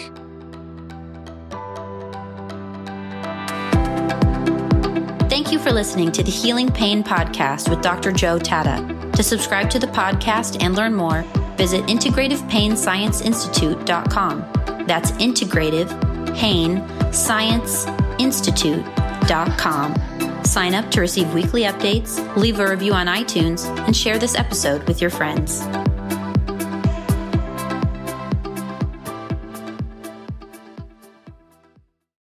Thank 5.29 5.51
you 5.51 5.59
for 5.59 5.71
listening 5.71 6.11
to 6.13 6.23
the 6.23 6.31
Healing 6.31 6.71
Pain 6.71 7.03
Podcast 7.03 7.69
with 7.69 7.81
Dr. 7.81 8.11
Joe 8.11 8.39
Tatta. 8.39 9.11
To 9.11 9.21
subscribe 9.21 9.69
to 9.69 9.77
the 9.79 9.87
podcast 9.87 10.63
and 10.63 10.75
learn 10.75 10.95
more, 10.95 11.21
visit 11.57 11.85
integrativePainScienceInstitute.com. 11.85 14.85
That's 14.87 15.11
Integrative 15.11 16.16
Pain 16.37 16.83
Science 17.11 17.87
Institute.com. 18.19 19.95
Sign 20.45 20.73
up 20.75 20.89
to 20.91 21.01
receive 21.01 21.33
weekly 21.33 21.63
updates, 21.63 22.35
leave 22.37 22.59
a 22.59 22.69
review 22.69 22.93
on 22.93 23.07
iTunes, 23.07 23.65
and 23.85 23.95
share 23.95 24.17
this 24.17 24.35
episode 24.35 24.87
with 24.87 25.01
your 25.01 25.09
friends. 25.09 25.67